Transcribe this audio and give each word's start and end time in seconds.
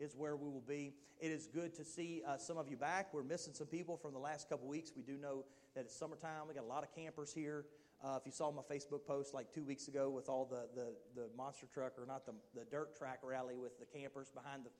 is 0.00 0.16
where 0.16 0.36
we 0.36 0.48
will 0.48 0.64
be. 0.66 0.94
It 1.20 1.30
is 1.30 1.46
good 1.46 1.74
to 1.74 1.84
see 1.84 2.22
uh, 2.26 2.38
some 2.38 2.56
of 2.56 2.68
you 2.68 2.76
back. 2.76 3.12
We're 3.12 3.22
missing 3.22 3.52
some 3.52 3.66
people 3.66 3.96
from 3.96 4.12
the 4.12 4.18
last 4.18 4.48
couple 4.48 4.66
weeks. 4.66 4.92
We 4.96 5.02
do 5.02 5.18
know 5.18 5.44
that 5.74 5.82
it's 5.82 5.94
summertime. 5.94 6.48
We 6.48 6.54
got 6.54 6.64
a 6.64 6.66
lot 6.66 6.82
of 6.82 6.94
campers 6.94 7.32
here. 7.32 7.66
Uh, 8.02 8.16
if 8.18 8.24
you 8.24 8.32
saw 8.32 8.50
my 8.50 8.62
Facebook 8.62 9.04
post 9.06 9.34
like 9.34 9.52
two 9.52 9.62
weeks 9.62 9.86
ago 9.86 10.08
with 10.08 10.30
all 10.30 10.46
the, 10.46 10.68
the, 10.74 10.94
the 11.14 11.28
monster 11.36 11.66
truck, 11.72 11.92
or 11.98 12.06
not 12.06 12.24
the, 12.24 12.32
the 12.54 12.64
dirt 12.70 12.96
track 12.96 13.18
rally 13.22 13.56
with 13.56 13.78
the 13.78 13.84
campers 13.84 14.30
behind 14.30 14.64
the, 14.64 14.70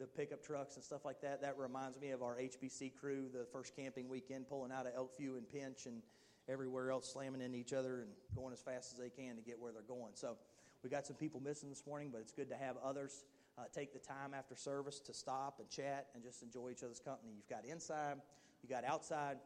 the 0.00 0.06
pickup 0.06 0.42
trucks 0.44 0.74
and 0.74 0.82
stuff 0.82 1.04
like 1.04 1.20
that, 1.20 1.40
that 1.42 1.56
reminds 1.56 2.00
me 2.00 2.10
of 2.10 2.22
our 2.22 2.36
HBC 2.36 2.96
crew, 2.96 3.26
the 3.32 3.46
first 3.52 3.76
camping 3.76 4.08
weekend, 4.08 4.48
pulling 4.48 4.72
out 4.72 4.86
of 4.86 4.94
Elkview 4.94 5.38
and 5.38 5.48
Pinch 5.48 5.86
and 5.86 6.02
everywhere 6.48 6.90
else, 6.90 7.12
slamming 7.12 7.40
into 7.40 7.56
each 7.56 7.72
other 7.72 8.00
and 8.00 8.10
going 8.34 8.52
as 8.52 8.60
fast 8.60 8.92
as 8.92 8.98
they 8.98 9.10
can 9.10 9.36
to 9.36 9.42
get 9.42 9.60
where 9.60 9.70
they're 9.70 9.82
going. 9.82 10.12
So 10.14 10.36
we 10.82 10.90
got 10.90 11.06
some 11.06 11.16
people 11.16 11.40
missing 11.40 11.68
this 11.68 11.84
morning, 11.86 12.10
but 12.10 12.20
it's 12.20 12.32
good 12.32 12.48
to 12.50 12.56
have 12.56 12.76
others 12.84 13.24
uh, 13.58 13.62
take 13.74 13.92
the 13.92 13.98
time 13.98 14.34
after 14.34 14.54
service 14.54 15.00
to 15.00 15.14
stop 15.14 15.60
and 15.60 15.68
chat 15.68 16.08
and 16.14 16.22
just 16.22 16.42
enjoy 16.42 16.70
each 16.70 16.82
other's 16.82 17.00
company. 17.00 17.32
You've 17.34 17.48
got 17.48 17.64
inside, 17.64 18.16
you 18.62 18.68
got 18.68 18.84
outside. 18.84 19.38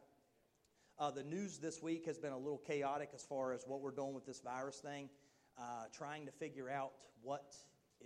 Uh, 0.99 1.09
the 1.09 1.23
news 1.23 1.57
this 1.57 1.81
week 1.81 2.05
has 2.05 2.17
been 2.17 2.33
a 2.33 2.37
little 2.37 2.59
chaotic 2.59 3.09
as 3.15 3.23
far 3.23 3.53
as 3.53 3.63
what 3.65 3.81
we're 3.81 3.91
doing 3.91 4.13
with 4.13 4.25
this 4.25 4.41
virus 4.41 4.77
thing, 4.77 5.09
uh, 5.57 5.85
trying 5.91 6.25
to 6.25 6.31
figure 6.31 6.69
out 6.69 6.91
what 7.21 7.55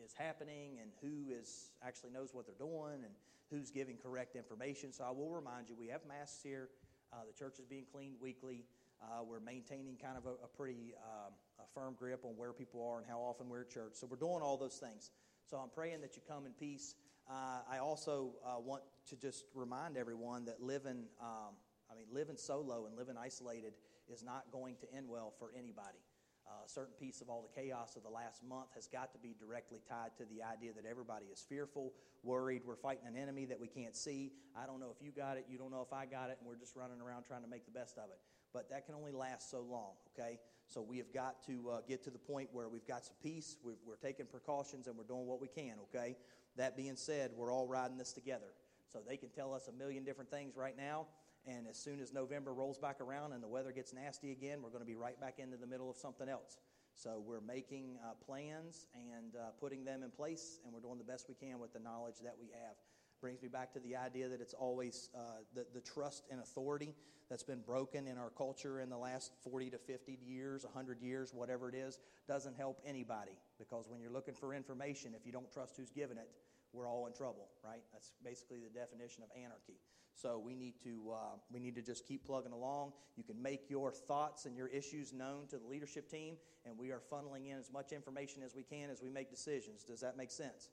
is 0.03 0.13
happening 0.13 0.77
and 0.81 0.91
who 1.01 1.31
is 1.33 1.71
actually 1.85 2.11
knows 2.11 2.33
what 2.33 2.45
they're 2.45 2.55
doing 2.67 3.03
and 3.03 3.13
who's 3.49 3.71
giving 3.71 3.97
correct 3.97 4.35
information. 4.35 4.91
So 4.91 5.03
I 5.03 5.11
will 5.11 5.29
remind 5.29 5.69
you, 5.69 5.75
we 5.77 5.87
have 5.87 6.01
masks 6.07 6.41
here. 6.43 6.69
Uh, 7.11 7.17
the 7.27 7.33
church 7.37 7.59
is 7.59 7.65
being 7.65 7.85
cleaned 7.91 8.15
weekly. 8.21 8.65
Uh, 9.01 9.23
we're 9.23 9.39
maintaining 9.39 9.97
kind 9.97 10.17
of 10.17 10.25
a, 10.25 10.43
a 10.43 10.47
pretty 10.55 10.93
um, 11.03 11.33
a 11.59 11.67
firm 11.73 11.95
grip 11.97 12.23
on 12.23 12.31
where 12.37 12.53
people 12.53 12.85
are 12.85 12.97
and 12.97 13.07
how 13.07 13.19
often 13.19 13.49
we're 13.49 13.61
at 13.61 13.69
church. 13.69 13.93
So 13.93 14.07
we're 14.09 14.17
doing 14.17 14.41
all 14.41 14.57
those 14.57 14.75
things. 14.75 15.11
So 15.45 15.57
I'm 15.57 15.69
praying 15.69 16.01
that 16.01 16.15
you 16.15 16.21
come 16.27 16.45
in 16.45 16.53
peace. 16.53 16.95
Uh, 17.29 17.61
I 17.69 17.79
also 17.79 18.33
uh, 18.45 18.59
want 18.59 18.83
to 19.09 19.15
just 19.15 19.45
remind 19.53 19.97
everyone 19.97 20.45
that 20.45 20.61
living 20.61 21.05
um, 21.21 21.55
I 21.91 21.95
mean, 21.95 22.07
living 22.11 22.37
solo 22.37 22.85
and 22.85 22.97
living 22.97 23.15
isolated 23.17 23.73
is 24.07 24.23
not 24.23 24.51
going 24.51 24.75
to 24.81 24.93
end 24.93 25.07
well 25.09 25.33
for 25.37 25.51
anybody. 25.57 25.99
Uh, 26.47 26.61
a 26.63 26.69
certain 26.69 26.93
piece 26.99 27.21
of 27.21 27.29
all 27.29 27.41
the 27.41 27.61
chaos 27.61 27.95
of 27.95 28.03
the 28.03 28.09
last 28.09 28.43
month 28.43 28.67
has 28.75 28.87
got 28.87 29.11
to 29.11 29.17
be 29.17 29.35
directly 29.39 29.81
tied 29.89 30.15
to 30.15 30.25
the 30.25 30.43
idea 30.43 30.71
that 30.73 30.85
everybody 30.85 31.25
is 31.25 31.43
fearful, 31.47 31.91
worried. 32.21 32.61
We're 32.63 32.75
fighting 32.75 33.07
an 33.07 33.15
enemy 33.17 33.45
that 33.45 33.59
we 33.59 33.67
can't 33.67 33.95
see. 33.95 34.31
I 34.55 34.67
don't 34.67 34.79
know 34.79 34.93
if 34.95 35.03
you 35.03 35.11
got 35.11 35.37
it, 35.37 35.45
you 35.49 35.57
don't 35.57 35.71
know 35.71 35.81
if 35.81 35.91
I 35.91 36.05
got 36.05 36.29
it, 36.29 36.37
and 36.39 36.47
we're 36.47 36.57
just 36.57 36.75
running 36.75 37.01
around 37.01 37.23
trying 37.23 37.41
to 37.41 37.47
make 37.47 37.65
the 37.65 37.71
best 37.71 37.97
of 37.97 38.11
it. 38.11 38.19
But 38.53 38.69
that 38.69 38.85
can 38.85 38.93
only 38.93 39.11
last 39.11 39.49
so 39.49 39.61
long, 39.61 39.93
okay? 40.13 40.37
So 40.67 40.81
we 40.81 40.97
have 40.97 41.13
got 41.13 41.45
to 41.45 41.69
uh, 41.69 41.77
get 41.87 42.03
to 42.05 42.09
the 42.09 42.17
point 42.17 42.49
where 42.51 42.67
we've 42.67 42.87
got 42.87 43.05
some 43.05 43.15
peace, 43.21 43.57
we're, 43.63 43.75
we're 43.85 43.97
taking 43.97 44.25
precautions, 44.25 44.87
and 44.87 44.97
we're 44.97 45.03
doing 45.03 45.27
what 45.27 45.39
we 45.39 45.47
can, 45.47 45.73
okay? 45.83 46.15
That 46.57 46.75
being 46.75 46.95
said, 46.95 47.31
we're 47.35 47.51
all 47.51 47.67
riding 47.67 47.97
this 47.97 48.13
together. 48.13 48.53
So 48.91 48.99
they 49.07 49.17
can 49.17 49.29
tell 49.29 49.53
us 49.53 49.67
a 49.67 49.71
million 49.71 50.03
different 50.03 50.31
things 50.31 50.55
right 50.55 50.75
now 50.75 51.05
and 51.47 51.67
as 51.67 51.77
soon 51.77 51.99
as 51.99 52.11
November 52.11 52.53
rolls 52.53 52.79
back 52.79 52.99
around 53.01 53.33
and 53.33 53.43
the 53.43 53.47
weather 53.47 53.71
gets 53.71 53.93
nasty 53.93 54.31
again, 54.31 54.61
we're 54.63 54.69
going 54.69 54.81
to 54.81 54.87
be 54.87 54.95
right 54.95 55.19
back 55.19 55.37
into 55.37 55.57
the 55.57 55.67
middle 55.67 55.89
of 55.89 55.95
something 55.95 56.27
else. 56.27 56.57
So 56.95 57.21
we're 57.23 57.41
making 57.41 57.97
uh, 58.03 58.13
plans 58.25 58.87
and 58.95 59.35
uh, 59.35 59.51
putting 59.59 59.83
them 59.83 60.01
in 60.01 60.09
place, 60.09 60.59
and 60.63 60.73
we're 60.73 60.79
doing 60.79 60.97
the 60.97 61.03
best 61.03 61.27
we 61.27 61.35
can 61.35 61.59
with 61.59 61.73
the 61.73 61.79
knowledge 61.79 62.15
that 62.23 62.35
we 62.39 62.47
have. 62.47 62.75
Brings 63.21 63.41
me 63.41 63.47
back 63.47 63.73
to 63.73 63.79
the 63.79 63.95
idea 63.95 64.29
that 64.29 64.41
it's 64.41 64.53
always 64.53 65.09
uh, 65.15 65.19
the, 65.53 65.65
the 65.73 65.81
trust 65.81 66.25
and 66.29 66.39
authority 66.39 66.93
that's 67.29 67.43
been 67.43 67.61
broken 67.61 68.07
in 68.07 68.17
our 68.17 68.29
culture 68.29 68.79
in 68.79 68.89
the 68.89 68.97
last 68.97 69.31
40 69.43 69.71
to 69.71 69.77
50 69.77 70.19
years, 70.25 70.63
100 70.63 71.01
years, 71.01 71.33
whatever 71.33 71.69
it 71.69 71.75
is, 71.75 71.99
doesn't 72.27 72.55
help 72.55 72.79
anybody. 72.85 73.31
Because 73.57 73.87
when 73.89 73.99
you're 73.99 74.11
looking 74.11 74.35
for 74.35 74.53
information, 74.53 75.13
if 75.15 75.25
you 75.25 75.31
don't 75.31 75.51
trust 75.51 75.77
who's 75.77 75.89
given 75.89 76.17
it, 76.17 76.29
we're 76.71 76.87
all 76.87 77.07
in 77.07 77.13
trouble, 77.13 77.47
right? 77.63 77.81
That's 77.93 78.11
basically 78.23 78.59
the 78.59 78.77
definition 78.77 79.23
of 79.23 79.29
anarchy. 79.35 79.79
So 80.13 80.41
we 80.43 80.55
need 80.55 80.75
to 80.83 81.11
uh, 81.13 81.35
we 81.51 81.59
need 81.59 81.75
to 81.75 81.81
just 81.81 82.07
keep 82.07 82.25
plugging 82.25 82.53
along. 82.53 82.93
You 83.17 83.23
can 83.23 83.41
make 83.41 83.69
your 83.69 83.91
thoughts 83.91 84.45
and 84.45 84.55
your 84.55 84.67
issues 84.67 85.11
known 85.11 85.47
to 85.49 85.57
the 85.57 85.67
leadership 85.67 86.09
team, 86.09 86.35
and 86.65 86.77
we 86.77 86.91
are 86.91 87.01
funneling 87.11 87.49
in 87.51 87.57
as 87.57 87.71
much 87.71 87.91
information 87.91 88.41
as 88.41 88.55
we 88.55 88.63
can 88.63 88.89
as 88.89 89.01
we 89.01 89.09
make 89.09 89.29
decisions. 89.29 89.83
Does 89.83 89.99
that 90.01 90.15
make 90.15 90.31
sense? 90.31 90.69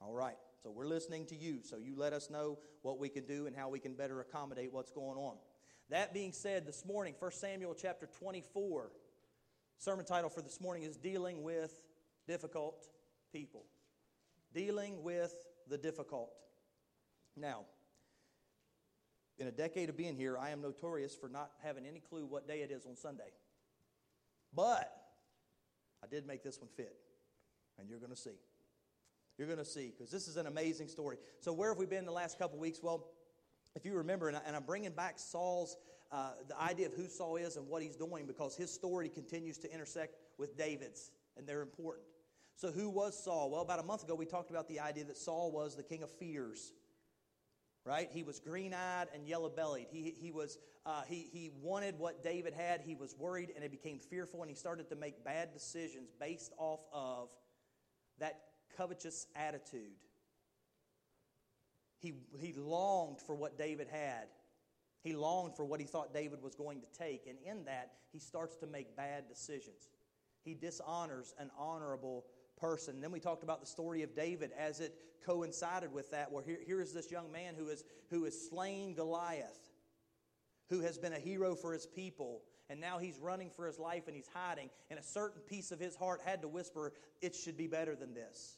All 0.00 0.12
right. 0.12 0.36
So 0.62 0.70
we're 0.70 0.86
listening 0.86 1.26
to 1.26 1.36
you. 1.36 1.60
So 1.62 1.78
you 1.78 1.94
let 1.96 2.12
us 2.12 2.28
know 2.28 2.58
what 2.82 2.98
we 2.98 3.08
can 3.08 3.24
do 3.24 3.46
and 3.46 3.56
how 3.56 3.68
we 3.68 3.78
can 3.78 3.94
better 3.94 4.20
accommodate 4.20 4.72
what's 4.72 4.90
going 4.90 5.16
on. 5.16 5.36
That 5.88 6.12
being 6.12 6.32
said, 6.32 6.66
this 6.66 6.84
morning, 6.84 7.14
1 7.18 7.32
Samuel 7.32 7.74
chapter 7.74 8.08
24, 8.18 8.90
sermon 9.78 10.04
title 10.04 10.28
for 10.28 10.42
this 10.42 10.60
morning 10.60 10.82
is 10.82 10.96
Dealing 10.96 11.42
with 11.42 11.80
Difficult 12.28 12.86
People. 13.32 13.64
Dealing 14.52 15.02
with 15.02 15.34
the 15.68 15.78
difficult. 15.78 16.30
Now, 17.36 17.64
in 19.38 19.46
a 19.46 19.52
decade 19.52 19.88
of 19.88 19.96
being 19.96 20.14
here, 20.14 20.36
I 20.36 20.50
am 20.50 20.60
notorious 20.60 21.16
for 21.16 21.28
not 21.30 21.50
having 21.62 21.86
any 21.86 22.00
clue 22.00 22.26
what 22.26 22.46
day 22.46 22.60
it 22.60 22.70
is 22.70 22.84
on 22.84 22.94
Sunday. 22.94 23.32
But 24.54 24.92
I 26.04 26.06
did 26.06 26.26
make 26.26 26.42
this 26.42 26.60
one 26.60 26.68
fit, 26.76 26.94
and 27.78 27.88
you're 27.88 27.98
going 27.98 28.10
to 28.10 28.16
see. 28.16 28.36
You're 29.38 29.46
going 29.46 29.58
to 29.58 29.64
see, 29.64 29.92
because 29.96 30.10
this 30.10 30.28
is 30.28 30.36
an 30.36 30.46
amazing 30.46 30.88
story. 30.88 31.16
So, 31.40 31.52
where 31.52 31.70
have 31.70 31.78
we 31.78 31.86
been 31.86 32.04
the 32.04 32.12
last 32.12 32.38
couple 32.38 32.58
weeks? 32.58 32.80
Well, 32.82 33.06
if 33.74 33.84
you 33.84 33.94
remember, 33.94 34.28
and, 34.28 34.36
I, 34.36 34.56
am 34.56 34.62
bringing 34.64 34.92
back 34.92 35.18
Saul's, 35.18 35.76
uh, 36.12 36.32
the 36.48 36.60
idea 36.60 36.86
of 36.86 36.94
who 36.94 37.08
Saul 37.08 37.36
is 37.36 37.56
and 37.56 37.66
what 37.68 37.82
he's 37.82 37.96
doing, 37.96 38.26
because 38.26 38.56
his 38.56 38.72
story 38.72 39.08
continues 39.08 39.58
to 39.58 39.72
intersect 39.72 40.16
with 40.38 40.58
David's, 40.58 41.10
and 41.36 41.46
they're 41.46 41.62
important. 41.62 42.04
So, 42.56 42.70
who 42.70 42.90
was 42.90 43.22
Saul? 43.22 43.50
Well, 43.50 43.62
about 43.62 43.78
a 43.78 43.84
month 43.84 44.04
ago, 44.04 44.14
we 44.14 44.26
talked 44.26 44.50
about 44.50 44.68
the 44.68 44.80
idea 44.80 45.04
that 45.04 45.16
Saul 45.16 45.50
was 45.50 45.76
the 45.76 45.82
king 45.82 46.02
of 46.02 46.10
fears 46.10 46.72
right? 47.84 48.08
He 48.12 48.22
was 48.22 48.38
green 48.38 48.74
eyed 48.74 49.06
and 49.14 49.26
yellow 49.26 49.48
bellied. 49.48 49.86
He, 49.90 50.14
he, 50.20 50.30
was, 50.30 50.58
uh, 50.84 51.02
he, 51.08 51.28
he 51.32 51.50
wanted 51.62 51.98
what 51.98 52.22
David 52.22 52.54
had. 52.54 52.82
He 52.82 52.94
was 52.94 53.14
worried 53.18 53.50
and 53.54 53.62
he 53.62 53.68
became 53.68 53.98
fearful 53.98 54.42
and 54.42 54.50
he 54.50 54.56
started 54.56 54.88
to 54.90 54.96
make 54.96 55.24
bad 55.24 55.52
decisions 55.52 56.10
based 56.18 56.52
off 56.58 56.80
of 56.92 57.28
that 58.18 58.40
covetous 58.80 59.26
attitude. 59.36 59.92
He, 61.98 62.14
he 62.40 62.54
longed 62.54 63.20
for 63.20 63.34
what 63.34 63.58
David 63.58 63.88
had. 63.90 64.28
He 65.02 65.14
longed 65.14 65.54
for 65.54 65.66
what 65.66 65.80
he 65.80 65.86
thought 65.86 66.14
David 66.14 66.42
was 66.42 66.54
going 66.54 66.80
to 66.80 66.86
take. 66.98 67.26
And 67.26 67.36
in 67.44 67.66
that, 67.66 67.90
he 68.10 68.18
starts 68.18 68.56
to 68.56 68.66
make 68.66 68.96
bad 68.96 69.28
decisions. 69.28 69.90
He 70.42 70.54
dishonors 70.54 71.34
an 71.38 71.50
honorable 71.58 72.24
person. 72.58 73.02
Then 73.02 73.12
we 73.12 73.20
talked 73.20 73.42
about 73.42 73.60
the 73.60 73.66
story 73.66 74.02
of 74.02 74.16
David 74.16 74.50
as 74.58 74.80
it 74.80 74.94
coincided 75.26 75.92
with 75.92 76.10
that, 76.12 76.32
where 76.32 76.42
here, 76.42 76.60
here 76.64 76.80
is 76.80 76.94
this 76.94 77.10
young 77.10 77.30
man 77.30 77.54
who 77.58 77.68
is, 77.68 77.84
who 78.08 78.24
is 78.24 78.48
slain 78.48 78.94
Goliath, 78.94 79.60
who 80.70 80.80
has 80.80 80.96
been 80.96 81.12
a 81.12 81.18
hero 81.18 81.54
for 81.54 81.74
his 81.74 81.84
people, 81.84 82.40
and 82.70 82.80
now 82.80 82.96
he's 82.96 83.18
running 83.18 83.50
for 83.50 83.66
his 83.66 83.78
life 83.78 84.06
and 84.06 84.16
he's 84.16 84.30
hiding. 84.32 84.70
And 84.88 84.98
a 84.98 85.02
certain 85.02 85.42
piece 85.42 85.70
of 85.70 85.78
his 85.78 85.96
heart 85.96 86.20
had 86.24 86.40
to 86.40 86.48
whisper, 86.48 86.94
It 87.20 87.34
should 87.34 87.58
be 87.58 87.66
better 87.66 87.94
than 87.94 88.14
this. 88.14 88.56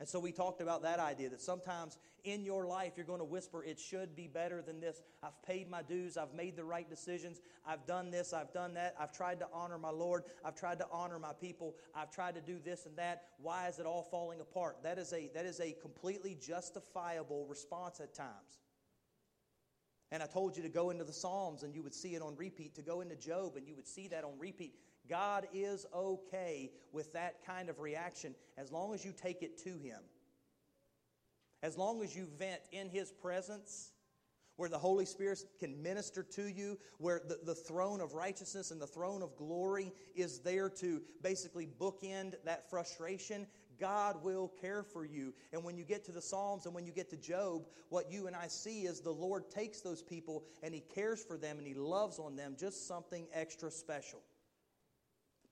And 0.00 0.08
so 0.08 0.18
we 0.18 0.32
talked 0.32 0.62
about 0.62 0.82
that 0.82 0.98
idea 0.98 1.28
that 1.28 1.42
sometimes 1.42 1.98
in 2.24 2.42
your 2.42 2.66
life 2.66 2.94
you're 2.96 3.04
going 3.04 3.18
to 3.18 3.24
whisper, 3.24 3.62
it 3.62 3.78
should 3.78 4.16
be 4.16 4.26
better 4.26 4.62
than 4.62 4.80
this. 4.80 5.02
I've 5.22 5.40
paid 5.42 5.68
my 5.68 5.82
dues. 5.82 6.16
I've 6.16 6.32
made 6.32 6.56
the 6.56 6.64
right 6.64 6.88
decisions. 6.88 7.42
I've 7.66 7.84
done 7.84 8.10
this. 8.10 8.32
I've 8.32 8.50
done 8.50 8.72
that. 8.74 8.94
I've 8.98 9.12
tried 9.12 9.40
to 9.40 9.48
honor 9.52 9.76
my 9.76 9.90
Lord. 9.90 10.24
I've 10.42 10.56
tried 10.56 10.78
to 10.78 10.86
honor 10.90 11.18
my 11.18 11.34
people. 11.38 11.76
I've 11.94 12.10
tried 12.10 12.34
to 12.36 12.40
do 12.40 12.58
this 12.58 12.86
and 12.86 12.96
that. 12.96 13.24
Why 13.42 13.68
is 13.68 13.78
it 13.78 13.84
all 13.84 14.02
falling 14.02 14.40
apart? 14.40 14.82
That 14.82 14.96
is 14.96 15.12
a, 15.12 15.28
that 15.34 15.44
is 15.44 15.60
a 15.60 15.72
completely 15.82 16.34
justifiable 16.40 17.44
response 17.46 18.00
at 18.00 18.14
times. 18.14 18.60
And 20.12 20.22
I 20.22 20.26
told 20.26 20.56
you 20.56 20.62
to 20.62 20.70
go 20.70 20.88
into 20.88 21.04
the 21.04 21.12
Psalms 21.12 21.62
and 21.62 21.74
you 21.74 21.82
would 21.82 21.94
see 21.94 22.14
it 22.14 22.22
on 22.22 22.36
repeat, 22.36 22.74
to 22.76 22.82
go 22.82 23.02
into 23.02 23.16
Job 23.16 23.56
and 23.56 23.68
you 23.68 23.76
would 23.76 23.86
see 23.86 24.08
that 24.08 24.24
on 24.24 24.32
repeat. 24.38 24.74
God 25.10 25.48
is 25.52 25.84
okay 25.94 26.70
with 26.92 27.12
that 27.12 27.44
kind 27.44 27.68
of 27.68 27.80
reaction 27.80 28.34
as 28.56 28.70
long 28.70 28.94
as 28.94 29.04
you 29.04 29.12
take 29.12 29.42
it 29.42 29.58
to 29.64 29.70
Him. 29.70 29.98
As 31.62 31.76
long 31.76 32.02
as 32.02 32.16
you 32.16 32.26
vent 32.38 32.60
in 32.72 32.88
His 32.88 33.10
presence, 33.10 33.90
where 34.56 34.68
the 34.68 34.78
Holy 34.78 35.04
Spirit 35.04 35.42
can 35.58 35.82
minister 35.82 36.22
to 36.22 36.46
you, 36.46 36.78
where 36.98 37.22
the, 37.26 37.38
the 37.44 37.54
throne 37.54 38.00
of 38.00 38.14
righteousness 38.14 38.70
and 38.70 38.80
the 38.80 38.86
throne 38.86 39.22
of 39.22 39.36
glory 39.36 39.92
is 40.14 40.38
there 40.40 40.68
to 40.68 41.02
basically 41.22 41.66
bookend 41.66 42.34
that 42.44 42.70
frustration, 42.70 43.46
God 43.80 44.22
will 44.22 44.52
care 44.60 44.82
for 44.82 45.04
you. 45.04 45.32
And 45.52 45.64
when 45.64 45.76
you 45.76 45.84
get 45.84 46.04
to 46.04 46.12
the 46.12 46.20
Psalms 46.20 46.66
and 46.66 46.74
when 46.74 46.86
you 46.86 46.92
get 46.92 47.10
to 47.10 47.16
Job, 47.16 47.62
what 47.88 48.12
you 48.12 48.26
and 48.26 48.36
I 48.36 48.46
see 48.46 48.82
is 48.82 49.00
the 49.00 49.10
Lord 49.10 49.50
takes 49.50 49.80
those 49.80 50.02
people 50.02 50.44
and 50.62 50.74
He 50.74 50.80
cares 50.80 51.24
for 51.24 51.38
them 51.38 51.58
and 51.58 51.66
He 51.66 51.74
loves 51.74 52.18
on 52.18 52.36
them 52.36 52.54
just 52.58 52.86
something 52.86 53.26
extra 53.32 53.70
special. 53.70 54.20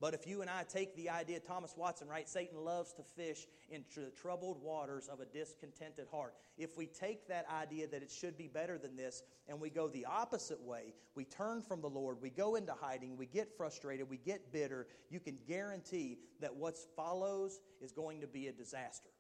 But 0.01 0.15
if 0.15 0.29
you 0.29 0.43
and 0.43 0.51
I 0.51 0.63
take 0.63 0.95
the 0.95 1.11
idea, 1.11 1.41
Thomas 1.41 1.75
Watson, 1.77 2.07
right? 2.07 2.29
Satan 2.29 2.59
loves 2.59 2.93
to 2.95 3.03
fish 3.03 3.47
into 3.69 4.01
the 4.01 4.11
troubled 4.11 4.63
waters 4.63 5.09
of 5.09 5.19
a 5.19 5.25
discontented 5.25 6.07
heart. 6.09 6.35
If 6.57 6.77
we 6.77 6.87
take 6.87 7.27
that 7.29 7.47
idea 7.51 7.89
that 7.89 8.03
it 8.03 8.11
should 8.11 8.39
be 8.39 8.47
better 8.47 8.79
than 8.79 8.95
this 8.95 9.23
and 9.49 9.61
we 9.61 9.71
go 9.71 9.89
the 9.89 10.05
opposite 10.05 10.61
way, 10.61 10.95
we 11.17 11.25
turn 11.25 11.63
from 11.63 11.81
the 11.81 11.89
Lord, 11.89 12.19
we 12.23 12.31
go 12.31 12.55
into 12.55 12.75
hiding, 12.81 13.17
we 13.17 13.27
get 13.27 13.57
frustrated, 13.57 14.09
we 14.09 14.19
get 14.19 14.53
bitter, 14.53 14.87
you 15.11 15.19
can 15.19 15.37
guarantee 15.49 16.19
that 16.41 16.55
what 16.55 16.77
follows 16.95 17.61
is 17.81 17.91
going 17.91 18.21
to 18.21 18.29
be 18.29 18.47
a 18.47 18.53
disaster. 18.53 19.11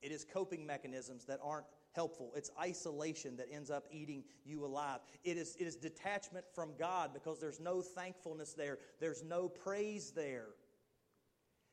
It 0.00 0.12
is 0.12 0.24
coping 0.24 0.66
mechanisms 0.66 1.26
that 1.26 1.40
aren't 1.42 1.66
helpful. 1.92 2.32
It's 2.36 2.50
isolation 2.60 3.36
that 3.36 3.46
ends 3.52 3.70
up 3.70 3.86
eating 3.90 4.24
you 4.44 4.64
alive. 4.64 5.00
It 5.24 5.36
is, 5.36 5.56
it 5.58 5.64
is 5.64 5.76
detachment 5.76 6.44
from 6.54 6.70
God 6.78 7.12
because 7.12 7.40
there's 7.40 7.60
no 7.60 7.82
thankfulness 7.82 8.52
there, 8.52 8.78
there's 9.00 9.22
no 9.22 9.48
praise 9.48 10.12
there. 10.12 10.46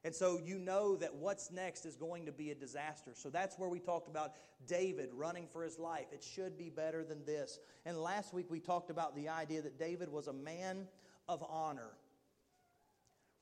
And 0.04 0.16
so 0.16 0.40
you 0.44 0.58
know 0.58 0.96
that 0.98 1.16
what's 1.16 1.52
next 1.52 1.86
is 1.86 1.96
going 1.96 2.28
to 2.28 2.32
be 2.32 2.52
a 2.52 2.56
disaster. 2.56 3.12
So 3.14 3.30
that's 3.30 3.58
where 3.58 3.68
we 3.68 3.80
talked 3.80 4.08
about 4.08 4.36
David 4.66 5.10
running 5.14 5.48
for 5.48 5.64
his 5.64 5.80
life. 5.80 6.06
It 6.14 6.24
should 6.24 6.58
be 6.58 6.70
better 6.70 7.04
than 7.04 7.26
this. 7.26 7.60
And 7.86 7.98
last 7.98 8.34
week 8.34 8.46
we 8.50 8.60
talked 8.60 8.90
about 8.90 9.16
the 9.16 9.28
idea 9.28 9.62
that 9.62 9.78
David 9.78 10.10
was 10.10 10.28
a 10.28 10.34
man 10.34 10.88
of 11.28 11.44
honor 11.50 11.92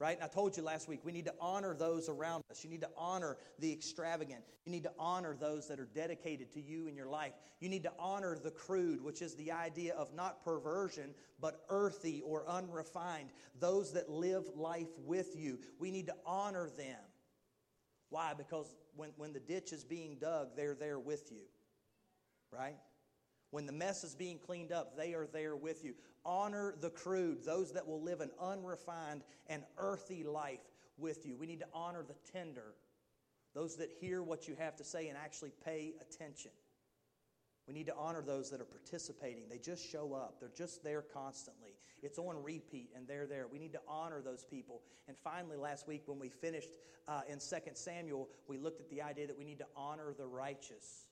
right? 0.05 0.17
And 0.17 0.23
I 0.23 0.27
told 0.27 0.55
you 0.55 0.61
last 0.61 0.87
week, 0.87 0.99
we 1.03 1.11
need 1.11 1.25
to 1.25 1.33
honor 1.41 1.73
those 1.73 2.09
around 2.09 2.43
us. 2.51 2.63
You 2.63 2.69
need 2.69 2.81
to 2.81 2.89
honor 2.95 3.37
the 3.57 3.73
extravagant. 3.73 4.41
You 4.63 4.71
need 4.71 4.83
to 4.83 4.91
honor 4.99 5.35
those 5.35 5.67
that 5.67 5.79
are 5.79 5.89
dedicated 5.95 6.51
to 6.53 6.61
you 6.61 6.85
in 6.85 6.95
your 6.95 7.07
life. 7.07 7.33
You 7.59 7.69
need 7.69 7.81
to 7.85 7.91
honor 7.97 8.37
the 8.37 8.51
crude, 8.51 9.03
which 9.03 9.23
is 9.23 9.33
the 9.33 9.51
idea 9.51 9.95
of 9.95 10.13
not 10.13 10.43
perversion, 10.43 11.15
but 11.41 11.65
earthy 11.69 12.21
or 12.23 12.47
unrefined. 12.47 13.31
Those 13.59 13.93
that 13.93 14.07
live 14.07 14.43
life 14.55 14.95
with 15.03 15.35
you. 15.35 15.57
We 15.79 15.89
need 15.89 16.05
to 16.05 16.15
honor 16.23 16.69
them. 16.77 17.01
Why? 18.09 18.35
Because 18.37 18.75
when, 18.95 19.09
when 19.17 19.33
the 19.33 19.39
ditch 19.39 19.73
is 19.73 19.83
being 19.83 20.17
dug, 20.21 20.49
they're 20.55 20.75
there 20.75 20.99
with 20.99 21.31
you, 21.31 21.45
right? 22.51 22.77
When 23.55 23.65
the 23.65 23.71
mess 23.71 24.03
is 24.03 24.15
being 24.15 24.37
cleaned 24.37 24.73
up, 24.73 24.97
they 24.97 25.13
are 25.13 25.27
there 25.27 25.55
with 25.55 25.85
you. 25.85 25.93
Honor 26.25 26.75
the 26.81 26.89
crude, 26.89 27.45
those 27.45 27.71
that 27.71 27.87
will 27.87 28.01
live 28.01 28.19
an 28.19 28.31
unrefined 28.37 29.23
and 29.47 29.63
earthy 29.77 30.25
life 30.25 30.59
with 30.97 31.25
you. 31.25 31.37
We 31.37 31.45
need 31.45 31.61
to 31.61 31.67
honor 31.73 32.03
the 32.03 32.17
tender, 32.33 32.73
those 33.53 33.77
that 33.77 33.91
hear 34.01 34.21
what 34.21 34.49
you 34.49 34.57
have 34.59 34.75
to 34.75 34.83
say 34.83 35.07
and 35.07 35.17
actually 35.17 35.53
pay 35.63 35.93
attention. 36.01 36.51
We 37.65 37.73
need 37.73 37.85
to 37.85 37.95
honor 37.95 38.21
those 38.21 38.49
that 38.51 38.59
are 38.59 38.65
participating. 38.65 39.47
They 39.49 39.57
just 39.57 39.89
show 39.89 40.13
up, 40.13 40.41
they're 40.41 40.51
just 40.53 40.83
there 40.83 41.01
constantly. 41.01 41.75
It's 42.03 42.19
on 42.19 42.43
repeat, 42.43 42.89
and 42.93 43.07
they're 43.07 43.25
there. 43.25 43.47
We 43.49 43.57
need 43.57 43.71
to 43.71 43.81
honor 43.87 44.21
those 44.21 44.43
people. 44.43 44.81
And 45.07 45.15
finally, 45.17 45.55
last 45.55 45.87
week 45.87 46.03
when 46.07 46.19
we 46.19 46.27
finished 46.27 46.71
uh, 47.07 47.21
in 47.29 47.39
2 47.39 47.55
Samuel, 47.75 48.27
we 48.49 48.57
looked 48.57 48.81
at 48.81 48.89
the 48.89 49.01
idea 49.01 49.27
that 49.27 49.37
we 49.37 49.45
need 49.45 49.59
to 49.59 49.67
honor 49.77 50.13
the 50.17 50.27
righteous. 50.27 51.05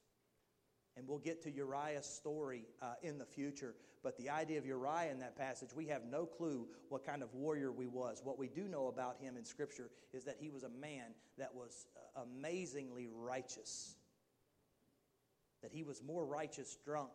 And 0.96 1.08
we'll 1.08 1.20
get 1.20 1.42
to 1.44 1.52
Uriah's 1.52 2.06
story 2.06 2.66
uh, 2.82 2.94
in 3.02 3.18
the 3.18 3.26
future. 3.26 3.74
But 4.04 4.18
the 4.18 4.30
idea 4.30 4.60
of 4.60 4.66
Uriah 4.66 5.12
in 5.12 5.20
that 5.20 5.38
passage, 5.38 5.70
we 5.76 5.88
have 5.88 6.04
no 6.06 6.26
clue 6.26 6.68
what 6.90 7.06
kind 7.06 7.24
of 7.24 7.34
warrior 7.34 7.72
he 7.80 7.88
was. 7.88 8.22
What 8.24 8.38
we 8.38 8.48
do 8.48 8.68
know 8.68 8.88
about 8.88 9.18
him 9.20 9.38
in 9.38 9.46
Scripture 9.46 9.90
is 10.14 10.24
that 10.26 10.38
he 10.40 10.50
was 10.50 10.64
a 10.64 10.70
man 10.70 11.16
that 11.38 11.54
was 11.56 11.88
uh, 11.96 12.22
amazingly 12.22 13.08
righteous. 13.12 13.96
That 15.64 15.72
he 15.72 15.84
was 15.84 16.04
more 16.04 16.26
righteous 16.26 16.78
drunk 16.86 17.12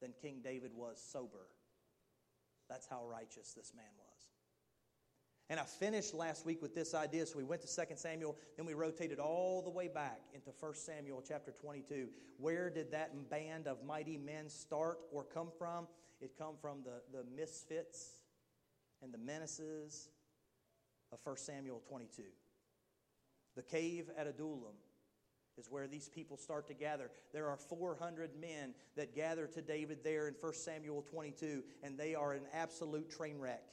than 0.00 0.12
King 0.20 0.40
David 0.44 0.72
was 0.74 1.02
sober. 1.12 1.48
That's 2.68 2.86
how 2.86 3.04
righteous 3.04 3.54
this 3.56 3.72
man 3.74 3.90
was. 3.98 4.09
And 5.50 5.58
I 5.58 5.64
finished 5.64 6.14
last 6.14 6.46
week 6.46 6.62
with 6.62 6.76
this 6.76 6.94
idea. 6.94 7.26
So 7.26 7.36
we 7.36 7.42
went 7.42 7.60
to 7.62 7.66
2 7.66 7.82
Samuel, 7.96 8.36
then 8.56 8.66
we 8.66 8.72
rotated 8.72 9.18
all 9.18 9.62
the 9.62 9.70
way 9.70 9.88
back 9.88 10.20
into 10.32 10.50
1 10.60 10.74
Samuel 10.74 11.24
chapter 11.26 11.50
22. 11.50 12.08
Where 12.38 12.70
did 12.70 12.92
that 12.92 13.28
band 13.28 13.66
of 13.66 13.84
mighty 13.84 14.16
men 14.16 14.48
start 14.48 15.00
or 15.10 15.24
come 15.24 15.48
from? 15.58 15.88
It 16.20 16.38
come 16.38 16.54
from 16.62 16.84
the, 16.84 17.02
the 17.12 17.24
misfits 17.36 18.20
and 19.02 19.12
the 19.12 19.18
menaces 19.18 20.08
of 21.10 21.18
1 21.24 21.36
Samuel 21.36 21.82
22. 21.88 22.22
The 23.56 23.62
cave 23.62 24.08
at 24.16 24.28
Adullam 24.28 24.76
is 25.58 25.68
where 25.68 25.88
these 25.88 26.08
people 26.08 26.36
start 26.36 26.68
to 26.68 26.74
gather. 26.74 27.10
There 27.32 27.48
are 27.48 27.56
400 27.56 28.30
men 28.40 28.72
that 28.94 29.16
gather 29.16 29.48
to 29.48 29.60
David 29.60 30.04
there 30.04 30.28
in 30.28 30.34
1 30.40 30.54
Samuel 30.54 31.02
22, 31.10 31.64
and 31.82 31.98
they 31.98 32.14
are 32.14 32.34
an 32.34 32.44
absolute 32.54 33.10
train 33.10 33.40
wreck. 33.40 33.64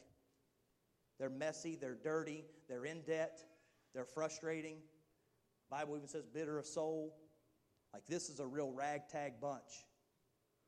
They're 1.19 1.29
messy, 1.29 1.75
they're 1.79 1.97
dirty, 2.01 2.45
they're 2.69 2.85
in 2.85 3.01
debt, 3.01 3.39
they're 3.93 4.05
frustrating. 4.05 4.77
The 5.69 5.75
Bible 5.77 5.95
even 5.95 6.07
says 6.07 6.25
bitter 6.25 6.57
of 6.59 6.65
soul. 6.65 7.15
Like 7.93 8.05
this 8.05 8.29
is 8.29 8.39
a 8.39 8.45
real 8.45 8.71
ragtag 8.71 9.41
bunch. 9.41 9.85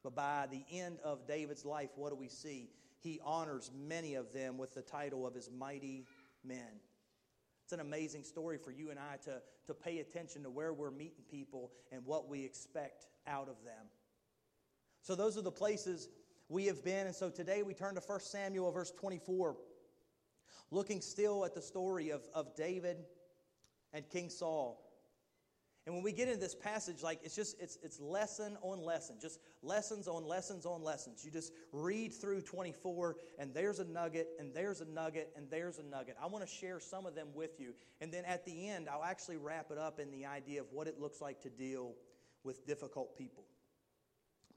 But 0.03 0.15
by 0.15 0.47
the 0.49 0.63
end 0.71 0.99
of 1.03 1.27
David's 1.27 1.65
life, 1.65 1.89
what 1.95 2.09
do 2.09 2.15
we 2.15 2.29
see? 2.29 2.69
He 2.99 3.19
honors 3.23 3.71
many 3.75 4.15
of 4.15 4.33
them 4.33 4.57
with 4.57 4.73
the 4.73 4.81
title 4.81 5.27
of 5.27 5.33
his 5.33 5.49
mighty 5.51 6.05
men. 6.43 6.79
It's 7.63 7.73
an 7.73 7.81
amazing 7.81 8.23
story 8.23 8.57
for 8.57 8.71
you 8.71 8.89
and 8.89 8.99
I 8.99 9.17
to, 9.25 9.41
to 9.67 9.73
pay 9.73 9.99
attention 9.99 10.43
to 10.43 10.49
where 10.49 10.73
we're 10.73 10.91
meeting 10.91 11.23
people 11.29 11.71
and 11.91 12.03
what 12.05 12.27
we 12.27 12.43
expect 12.43 13.05
out 13.27 13.47
of 13.47 13.63
them. 13.63 13.85
So, 15.01 15.15
those 15.15 15.37
are 15.37 15.41
the 15.41 15.51
places 15.51 16.09
we 16.49 16.65
have 16.65 16.83
been. 16.83 17.05
And 17.05 17.15
so 17.15 17.29
today 17.29 17.61
we 17.61 17.73
turn 17.73 17.95
to 17.95 18.01
1 18.01 18.19
Samuel, 18.21 18.71
verse 18.71 18.91
24 18.91 19.55
looking 20.71 21.01
still 21.01 21.45
at 21.45 21.53
the 21.53 21.61
story 21.61 22.09
of, 22.09 22.21
of 22.33 22.55
David 22.55 22.97
and 23.93 24.07
King 24.09 24.29
Saul. 24.29 24.85
And 25.85 25.95
when 25.95 26.03
we 26.03 26.11
get 26.11 26.27
into 26.27 26.39
this 26.39 26.53
passage, 26.53 27.01
like 27.01 27.19
it's 27.23 27.35
just 27.35 27.59
it's 27.59 27.79
it's 27.81 27.99
lesson 27.99 28.57
on 28.61 28.83
lesson, 28.83 29.15
just 29.19 29.39
lessons 29.63 30.07
on 30.07 30.23
lessons 30.23 30.67
on 30.67 30.83
lessons. 30.83 31.25
You 31.25 31.31
just 31.31 31.51
read 31.71 32.13
through 32.13 32.41
24, 32.41 33.15
and 33.39 33.51
there's 33.55 33.79
a 33.79 33.85
nugget, 33.85 34.27
and 34.39 34.53
there's 34.53 34.81
a 34.81 34.85
nugget, 34.85 35.31
and 35.35 35.49
there's 35.49 35.79
a 35.79 35.83
nugget. 35.83 36.15
I 36.21 36.27
want 36.27 36.45
to 36.45 36.51
share 36.53 36.79
some 36.79 37.07
of 37.07 37.15
them 37.15 37.29
with 37.33 37.59
you. 37.59 37.73
And 38.01 38.13
then 38.13 38.23
at 38.25 38.45
the 38.45 38.69
end, 38.69 38.87
I'll 38.87 39.03
actually 39.03 39.37
wrap 39.37 39.71
it 39.71 39.79
up 39.79 39.99
in 39.99 40.11
the 40.11 40.27
idea 40.27 40.61
of 40.61 40.67
what 40.71 40.87
it 40.87 40.99
looks 40.99 41.21
like 41.21 41.41
to 41.41 41.49
deal 41.49 41.95
with 42.43 42.67
difficult 42.67 43.17
people. 43.17 43.45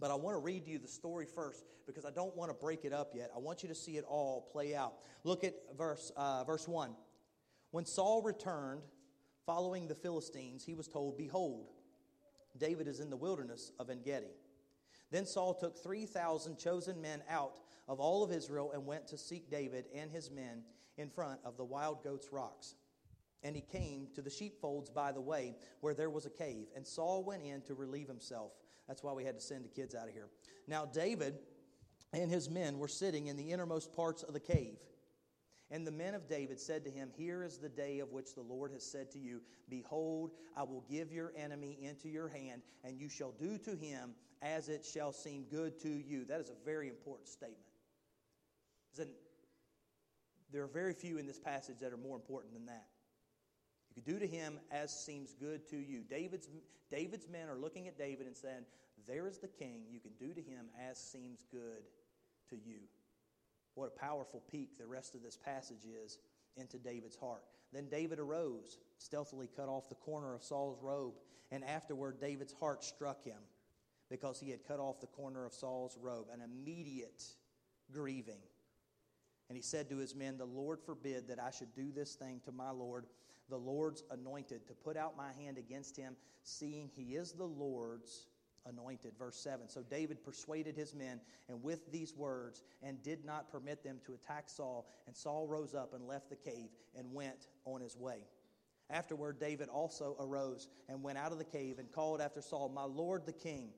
But 0.02 0.10
I 0.10 0.16
want 0.16 0.34
to 0.34 0.40
read 0.40 0.66
you 0.66 0.80
the 0.80 0.88
story 0.88 1.26
first 1.32 1.64
because 1.86 2.04
I 2.04 2.10
don't 2.10 2.36
want 2.36 2.50
to 2.50 2.54
break 2.54 2.84
it 2.84 2.92
up 2.92 3.12
yet. 3.14 3.30
I 3.32 3.38
want 3.38 3.62
you 3.62 3.68
to 3.68 3.74
see 3.74 3.98
it 3.98 4.04
all 4.08 4.48
play 4.50 4.74
out. 4.74 4.94
Look 5.22 5.44
at 5.44 5.54
verse, 5.78 6.10
uh, 6.16 6.42
verse 6.42 6.66
1. 6.66 6.90
When 7.70 7.84
Saul 7.84 8.20
returned 8.20 8.82
following 9.46 9.86
the 9.86 9.94
Philistines, 9.94 10.64
he 10.64 10.74
was 10.74 10.88
told, 10.88 11.16
Behold, 11.16 11.68
David 12.58 12.88
is 12.88 12.98
in 12.98 13.10
the 13.10 13.16
wilderness 13.16 13.70
of 13.78 13.90
En 13.90 14.02
Gedi. 14.02 14.32
Then 15.12 15.24
Saul 15.24 15.54
took 15.54 15.78
3,000 15.80 16.58
chosen 16.58 17.00
men 17.00 17.22
out 17.30 17.52
of 17.86 18.00
all 18.00 18.24
of 18.24 18.32
Israel 18.32 18.72
and 18.72 18.84
went 18.84 19.06
to 19.06 19.16
seek 19.16 19.52
David 19.52 19.84
and 19.94 20.10
his 20.10 20.32
men 20.32 20.64
in 20.96 21.10
front 21.10 21.38
of 21.44 21.56
the 21.56 21.64
wild 21.64 22.02
goats' 22.02 22.32
rocks. 22.32 22.74
And 23.44 23.54
he 23.54 23.62
came 23.62 24.08
to 24.16 24.22
the 24.22 24.30
sheepfolds 24.30 24.90
by 24.90 25.12
the 25.12 25.20
way, 25.20 25.54
where 25.80 25.94
there 25.94 26.10
was 26.10 26.26
a 26.26 26.30
cave. 26.30 26.66
And 26.74 26.84
Saul 26.84 27.22
went 27.22 27.44
in 27.44 27.62
to 27.62 27.74
relieve 27.74 28.08
himself. 28.08 28.50
That's 28.88 29.02
why 29.02 29.12
we 29.12 29.24
had 29.24 29.34
to 29.36 29.40
send 29.40 29.64
the 29.64 29.68
kids 29.68 29.94
out 29.94 30.08
of 30.08 30.14
here. 30.14 30.28
Now, 30.66 30.84
David 30.84 31.38
and 32.12 32.30
his 32.30 32.50
men 32.50 32.78
were 32.78 32.88
sitting 32.88 33.28
in 33.28 33.36
the 33.36 33.52
innermost 33.52 33.92
parts 33.94 34.22
of 34.22 34.34
the 34.34 34.40
cave. 34.40 34.76
And 35.70 35.86
the 35.86 35.92
men 35.92 36.14
of 36.14 36.28
David 36.28 36.60
said 36.60 36.84
to 36.84 36.90
him, 36.90 37.10
Here 37.16 37.42
is 37.42 37.56
the 37.56 37.68
day 37.68 38.00
of 38.00 38.12
which 38.12 38.34
the 38.34 38.42
Lord 38.42 38.72
has 38.72 38.84
said 38.84 39.10
to 39.12 39.18
you, 39.18 39.40
Behold, 39.70 40.32
I 40.54 40.64
will 40.64 40.84
give 40.90 41.10
your 41.10 41.32
enemy 41.34 41.78
into 41.80 42.10
your 42.10 42.28
hand, 42.28 42.60
and 42.84 43.00
you 43.00 43.08
shall 43.08 43.32
do 43.32 43.56
to 43.58 43.74
him 43.74 44.14
as 44.42 44.68
it 44.68 44.84
shall 44.84 45.12
seem 45.12 45.44
good 45.50 45.80
to 45.80 45.88
you. 45.88 46.26
That 46.26 46.40
is 46.40 46.50
a 46.50 46.64
very 46.64 46.88
important 46.88 47.28
statement. 47.28 47.64
There 50.52 50.62
are 50.62 50.68
very 50.68 50.92
few 50.92 51.16
in 51.16 51.26
this 51.26 51.38
passage 51.38 51.78
that 51.80 51.92
are 51.92 51.96
more 51.96 52.16
important 52.16 52.52
than 52.52 52.66
that. 52.66 52.86
You 53.94 54.02
can 54.02 54.14
do 54.14 54.18
to 54.18 54.26
him 54.26 54.58
as 54.70 54.90
seems 54.90 55.34
good 55.34 55.68
to 55.68 55.76
you. 55.76 56.00
David's, 56.08 56.48
David's 56.90 57.28
men 57.28 57.48
are 57.48 57.58
looking 57.58 57.88
at 57.88 57.98
David 57.98 58.26
and 58.26 58.36
saying, 58.36 58.64
There 59.06 59.26
is 59.26 59.38
the 59.38 59.48
king. 59.48 59.82
You 59.90 60.00
can 60.00 60.12
do 60.18 60.32
to 60.32 60.40
him 60.40 60.66
as 60.88 60.98
seems 60.98 61.44
good 61.50 61.82
to 62.48 62.56
you. 62.56 62.78
What 63.74 63.92
a 63.94 64.00
powerful 64.00 64.42
peek 64.50 64.78
the 64.78 64.86
rest 64.86 65.14
of 65.14 65.22
this 65.22 65.36
passage 65.36 65.84
is 66.04 66.18
into 66.56 66.78
David's 66.78 67.16
heart. 67.16 67.42
Then 67.72 67.88
David 67.90 68.18
arose, 68.18 68.78
stealthily 68.98 69.48
cut 69.54 69.68
off 69.68 69.88
the 69.88 69.94
corner 69.94 70.34
of 70.34 70.42
Saul's 70.42 70.78
robe, 70.82 71.14
and 71.50 71.64
afterward 71.64 72.20
David's 72.20 72.52
heart 72.52 72.84
struck 72.84 73.22
him 73.24 73.38
because 74.10 74.40
he 74.40 74.50
had 74.50 74.66
cut 74.66 74.78
off 74.78 75.00
the 75.00 75.06
corner 75.06 75.44
of 75.46 75.52
Saul's 75.52 75.98
robe, 76.00 76.26
an 76.32 76.40
immediate 76.42 77.24
grieving. 77.90 78.40
And 79.48 79.56
he 79.56 79.62
said 79.62 79.88
to 79.90 79.98
his 79.98 80.14
men, 80.14 80.38
The 80.38 80.44
Lord 80.44 80.80
forbid 80.80 81.28
that 81.28 81.38
I 81.38 81.50
should 81.50 81.74
do 81.74 81.92
this 81.92 82.14
thing 82.14 82.40
to 82.44 82.52
my 82.52 82.70
Lord 82.70 83.06
the 83.52 83.58
Lord's 83.58 84.02
anointed, 84.10 84.66
to 84.66 84.72
put 84.72 84.96
out 84.96 85.14
my 85.14 85.30
hand 85.34 85.58
against 85.58 85.94
him, 85.94 86.16
seeing 86.42 86.88
he 86.88 87.16
is 87.16 87.32
the 87.32 87.44
Lord's 87.44 88.28
anointed. 88.64 89.12
Verse 89.18 89.36
7. 89.36 89.68
So 89.68 89.82
David 89.82 90.24
persuaded 90.24 90.74
his 90.74 90.94
men, 90.94 91.20
and 91.50 91.62
with 91.62 91.92
these 91.92 92.14
words, 92.16 92.62
and 92.82 93.02
did 93.02 93.26
not 93.26 93.52
permit 93.52 93.84
them 93.84 93.98
to 94.06 94.14
attack 94.14 94.48
Saul. 94.48 94.88
And 95.06 95.14
Saul 95.14 95.46
rose 95.46 95.74
up 95.74 95.92
and 95.92 96.08
left 96.08 96.30
the 96.30 96.36
cave 96.36 96.70
and 96.96 97.12
went 97.12 97.46
on 97.66 97.82
his 97.82 97.94
way. 97.94 98.24
Afterward, 98.88 99.38
David 99.38 99.68
also 99.68 100.16
arose 100.18 100.68
and 100.88 101.02
went 101.02 101.18
out 101.18 101.32
of 101.32 101.38
the 101.38 101.44
cave 101.44 101.78
and 101.78 101.92
called 101.92 102.22
after 102.22 102.40
Saul, 102.40 102.70
My 102.70 102.84
Lord 102.84 103.26
the 103.26 103.32
king. 103.32 103.68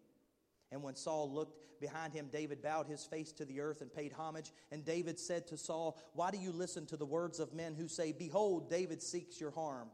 And 0.74 0.82
when 0.82 0.96
Saul 0.96 1.32
looked 1.32 1.80
behind 1.80 2.12
him, 2.12 2.28
David 2.32 2.60
bowed 2.60 2.88
his 2.88 3.04
face 3.04 3.30
to 3.34 3.44
the 3.44 3.60
earth 3.60 3.80
and 3.80 3.94
paid 3.94 4.12
homage. 4.12 4.50
And 4.72 4.84
David 4.84 5.20
said 5.20 5.46
to 5.46 5.56
Saul, 5.56 5.96
Why 6.14 6.32
do 6.32 6.36
you 6.36 6.50
listen 6.50 6.84
to 6.86 6.96
the 6.96 7.06
words 7.06 7.38
of 7.38 7.54
men 7.54 7.76
who 7.76 7.86
say, 7.86 8.10
Behold, 8.10 8.68
David 8.68 9.00
seeks 9.00 9.40
your 9.40 9.52
harm? 9.52 9.88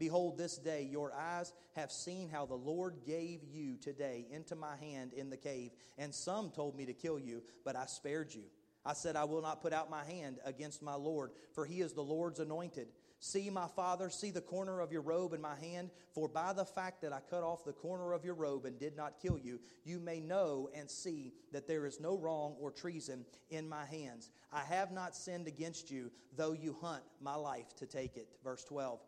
Behold, 0.00 0.36
this 0.36 0.58
day 0.58 0.82
your 0.82 1.14
eyes 1.14 1.52
have 1.76 1.92
seen 1.92 2.28
how 2.28 2.44
the 2.44 2.56
Lord 2.56 2.96
gave 3.06 3.44
you 3.44 3.76
today 3.76 4.26
into 4.32 4.56
my 4.56 4.76
hand 4.76 5.12
in 5.12 5.30
the 5.30 5.36
cave. 5.36 5.70
And 5.96 6.12
some 6.12 6.50
told 6.50 6.76
me 6.76 6.86
to 6.86 6.92
kill 6.92 7.20
you, 7.20 7.44
but 7.64 7.76
I 7.76 7.86
spared 7.86 8.34
you. 8.34 8.42
I 8.84 8.94
said, 8.94 9.14
I 9.14 9.24
will 9.24 9.42
not 9.42 9.62
put 9.62 9.72
out 9.72 9.90
my 9.90 10.04
hand 10.04 10.38
against 10.44 10.82
my 10.82 10.94
Lord, 10.94 11.30
for 11.52 11.64
he 11.64 11.80
is 11.82 11.92
the 11.92 12.02
Lord's 12.02 12.40
anointed. 12.40 12.88
See, 13.26 13.50
my 13.50 13.66
father, 13.66 14.08
see 14.08 14.30
the 14.30 14.40
corner 14.40 14.78
of 14.78 14.92
your 14.92 15.02
robe 15.02 15.32
in 15.32 15.40
my 15.40 15.56
hand, 15.56 15.90
for 16.12 16.28
by 16.28 16.52
the 16.52 16.64
fact 16.64 17.02
that 17.02 17.12
I 17.12 17.18
cut 17.28 17.42
off 17.42 17.64
the 17.64 17.72
corner 17.72 18.12
of 18.12 18.24
your 18.24 18.34
robe 18.34 18.66
and 18.66 18.78
did 18.78 18.96
not 18.96 19.18
kill 19.20 19.36
you, 19.36 19.58
you 19.84 19.98
may 19.98 20.20
know 20.20 20.70
and 20.72 20.88
see 20.88 21.32
that 21.50 21.66
there 21.66 21.86
is 21.86 21.98
no 21.98 22.16
wrong 22.16 22.54
or 22.60 22.70
treason 22.70 23.26
in 23.50 23.68
my 23.68 23.84
hands. 23.84 24.30
I 24.52 24.62
have 24.62 24.92
not 24.92 25.16
sinned 25.16 25.48
against 25.48 25.90
you, 25.90 26.12
though 26.36 26.52
you 26.52 26.76
hunt 26.80 27.02
my 27.20 27.34
life 27.34 27.74
to 27.78 27.86
take 27.86 28.16
it. 28.16 28.28
Verse 28.44 28.62
12. 28.62 29.00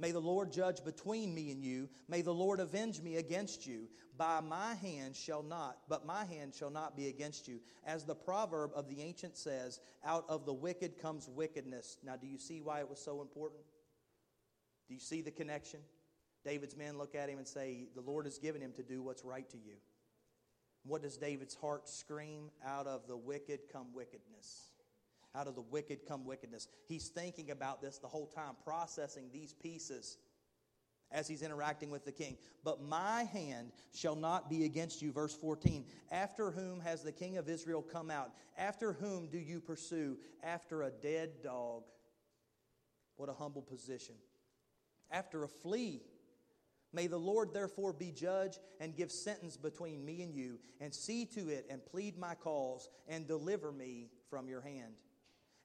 May 0.00 0.12
the 0.12 0.20
Lord 0.20 0.52
judge 0.52 0.84
between 0.84 1.34
me 1.34 1.50
and 1.50 1.62
you. 1.62 1.88
May 2.08 2.22
the 2.22 2.34
Lord 2.34 2.60
avenge 2.60 3.00
me 3.00 3.16
against 3.16 3.66
you. 3.66 3.88
By 4.16 4.40
my 4.40 4.74
hand 4.74 5.16
shall 5.16 5.42
not, 5.42 5.78
but 5.88 6.06
my 6.06 6.24
hand 6.24 6.54
shall 6.54 6.70
not 6.70 6.96
be 6.96 7.08
against 7.08 7.48
you. 7.48 7.60
As 7.84 8.04
the 8.04 8.14
proverb 8.14 8.70
of 8.74 8.88
the 8.88 9.02
ancient 9.02 9.36
says, 9.36 9.80
out 10.04 10.24
of 10.28 10.46
the 10.46 10.52
wicked 10.52 11.00
comes 11.00 11.28
wickedness. 11.28 11.98
Now, 12.04 12.16
do 12.16 12.28
you 12.28 12.38
see 12.38 12.60
why 12.60 12.80
it 12.80 12.88
was 12.88 13.00
so 13.00 13.20
important? 13.20 13.62
Do 14.86 14.94
you 14.94 15.00
see 15.00 15.20
the 15.20 15.32
connection? 15.32 15.80
David's 16.44 16.76
men 16.76 16.96
look 16.96 17.14
at 17.14 17.28
him 17.28 17.38
and 17.38 17.46
say, 17.46 17.88
The 17.94 18.00
Lord 18.00 18.24
has 18.24 18.38
given 18.38 18.62
him 18.62 18.72
to 18.76 18.82
do 18.82 19.02
what's 19.02 19.24
right 19.24 19.48
to 19.50 19.56
you. 19.56 19.74
What 20.84 21.02
does 21.02 21.16
David's 21.16 21.54
heart 21.54 21.88
scream? 21.88 22.50
Out 22.64 22.86
of 22.86 23.06
the 23.08 23.16
wicked 23.16 23.60
come 23.72 23.88
wickedness. 23.92 24.67
Out 25.34 25.46
of 25.46 25.54
the 25.54 25.62
wicked 25.62 26.00
come 26.06 26.24
wickedness. 26.24 26.68
He's 26.86 27.08
thinking 27.08 27.50
about 27.50 27.82
this 27.82 27.98
the 27.98 28.08
whole 28.08 28.26
time, 28.26 28.54
processing 28.64 29.30
these 29.32 29.52
pieces 29.52 30.16
as 31.10 31.26
he's 31.26 31.42
interacting 31.42 31.90
with 31.90 32.04
the 32.04 32.12
king. 32.12 32.36
But 32.64 32.82
my 32.82 33.24
hand 33.24 33.72
shall 33.94 34.16
not 34.16 34.50
be 34.50 34.64
against 34.64 35.00
you. 35.00 35.12
Verse 35.12 35.34
14. 35.34 35.84
After 36.10 36.50
whom 36.50 36.80
has 36.80 37.02
the 37.02 37.12
king 37.12 37.36
of 37.36 37.48
Israel 37.48 37.82
come 37.82 38.10
out? 38.10 38.32
After 38.58 38.92
whom 38.92 39.28
do 39.28 39.38
you 39.38 39.60
pursue? 39.60 40.18
After 40.42 40.82
a 40.82 40.90
dead 40.90 41.42
dog. 41.42 41.84
What 43.16 43.28
a 43.28 43.34
humble 43.34 43.62
position. 43.62 44.14
After 45.10 45.44
a 45.44 45.48
flea. 45.48 46.02
May 46.92 47.06
the 47.06 47.18
Lord 47.18 47.52
therefore 47.52 47.92
be 47.92 48.12
judge 48.12 48.58
and 48.80 48.96
give 48.96 49.10
sentence 49.10 49.58
between 49.58 50.04
me 50.04 50.22
and 50.22 50.34
you, 50.34 50.58
and 50.80 50.94
see 50.94 51.26
to 51.26 51.50
it 51.50 51.66
and 51.68 51.84
plead 51.84 52.16
my 52.16 52.34
cause 52.34 52.88
and 53.06 53.26
deliver 53.26 53.70
me 53.70 54.08
from 54.30 54.48
your 54.48 54.62
hand. 54.62 54.94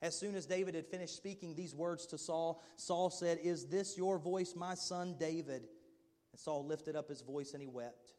As 0.03 0.19
soon 0.19 0.35
as 0.35 0.45
David 0.45 0.75
had 0.75 0.85
finished 0.85 1.15
speaking 1.15 1.55
these 1.55 1.73
words 1.73 2.05
to 2.07 2.17
Saul, 2.17 2.61
Saul 2.75 3.09
said, 3.09 3.39
Is 3.41 3.67
this 3.67 3.97
your 3.97 4.19
voice, 4.19 4.53
my 4.53 4.75
son 4.75 5.15
David? 5.17 5.63
And 6.33 6.39
Saul 6.39 6.65
lifted 6.65 6.97
up 6.97 7.07
his 7.07 7.21
voice 7.21 7.53
and 7.53 7.61
he 7.61 7.69
wept. 7.69 8.11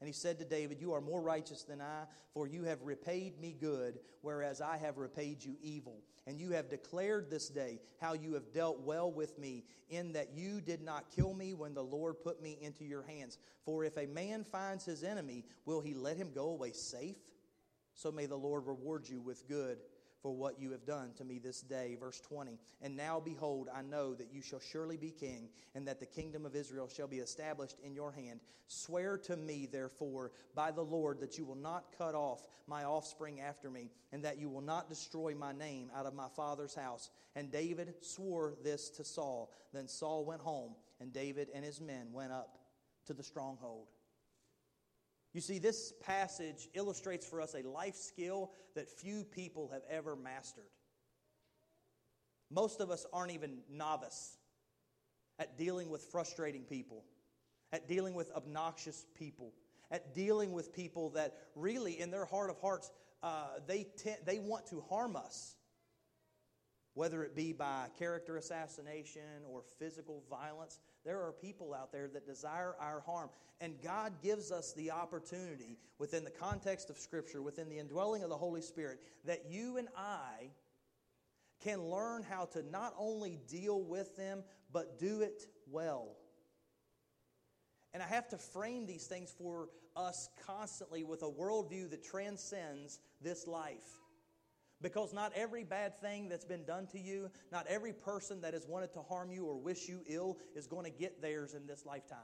And 0.00 0.06
he 0.06 0.14
said 0.14 0.38
to 0.38 0.46
David, 0.46 0.80
You 0.80 0.94
are 0.94 1.02
more 1.02 1.20
righteous 1.20 1.62
than 1.62 1.82
I, 1.82 2.04
for 2.32 2.46
you 2.46 2.62
have 2.62 2.80
repaid 2.84 3.38
me 3.38 3.54
good, 3.60 3.98
whereas 4.22 4.62
I 4.62 4.78
have 4.78 4.96
repaid 4.96 5.44
you 5.44 5.56
evil. 5.60 6.00
And 6.26 6.40
you 6.40 6.52
have 6.52 6.70
declared 6.70 7.30
this 7.30 7.50
day 7.50 7.80
how 8.00 8.14
you 8.14 8.32
have 8.32 8.50
dealt 8.54 8.80
well 8.80 9.12
with 9.12 9.38
me, 9.38 9.64
in 9.90 10.14
that 10.14 10.30
you 10.32 10.62
did 10.62 10.80
not 10.80 11.10
kill 11.14 11.34
me 11.34 11.52
when 11.52 11.74
the 11.74 11.84
Lord 11.84 12.22
put 12.24 12.42
me 12.42 12.56
into 12.62 12.86
your 12.86 13.02
hands. 13.02 13.36
For 13.62 13.84
if 13.84 13.98
a 13.98 14.06
man 14.06 14.42
finds 14.42 14.86
his 14.86 15.04
enemy, 15.04 15.44
will 15.66 15.82
he 15.82 15.92
let 15.92 16.16
him 16.16 16.30
go 16.34 16.48
away 16.48 16.72
safe? 16.72 17.18
So 17.92 18.10
may 18.10 18.24
the 18.24 18.36
Lord 18.36 18.66
reward 18.66 19.06
you 19.06 19.20
with 19.20 19.46
good 19.46 19.76
for 20.22 20.32
what 20.32 20.60
you 20.60 20.70
have 20.72 20.86
done 20.86 21.12
to 21.18 21.24
me 21.24 21.38
this 21.38 21.60
day. 21.60 21.96
Verse 21.98 22.20
20. 22.20 22.58
And 22.82 22.96
now, 22.96 23.20
behold, 23.20 23.68
I 23.74 23.82
know 23.82 24.14
that 24.14 24.32
you 24.32 24.42
shall 24.42 24.60
surely 24.60 24.96
be 24.96 25.10
king, 25.10 25.48
and 25.74 25.86
that 25.86 26.00
the 26.00 26.06
kingdom 26.06 26.46
of 26.46 26.56
Israel 26.56 26.88
shall 26.88 27.08
be 27.08 27.18
established 27.18 27.76
in 27.84 27.94
your 27.94 28.12
hand. 28.12 28.40
Swear 28.66 29.18
to 29.18 29.36
me, 29.36 29.68
therefore, 29.70 30.32
by 30.54 30.70
the 30.70 30.82
Lord, 30.82 31.20
that 31.20 31.38
you 31.38 31.44
will 31.44 31.54
not 31.54 31.94
cut 31.96 32.14
off 32.14 32.42
my 32.66 32.84
offspring 32.84 33.40
after 33.40 33.70
me, 33.70 33.90
and 34.12 34.24
that 34.24 34.38
you 34.38 34.48
will 34.48 34.60
not 34.60 34.88
destroy 34.88 35.34
my 35.34 35.52
name 35.52 35.90
out 35.94 36.06
of 36.06 36.14
my 36.14 36.28
father's 36.34 36.74
house. 36.74 37.10
And 37.34 37.52
David 37.52 37.94
swore 38.00 38.54
this 38.64 38.90
to 38.90 39.04
Saul. 39.04 39.52
Then 39.72 39.86
Saul 39.86 40.24
went 40.24 40.40
home, 40.40 40.74
and 41.00 41.12
David 41.12 41.48
and 41.54 41.64
his 41.64 41.80
men 41.80 42.08
went 42.12 42.32
up 42.32 42.58
to 43.06 43.14
the 43.14 43.22
stronghold. 43.22 43.86
You 45.36 45.42
see, 45.42 45.58
this 45.58 45.92
passage 46.00 46.70
illustrates 46.72 47.26
for 47.26 47.42
us 47.42 47.54
a 47.54 47.68
life 47.68 47.94
skill 47.94 48.52
that 48.74 48.88
few 48.88 49.22
people 49.22 49.68
have 49.70 49.82
ever 49.86 50.16
mastered. 50.16 50.70
Most 52.50 52.80
of 52.80 52.90
us 52.90 53.04
aren't 53.12 53.32
even 53.32 53.58
novice 53.70 54.38
at 55.38 55.58
dealing 55.58 55.90
with 55.90 56.00
frustrating 56.04 56.62
people, 56.62 57.04
at 57.70 57.86
dealing 57.86 58.14
with 58.14 58.30
obnoxious 58.34 59.04
people, 59.14 59.52
at 59.90 60.14
dealing 60.14 60.54
with 60.54 60.74
people 60.74 61.10
that 61.10 61.34
really, 61.54 62.00
in 62.00 62.10
their 62.10 62.24
heart 62.24 62.48
of 62.48 62.58
hearts, 62.58 62.90
uh, 63.22 63.58
they, 63.66 63.88
te- 64.02 64.16
they 64.24 64.38
want 64.38 64.66
to 64.68 64.82
harm 64.88 65.16
us 65.16 65.56
whether 66.94 67.22
it 67.24 67.36
be 67.36 67.52
by 67.52 67.88
character 67.98 68.38
assassination 68.38 69.44
or 69.46 69.60
physical 69.78 70.22
violence. 70.30 70.78
There 71.06 71.22
are 71.22 71.32
people 71.32 71.72
out 71.72 71.92
there 71.92 72.08
that 72.08 72.26
desire 72.26 72.74
our 72.80 73.00
harm. 73.06 73.30
And 73.60 73.80
God 73.80 74.14
gives 74.20 74.50
us 74.50 74.72
the 74.72 74.90
opportunity 74.90 75.78
within 75.98 76.24
the 76.24 76.30
context 76.30 76.90
of 76.90 76.98
Scripture, 76.98 77.40
within 77.40 77.68
the 77.70 77.78
indwelling 77.78 78.24
of 78.24 78.28
the 78.28 78.36
Holy 78.36 78.60
Spirit, 78.60 79.00
that 79.24 79.44
you 79.48 79.78
and 79.78 79.88
I 79.96 80.50
can 81.62 81.80
learn 81.88 82.24
how 82.24 82.46
to 82.46 82.62
not 82.70 82.92
only 82.98 83.38
deal 83.48 83.80
with 83.82 84.16
them, 84.16 84.42
but 84.72 84.98
do 84.98 85.22
it 85.22 85.44
well. 85.70 86.16
And 87.94 88.02
I 88.02 88.06
have 88.08 88.28
to 88.30 88.36
frame 88.36 88.84
these 88.84 89.06
things 89.06 89.34
for 89.38 89.68
us 89.96 90.28
constantly 90.44 91.04
with 91.04 91.22
a 91.22 91.30
worldview 91.30 91.88
that 91.90 92.04
transcends 92.04 92.98
this 93.22 93.46
life. 93.46 94.00
Because 94.82 95.14
not 95.14 95.32
every 95.34 95.64
bad 95.64 96.00
thing 96.00 96.28
that's 96.28 96.44
been 96.44 96.64
done 96.64 96.86
to 96.88 96.98
you, 96.98 97.30
not 97.50 97.66
every 97.66 97.92
person 97.92 98.42
that 98.42 98.52
has 98.52 98.66
wanted 98.66 98.92
to 98.92 99.02
harm 99.02 99.30
you 99.30 99.46
or 99.46 99.56
wish 99.56 99.88
you 99.88 100.02
ill 100.06 100.38
is 100.54 100.66
going 100.66 100.84
to 100.84 100.90
get 100.90 101.22
theirs 101.22 101.54
in 101.54 101.66
this 101.66 101.86
lifetime. 101.86 102.18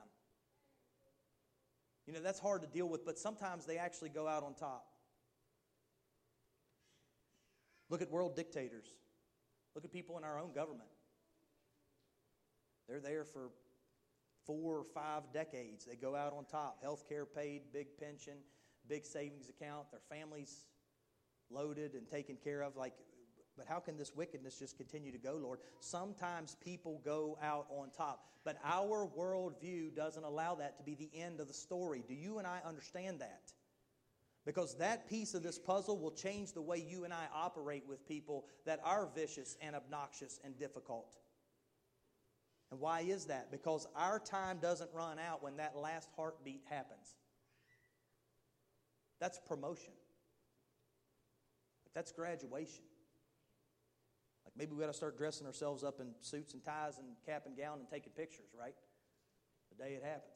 You 2.06 2.12
know, 2.12 2.20
that's 2.20 2.40
hard 2.40 2.62
to 2.62 2.68
deal 2.68 2.88
with, 2.88 3.06
but 3.06 3.18
sometimes 3.18 3.64
they 3.64 3.78
actually 3.78 4.10
go 4.10 4.28
out 4.28 4.42
on 4.42 4.54
top. 4.54 4.86
Look 7.88 8.02
at 8.02 8.10
world 8.10 8.36
dictators. 8.36 8.86
Look 9.74 9.84
at 9.84 9.92
people 9.92 10.18
in 10.18 10.24
our 10.24 10.38
own 10.38 10.52
government. 10.52 10.88
They're 12.88 13.00
there 13.00 13.24
for 13.24 13.50
four 14.46 14.78
or 14.78 14.84
five 14.84 15.22
decades. 15.32 15.84
They 15.84 15.96
go 15.96 16.14
out 16.16 16.34
on 16.36 16.44
top. 16.44 16.82
Health 16.82 17.08
care 17.08 17.24
paid, 17.24 17.62
big 17.72 17.96
pension, 17.98 18.34
big 18.88 19.06
savings 19.06 19.48
account. 19.48 19.90
Their 19.90 20.00
families 20.10 20.66
loaded 21.52 21.94
and 21.94 22.08
taken 22.08 22.36
care 22.36 22.62
of. 22.62 22.76
Like, 22.76 22.94
but 23.56 23.66
how 23.66 23.80
can 23.80 23.96
this 23.96 24.14
wickedness 24.14 24.58
just 24.58 24.76
continue 24.76 25.12
to 25.12 25.18
go, 25.18 25.34
Lord? 25.34 25.58
Sometimes 25.80 26.56
people 26.64 27.00
go 27.04 27.38
out 27.42 27.66
on 27.70 27.90
top, 27.90 28.24
but 28.44 28.56
our 28.64 29.06
worldview 29.16 29.94
doesn't 29.94 30.24
allow 30.24 30.54
that 30.56 30.78
to 30.78 30.82
be 30.82 30.94
the 30.94 31.10
end 31.14 31.40
of 31.40 31.48
the 31.48 31.54
story. 31.54 32.02
Do 32.06 32.14
you 32.14 32.38
and 32.38 32.46
I 32.46 32.60
understand 32.66 33.20
that? 33.20 33.52
Because 34.44 34.74
that 34.78 35.08
piece 35.08 35.34
of 35.34 35.42
this 35.42 35.58
puzzle 35.58 35.98
will 35.98 36.10
change 36.10 36.52
the 36.52 36.62
way 36.62 36.78
you 36.78 37.04
and 37.04 37.12
I 37.12 37.26
operate 37.32 37.84
with 37.86 38.08
people 38.08 38.46
that 38.66 38.80
are 38.84 39.08
vicious 39.14 39.56
and 39.60 39.76
obnoxious 39.76 40.40
and 40.42 40.58
difficult. 40.58 41.16
And 42.72 42.80
why 42.80 43.00
is 43.02 43.26
that? 43.26 43.52
Because 43.52 43.86
our 43.94 44.18
time 44.18 44.58
doesn't 44.60 44.90
run 44.94 45.18
out 45.18 45.42
when 45.42 45.58
that 45.58 45.76
last 45.76 46.08
heartbeat 46.16 46.62
happens. 46.70 47.14
That's 49.20 49.38
promotion. 49.38 49.92
That's 51.94 52.12
graduation. 52.12 52.84
Like 54.44 54.54
maybe 54.56 54.72
we 54.74 54.80
got 54.80 54.88
to 54.88 54.96
start 54.96 55.16
dressing 55.16 55.46
ourselves 55.46 55.84
up 55.84 56.00
in 56.00 56.08
suits 56.20 56.54
and 56.54 56.64
ties 56.64 56.98
and 56.98 57.08
cap 57.26 57.44
and 57.46 57.56
gown 57.56 57.78
and 57.78 57.88
taking 57.88 58.12
pictures, 58.12 58.50
right? 58.58 58.74
The 59.70 59.84
day 59.84 59.92
it 59.92 60.02
happens. 60.02 60.34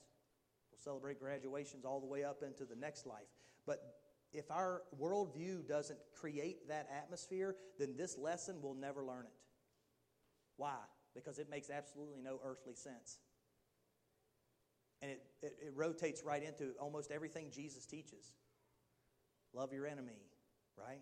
We'll 0.70 0.78
celebrate 0.78 1.18
graduations 1.18 1.84
all 1.84 2.00
the 2.00 2.06
way 2.06 2.24
up 2.24 2.42
into 2.42 2.64
the 2.64 2.76
next 2.76 3.06
life. 3.06 3.28
But 3.66 3.80
if 4.32 4.50
our 4.50 4.82
worldview 5.00 5.66
doesn't 5.66 5.98
create 6.14 6.68
that 6.68 6.88
atmosphere, 6.94 7.56
then 7.78 7.96
this 7.96 8.18
lesson 8.18 8.60
will 8.60 8.74
never 8.74 9.04
learn 9.04 9.24
it. 9.24 9.32
Why? 10.56 10.76
Because 11.14 11.38
it 11.38 11.48
makes 11.50 11.70
absolutely 11.70 12.20
no 12.22 12.38
earthly 12.44 12.74
sense. 12.74 13.18
And 15.02 15.10
it, 15.10 15.22
it, 15.42 15.56
it 15.66 15.72
rotates 15.74 16.22
right 16.24 16.42
into 16.42 16.72
almost 16.80 17.10
everything 17.10 17.50
Jesus 17.50 17.86
teaches. 17.86 18.32
Love 19.52 19.72
your 19.72 19.86
enemy, 19.86 20.20
right? 20.76 21.00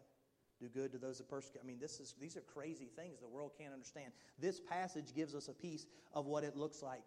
Do 0.61 0.69
good 0.69 0.93
to 0.93 0.99
those 0.99 1.19
that 1.19 1.29
persecute. 1.29 1.61
I 1.63 1.67
mean, 1.67 1.79
this 1.81 2.01
is, 2.01 2.15
these 2.21 2.37
are 2.37 2.41
crazy 2.41 2.89
things 2.97 3.21
the 3.21 3.29
world 3.29 3.53
can't 3.59 3.73
understand. 3.73 4.13
This 4.39 4.61
passage 4.61 5.15
gives 5.15 5.35
us 5.35 5.49
a 5.49 5.53
piece 5.53 5.87
of 6.13 6.27
what 6.27 6.45
it 6.45 6.57
looks 6.57 6.83
like. 6.83 7.03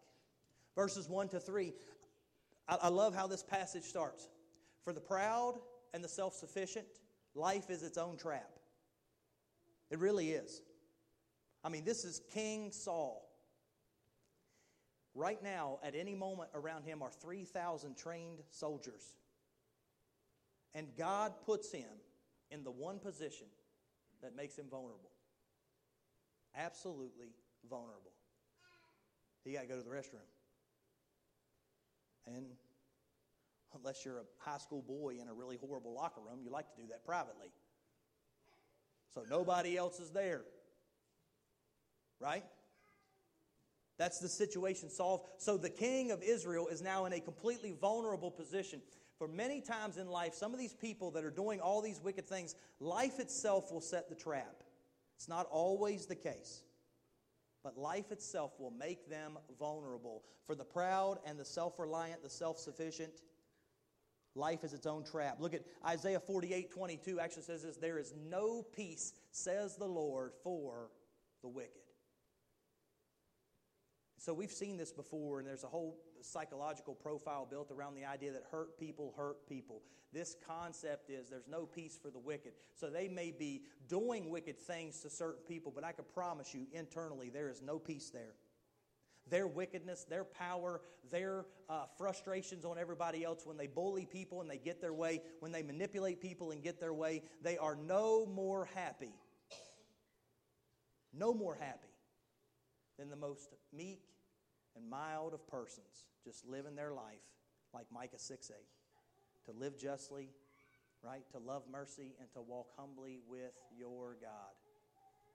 Verses 0.76 1.10
1 1.10 1.30
to 1.30 1.40
3, 1.40 1.74
I, 2.68 2.78
I 2.84 2.88
love 2.90 3.16
how 3.16 3.28
this 3.28 3.44
passage 3.44 3.84
starts. 3.84 4.28
For 4.84 4.94
the 4.94 5.02
proud 5.02 5.56
and 5.94 6.04
the 6.04 6.10
self 6.10 6.34
sufficient, 6.34 6.88
life 7.36 7.70
is 7.70 7.84
its 7.84 7.98
own 7.98 8.18
trap. 8.18 8.50
It 9.90 10.00
really 10.00 10.32
is. 10.32 10.62
I 11.64 11.70
mean, 11.70 11.84
this 11.86 12.06
is 12.06 12.22
King 12.34 12.72
Saul. 12.72 13.28
Right 15.16 15.42
now, 15.42 15.80
at 15.84 15.96
any 15.96 16.14
moment 16.14 16.52
around 16.54 16.84
him 16.84 17.02
are 17.02 17.10
3,000 17.10 17.98
trained 17.98 18.40
soldiers. 18.52 19.16
And 20.76 20.88
God 20.96 21.34
puts 21.44 21.72
him 21.72 21.88
in 22.52 22.64
the 22.64 22.72
one 22.72 23.00
position 23.00 23.48
that 24.22 24.36
makes 24.36 24.58
him 24.58 24.66
vulnerable. 24.70 25.12
Absolutely 26.56 27.34
vulnerable. 27.70 28.12
He 29.44 29.54
got 29.54 29.62
to 29.62 29.68
go 29.68 29.78
to 29.78 29.84
the 29.84 29.90
restroom. 29.90 30.26
And 32.26 32.46
unless 33.76 34.04
you're 34.04 34.18
a 34.18 34.26
high 34.40 34.58
school 34.58 34.82
boy 34.82 35.16
in 35.22 35.28
a 35.30 35.34
really 35.34 35.58
horrible 35.58 35.94
locker 35.94 36.22
room, 36.22 36.40
you 36.44 36.50
like 36.50 36.74
to 36.76 36.82
do 36.82 36.88
that 36.90 37.06
privately. 37.06 37.52
So 39.14 39.24
nobody 39.30 39.78
else 39.78 40.00
is 40.00 40.12
there. 40.12 40.42
Right? 42.20 42.44
That's 43.98 44.20
the 44.20 44.30
situation 44.30 44.90
solved. 44.90 45.28
So 45.38 45.58
the 45.58 45.70
king 45.70 46.12
of 46.12 46.22
Israel 46.22 46.68
is 46.68 46.82
now 46.82 47.06
in 47.06 47.14
a 47.14 47.20
completely 47.20 47.74
vulnerable 47.80 48.32
position. 48.32 48.82
For 49.18 49.28
many 49.28 49.62
times 49.62 49.98
in 49.98 50.08
life, 50.08 50.34
some 50.34 50.54
of 50.54 50.60
these 50.60 50.74
people 50.74 51.12
that 51.12 51.24
are 51.24 51.32
doing 51.32 51.60
all 51.60 51.82
these 51.82 52.00
wicked 52.02 52.28
things, 52.28 52.56
life 52.80 53.20
itself 53.20 53.72
will 53.72 53.82
set 53.82 54.10
the 54.10 54.16
trap. 54.16 54.64
It's 55.16 55.28
not 55.28 55.48
always 55.50 56.06
the 56.06 56.16
case. 56.16 56.62
But 57.64 57.78
life 57.78 58.12
itself 58.12 58.54
will 58.60 58.72
make 58.72 59.10
them 59.10 59.38
vulnerable. 59.60 60.24
For 60.46 60.56
the 60.56 60.64
proud 60.64 61.18
and 61.26 61.40
the 61.40 61.46
self 61.46 61.80
reliant, 61.80 62.22
the 62.22 62.30
self 62.30 62.60
sufficient, 62.60 63.22
life 64.36 64.64
is 64.64 64.74
its 64.74 64.86
own 64.86 65.04
trap. 65.04 65.38
Look 65.40 65.56
at 65.56 65.64
Isaiah 65.86 66.20
48 66.20 66.72
22 66.72 67.20
actually 67.20 67.44
says 67.44 67.64
this 67.64 67.78
there 67.78 67.98
is 67.98 68.14
no 68.30 68.62
peace, 68.62 69.14
says 69.32 69.76
the 69.76 69.88
Lord, 69.88 70.34
for 70.44 70.92
the 71.42 71.50
wicked. 71.50 71.87
So 74.18 74.34
we've 74.34 74.52
seen 74.52 74.78
this 74.78 74.92
before, 74.92 75.40
and 75.40 75.48
there's 75.48 75.64
a 75.64 75.68
whole 75.68 75.98
psychological 76.22 76.96
profile 76.96 77.48
built 77.50 77.72
around 77.72 77.96
the 77.96 78.06
idea 78.06 78.32
that 78.34 78.44
hurt 78.52 78.80
people 78.80 79.14
hurt 79.16 79.48
people. 79.48 79.84
This 80.12 80.36
concept 80.48 81.10
is 81.10 81.30
there's 81.30 81.48
no 81.48 81.66
peace 81.66 82.00
for 82.02 82.10
the 82.10 82.18
wicked. 82.18 82.54
So 82.74 82.90
they 82.90 83.08
may 83.08 83.32
be 83.32 83.62
doing 83.88 84.30
wicked 84.30 84.58
things 84.58 85.00
to 85.02 85.10
certain 85.10 85.44
people, 85.48 85.72
but 85.74 85.84
I 85.84 85.92
can 85.92 86.06
promise 86.14 86.54
you 86.54 86.66
internally 86.74 87.30
there 87.30 87.50
is 87.50 87.62
no 87.62 87.78
peace 87.78 88.10
there. 88.10 88.34
Their 89.30 89.48
wickedness, 89.48 90.06
their 90.10 90.24
power, 90.24 90.82
their 91.12 91.46
uh, 91.70 91.86
frustrations 91.98 92.66
on 92.66 92.78
everybody 92.78 93.24
else, 93.24 93.46
when 93.46 93.58
they 93.58 93.68
bully 93.68 94.06
people 94.06 94.42
and 94.42 94.50
they 94.50 94.58
get 94.58 94.82
their 94.82 94.94
way, 94.94 95.22
when 95.42 95.52
they 95.52 95.62
manipulate 95.62 96.22
people 96.22 96.52
and 96.52 96.64
get 96.64 96.80
their 96.80 96.94
way, 96.94 97.22
they 97.44 97.58
are 97.58 97.76
no 97.76 98.26
more 98.26 98.70
happy. 98.74 99.14
No 101.14 101.34
more 101.34 101.56
happy 101.56 101.90
than 102.98 103.10
the 103.10 103.16
most 103.16 103.54
meek 103.76 104.02
and 104.76 104.90
mild 104.90 105.34
of 105.34 105.48
persons, 105.48 106.06
just 106.24 106.46
living 106.46 106.76
their 106.76 106.92
life 106.92 107.26
like 107.74 107.86
Micah 107.92 108.20
6 108.20 108.52
8. 108.52 108.56
To 109.46 109.60
live 109.60 109.78
justly, 109.78 110.30
right? 111.04 111.24
To 111.32 111.40
love 111.40 111.64
mercy 111.72 112.16
and 112.20 112.32
to 112.34 112.42
walk 112.42 112.68
humbly 112.78 113.20
with 113.30 113.54
your 113.78 114.18
God. 114.22 114.54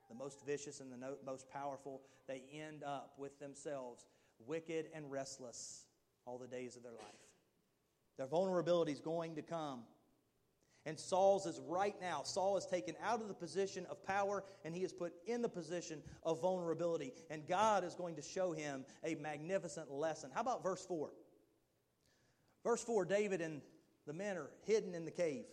The 0.09 0.15
most 0.15 0.45
vicious 0.45 0.79
and 0.79 0.91
the 0.91 1.15
most 1.25 1.49
powerful, 1.49 2.01
they 2.27 2.43
end 2.53 2.83
up 2.83 3.13
with 3.17 3.39
themselves 3.39 4.05
wicked 4.45 4.87
and 4.93 5.09
restless 5.09 5.85
all 6.25 6.37
the 6.37 6.47
days 6.47 6.75
of 6.75 6.83
their 6.83 6.91
life. 6.91 7.23
Their 8.17 8.27
vulnerability 8.27 8.91
is 8.91 8.99
going 8.99 9.35
to 9.35 9.41
come. 9.41 9.83
And 10.85 10.99
Saul's 10.99 11.45
is 11.45 11.61
right 11.65 11.95
now. 12.01 12.23
Saul 12.23 12.57
is 12.57 12.65
taken 12.65 12.95
out 13.01 13.21
of 13.21 13.29
the 13.29 13.33
position 13.33 13.85
of 13.89 14.03
power 14.05 14.43
and 14.65 14.75
he 14.75 14.83
is 14.83 14.91
put 14.91 15.13
in 15.25 15.41
the 15.41 15.49
position 15.49 16.01
of 16.23 16.41
vulnerability. 16.41 17.13
And 17.29 17.47
God 17.47 17.85
is 17.85 17.95
going 17.95 18.15
to 18.17 18.21
show 18.21 18.51
him 18.51 18.85
a 19.03 19.15
magnificent 19.15 19.89
lesson. 19.89 20.29
How 20.33 20.41
about 20.41 20.61
verse 20.61 20.85
4? 20.85 21.09
Verse 22.63 22.83
4 22.83 23.05
David 23.05 23.39
and 23.41 23.61
the 24.05 24.13
men 24.13 24.37
are 24.37 24.49
hidden 24.65 24.93
in 24.93 25.05
the 25.05 25.11
cave. 25.11 25.45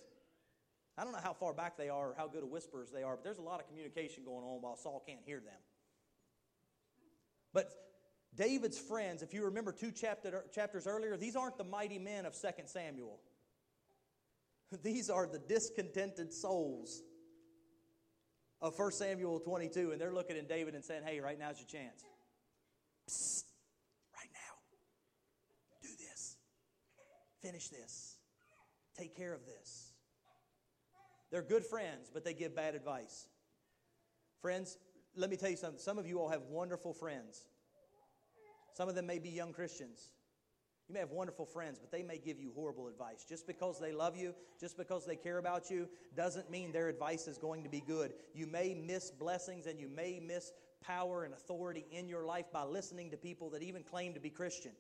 I 0.99 1.05
don't 1.05 1.13
know 1.13 1.21
how 1.23 1.33
far 1.33 1.55
back 1.55 1.79
they 1.79 1.89
are 1.89 2.11
or 2.11 2.15
how 2.17 2.27
good 2.27 2.43
of 2.43 2.51
whisperers 2.51 2.91
they 2.91 3.03
are, 3.03 3.15
but 3.17 3.25
there's 3.25 3.39
a 3.39 3.43
lot 3.43 3.61
of 3.61 3.69
communication 3.69 4.25
going 4.25 4.45
on 4.45 4.61
while 4.61 4.77
Saul 4.77 5.03
can't 5.07 5.21
hear 5.25 5.39
them. 5.39 5.59
But 7.53 7.71
David's 8.35 8.79
friends, 8.79 9.23
if 9.23 9.33
you 9.33 9.45
remember 9.45 9.73
two 9.73 9.93
chapter, 9.93 10.45
chapters 10.53 10.87
earlier, 10.87 11.17
these 11.17 11.37
aren't 11.37 11.57
the 11.57 11.65
mighty 11.65 11.99
men 11.99 12.27
of 12.27 12.39
2 12.39 12.49
Samuel. 12.67 13.19
These 14.83 15.11
are 15.11 15.27
the 15.27 15.39
discontented 15.39 16.33
souls 16.33 17.03
of 18.61 18.79
1 18.79 18.93
Samuel 18.93 19.41
22, 19.41 19.93
and 19.93 20.01
they're 20.01 20.13
looking 20.13 20.37
at 20.37 20.49
David 20.49 20.75
and 20.75 20.85
saying, 20.85 21.03
Hey, 21.05 21.21
right 21.21 21.39
now's 21.39 21.59
your 21.59 21.69
chance. 21.69 22.05
Psst, 23.09 23.45
right 24.15 24.31
now. 24.33 25.81
Do 25.83 25.89
this. 25.89 26.37
Finish 27.43 27.69
this. 27.69 28.17
Take 28.97 29.17
care 29.17 29.33
of 29.33 29.45
this. 29.47 29.93
They're 31.31 31.43
good 31.43 31.65
friends, 31.65 32.11
but 32.13 32.25
they 32.25 32.35
give 32.35 32.55
bad 32.55 32.75
advice. 32.75 33.29
Friends, 34.43 34.79
let 35.17 35.31
me 35.31 35.37
tell 35.37 35.51
you 35.51 35.57
something. 35.57 35.79
Some 35.79 35.99
of 35.99 36.07
you 36.07 36.19
all 36.19 36.29
have 36.29 36.43
wonderful 36.43 36.93
friends. 36.93 37.47
Some 38.75 38.89
of 38.89 38.95
them 38.95 39.07
may 39.07 39.19
be 39.19 39.31
young 39.31 39.53
Christians. 39.53 40.11
You 40.91 40.95
may 40.95 41.01
have 41.01 41.13
wonderful 41.13 41.47
friends, 41.47 41.79
but 41.79 41.93
they 41.93 42.03
may 42.03 42.19
give 42.19 42.41
you 42.41 42.51
horrible 42.53 42.89
advice. 42.89 43.25
Just 43.25 43.47
because 43.47 43.79
they 43.79 43.93
love 43.93 44.17
you, 44.17 44.35
just 44.59 44.77
because 44.77 45.07
they 45.07 45.15
care 45.15 45.39
about 45.39 45.71
you, 45.71 45.89
doesn't 46.17 46.51
mean 46.51 46.73
their 46.73 46.89
advice 46.89 47.29
is 47.29 47.39
going 47.39 47.63
to 47.63 47.69
be 47.69 47.81
good. 47.81 48.13
You 48.35 48.49
may 48.49 48.75
miss 48.75 49.13
blessings 49.13 49.67
and 49.67 49.79
you 49.79 49.87
may 49.87 50.19
miss 50.19 50.51
power 50.85 51.23
and 51.23 51.33
authority 51.33 51.87
in 51.93 52.09
your 52.09 52.27
life 52.27 52.47
by 52.53 52.65
listening 52.65 53.13
to 53.13 53.17
people 53.17 53.51
that 53.51 53.63
even 53.63 53.85
claim 53.85 54.15
to 54.15 54.21
be 54.21 54.31
Christian. 54.31 54.73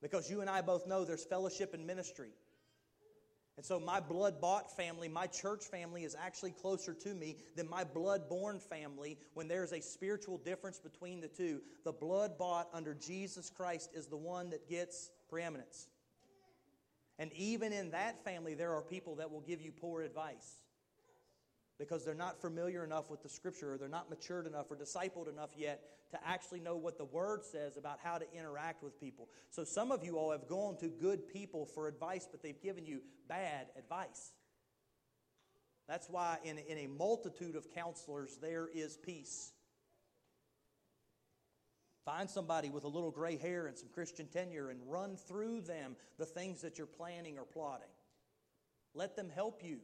Because 0.00 0.30
you 0.30 0.40
and 0.40 0.48
I 0.48 0.60
both 0.60 0.86
know 0.86 1.04
there's 1.04 1.24
fellowship 1.24 1.74
and 1.74 1.84
ministry. 1.84 2.30
And 3.56 3.64
so, 3.64 3.78
my 3.78 4.00
blood 4.00 4.40
bought 4.40 4.76
family, 4.76 5.08
my 5.08 5.28
church 5.28 5.64
family, 5.64 6.02
is 6.02 6.16
actually 6.20 6.50
closer 6.50 6.92
to 6.92 7.14
me 7.14 7.36
than 7.54 7.68
my 7.68 7.84
blood 7.84 8.28
born 8.28 8.58
family 8.58 9.16
when 9.34 9.46
there's 9.46 9.72
a 9.72 9.80
spiritual 9.80 10.38
difference 10.38 10.80
between 10.80 11.20
the 11.20 11.28
two. 11.28 11.60
The 11.84 11.92
blood 11.92 12.36
bought 12.36 12.68
under 12.72 12.94
Jesus 12.94 13.50
Christ 13.50 13.90
is 13.94 14.06
the 14.06 14.16
one 14.16 14.50
that 14.50 14.68
gets 14.68 15.10
preeminence. 15.28 15.86
And 17.20 17.32
even 17.34 17.72
in 17.72 17.92
that 17.92 18.24
family, 18.24 18.54
there 18.54 18.74
are 18.74 18.82
people 18.82 19.14
that 19.16 19.30
will 19.30 19.40
give 19.40 19.60
you 19.60 19.70
poor 19.70 20.02
advice 20.02 20.63
because 21.78 22.04
they're 22.04 22.14
not 22.14 22.40
familiar 22.40 22.84
enough 22.84 23.10
with 23.10 23.22
the 23.22 23.28
scripture 23.28 23.72
or 23.74 23.78
they're 23.78 23.88
not 23.88 24.08
matured 24.08 24.46
enough 24.46 24.70
or 24.70 24.76
discipled 24.76 25.28
enough 25.28 25.50
yet 25.56 25.82
to 26.10 26.18
actually 26.26 26.60
know 26.60 26.76
what 26.76 26.98
the 26.98 27.04
word 27.04 27.44
says 27.44 27.76
about 27.76 27.98
how 28.02 28.18
to 28.18 28.24
interact 28.32 28.82
with 28.82 28.98
people. 29.00 29.28
So 29.50 29.64
some 29.64 29.90
of 29.90 30.04
you 30.04 30.16
all 30.16 30.30
have 30.30 30.46
gone 30.46 30.76
to 30.78 30.88
good 30.88 31.28
people 31.28 31.66
for 31.66 31.88
advice, 31.88 32.28
but 32.30 32.42
they've 32.42 32.60
given 32.62 32.86
you 32.86 33.00
bad 33.28 33.66
advice. 33.76 34.32
That's 35.88 36.08
why 36.08 36.38
in, 36.44 36.58
in 36.58 36.78
a 36.78 36.86
multitude 36.86 37.56
of 37.56 37.72
counselors 37.74 38.38
there 38.40 38.68
is 38.72 38.96
peace. 38.96 39.52
Find 42.04 42.28
somebody 42.28 42.68
with 42.68 42.84
a 42.84 42.88
little 42.88 43.10
gray 43.10 43.36
hair 43.36 43.66
and 43.66 43.76
some 43.76 43.88
Christian 43.88 44.26
tenure 44.26 44.70
and 44.70 44.78
run 44.86 45.16
through 45.16 45.62
them 45.62 45.96
the 46.18 46.26
things 46.26 46.60
that 46.60 46.76
you're 46.76 46.86
planning 46.86 47.38
or 47.38 47.44
plotting. 47.44 47.88
Let 48.94 49.16
them 49.16 49.30
help 49.34 49.62
you. 49.64 49.78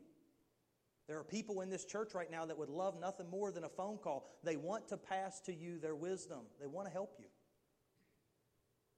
There 1.10 1.18
are 1.18 1.24
people 1.24 1.60
in 1.60 1.70
this 1.70 1.84
church 1.84 2.14
right 2.14 2.30
now 2.30 2.46
that 2.46 2.56
would 2.56 2.68
love 2.68 3.00
nothing 3.00 3.28
more 3.28 3.50
than 3.50 3.64
a 3.64 3.68
phone 3.68 3.98
call. 3.98 4.28
They 4.44 4.54
want 4.54 4.86
to 4.90 4.96
pass 4.96 5.40
to 5.40 5.52
you 5.52 5.80
their 5.80 5.96
wisdom, 5.96 6.42
they 6.60 6.68
want 6.68 6.86
to 6.86 6.92
help 6.92 7.16
you. 7.18 7.24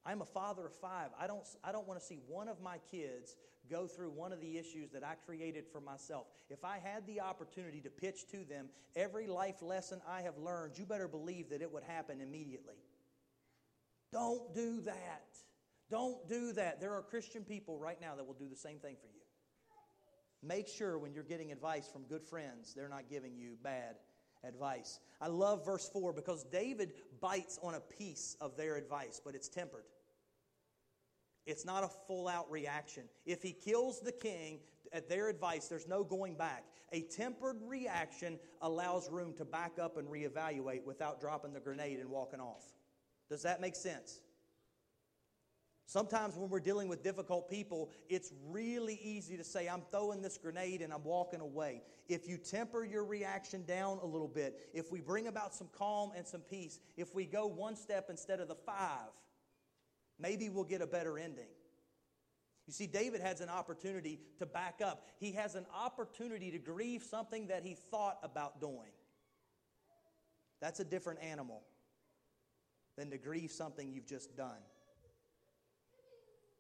I'm 0.05 0.21
a 0.21 0.27
father 0.27 0.67
of 0.67 0.75
five. 0.75 1.09
I 1.19 1.27
don't, 1.27 1.43
I 1.65 1.73
don't 1.73 1.89
want 1.89 1.99
to 1.99 2.05
see 2.05 2.19
one 2.29 2.49
of 2.49 2.61
my 2.61 2.77
kids 2.91 3.37
go 3.71 3.87
through 3.87 4.11
one 4.11 4.31
of 4.31 4.43
the 4.43 4.59
issues 4.59 4.91
that 4.91 5.03
I 5.03 5.15
created 5.25 5.65
for 5.73 5.81
myself. 5.81 6.27
If 6.51 6.67
I 6.67 6.81
had 6.85 7.07
the 7.07 7.23
opportunity 7.23 7.81
to 7.81 7.89
pitch 7.89 8.29
to 8.33 8.45
them 8.45 8.67
every 8.95 9.27
life 9.27 9.63
lesson 9.63 10.03
I 10.07 10.21
have 10.21 10.37
learned, 10.37 10.77
you 10.77 10.85
better 10.85 11.09
believe 11.09 11.49
that 11.49 11.63
it 11.63 11.73
would 11.73 11.85
happen 11.85 12.21
immediately. 12.21 12.77
Don't 14.13 14.55
do 14.55 14.83
that. 14.83 15.39
Don't 15.91 16.29
do 16.29 16.53
that. 16.53 16.79
There 16.79 16.93
are 16.93 17.01
Christian 17.01 17.43
people 17.43 17.79
right 17.79 17.99
now 18.03 18.17
that 18.17 18.27
will 18.27 18.35
do 18.35 18.51
the 18.51 18.57
same 18.57 18.81
thing 18.81 18.97
for 19.01 19.09
you. 19.15 19.22
Make 20.43 20.67
sure 20.69 20.99
when 20.99 21.13
you're 21.13 21.23
getting 21.23 21.53
advice 21.53 21.89
from 21.89 22.03
good 22.03 22.25
friends, 22.25 22.75
they're 22.75 22.89
not 22.89 23.09
giving 23.09 23.37
you 23.37 23.57
bad 23.63 23.97
advice. 24.45 24.99
I 25.21 25.29
love 25.29 25.65
verse 25.65 25.89
4 25.89 26.13
because 26.13 26.45
David 26.45 26.95
bites 27.21 27.59
on 27.63 27.75
a 27.75 27.81
piece 27.81 28.37
of 28.41 28.57
their 28.57 28.77
advice, 28.77 29.21
but 29.25 29.35
it's 29.35 29.49
tempered. 29.49 29.85
It's 31.47 31.65
not 31.65 31.85
a 31.85 31.89
full 32.07 32.29
out 32.29 32.51
reaction. 32.51 33.05
If 33.25 33.43
he 33.43 33.53
kills 33.53 34.01
the 34.01 34.13
king 34.13 34.61
at 34.93 35.09
their 35.09 35.29
advice, 35.29 35.69
there's 35.69 35.89
no 35.89 36.05
going 36.05 36.35
back. 36.35 36.65
A 36.93 37.03
tempered 37.03 37.57
reaction 37.63 38.39
allows 38.61 39.11
room 39.11 39.35
to 39.39 39.45
back 39.45 39.79
up 39.81 39.97
and 39.97 40.07
reevaluate 40.09 40.85
without 40.85 41.21
dropping 41.21 41.53
the 41.53 41.61
grenade 41.61 41.99
and 42.01 42.09
walking 42.11 42.41
off. 42.41 42.65
Does 43.29 43.43
that 43.43 43.61
make 43.61 43.75
sense? 43.75 44.21
Sometimes 45.93 46.37
when 46.37 46.49
we're 46.49 46.59
dealing 46.59 46.89
with 46.89 47.03
difficult 47.03 47.51
people, 47.51 47.91
it's 48.09 48.33
really 48.49 48.99
easy 49.03 49.37
to 49.37 49.45
say, 49.45 49.69
I'm 49.69 49.83
throwing 49.91 50.23
this 50.23 50.39
grenade 50.39 50.81
and 50.81 50.91
I'm 50.91 51.05
walking 51.05 51.41
away. 51.43 51.83
If 52.09 52.27
you 52.27 52.39
temper 52.39 52.83
your 52.83 53.05
reaction 53.05 53.63
down 53.67 53.99
a 54.03 54.07
little 54.07 54.27
bit, 54.27 54.71
if 54.73 54.91
we 54.91 55.03
bring 55.03 55.27
about 55.27 55.53
some 55.55 55.69
calm 55.77 56.13
and 56.17 56.27
some 56.27 56.41
peace, 56.41 56.81
if 56.97 57.15
we 57.15 57.27
go 57.27 57.47
one 57.47 57.77
step 57.77 58.07
instead 58.09 58.41
of 58.41 58.49
the 58.49 58.55
five, 58.55 59.11
maybe 60.19 60.49
we'll 60.49 60.65
get 60.65 60.81
a 60.81 60.87
better 60.87 61.19
ending. 61.19 61.51
You 62.67 62.73
see, 62.73 62.87
David 62.87 63.21
has 63.21 63.43
an 63.43 63.51
opportunity 63.51 64.19
to 64.39 64.47
back 64.47 64.81
up. 64.83 65.07
He 65.21 65.33
has 65.33 65.57
an 65.57 65.67
opportunity 65.75 66.51
to 66.53 66.59
grieve 66.59 67.03
something 67.03 67.49
that 67.49 67.65
he 67.65 67.77
thought 67.91 68.17
about 68.23 68.63
doing. 68.63 68.93
That's 70.63 70.81
a 70.81 70.85
different 70.85 71.23
animal 71.23 71.65
than 72.97 73.11
to 73.11 73.19
grieve 73.19 73.51
something 73.51 73.93
you've 73.93 74.07
just 74.07 74.35
done. 74.39 74.63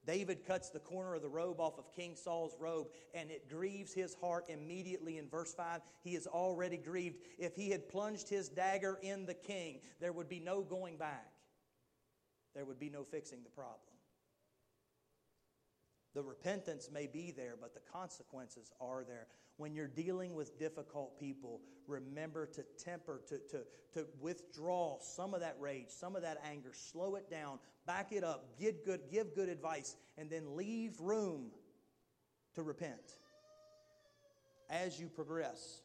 David 0.06 0.44
cuts 0.44 0.70
the 0.70 0.80
corner 0.80 1.14
of 1.14 1.22
the 1.22 1.28
robe 1.28 1.60
off 1.60 1.78
of 1.78 1.92
King 1.92 2.16
Saul's 2.16 2.56
robe, 2.58 2.88
and 3.14 3.30
it 3.30 3.48
grieves 3.48 3.92
his 3.92 4.14
heart 4.14 4.46
immediately 4.48 5.18
in 5.18 5.28
verse 5.28 5.54
5. 5.54 5.80
He 6.02 6.16
is 6.16 6.26
already 6.26 6.76
grieved. 6.76 7.18
If 7.38 7.54
he 7.54 7.70
had 7.70 7.88
plunged 7.88 8.28
his 8.28 8.48
dagger 8.48 8.98
in 9.02 9.26
the 9.26 9.34
king, 9.34 9.80
there 10.00 10.12
would 10.12 10.28
be 10.28 10.40
no 10.40 10.62
going 10.62 10.96
back, 10.96 11.30
there 12.54 12.64
would 12.64 12.80
be 12.80 12.90
no 12.90 13.04
fixing 13.04 13.42
the 13.44 13.50
problem. 13.50 13.91
The 16.14 16.22
repentance 16.22 16.90
may 16.92 17.06
be 17.06 17.30
there, 17.30 17.54
but 17.60 17.74
the 17.74 17.80
consequences 17.92 18.70
are 18.80 19.04
there. 19.04 19.26
When 19.56 19.74
you're 19.74 19.88
dealing 19.88 20.34
with 20.34 20.58
difficult 20.58 21.18
people, 21.18 21.60
remember 21.86 22.46
to 22.46 22.64
temper, 22.78 23.22
to, 23.28 23.38
to, 23.50 23.64
to 23.94 24.06
withdraw 24.20 24.98
some 25.00 25.32
of 25.32 25.40
that 25.40 25.56
rage, 25.58 25.88
some 25.88 26.14
of 26.14 26.22
that 26.22 26.42
anger, 26.50 26.72
slow 26.74 27.14
it 27.14 27.30
down, 27.30 27.58
back 27.86 28.12
it 28.12 28.24
up, 28.24 28.58
give 28.58 28.84
good, 28.84 29.00
give 29.10 29.34
good 29.34 29.48
advice, 29.48 29.96
and 30.18 30.28
then 30.28 30.56
leave 30.56 31.00
room 31.00 31.50
to 32.54 32.62
repent 32.62 33.18
as 34.68 35.00
you 35.00 35.08
progress. 35.08 35.80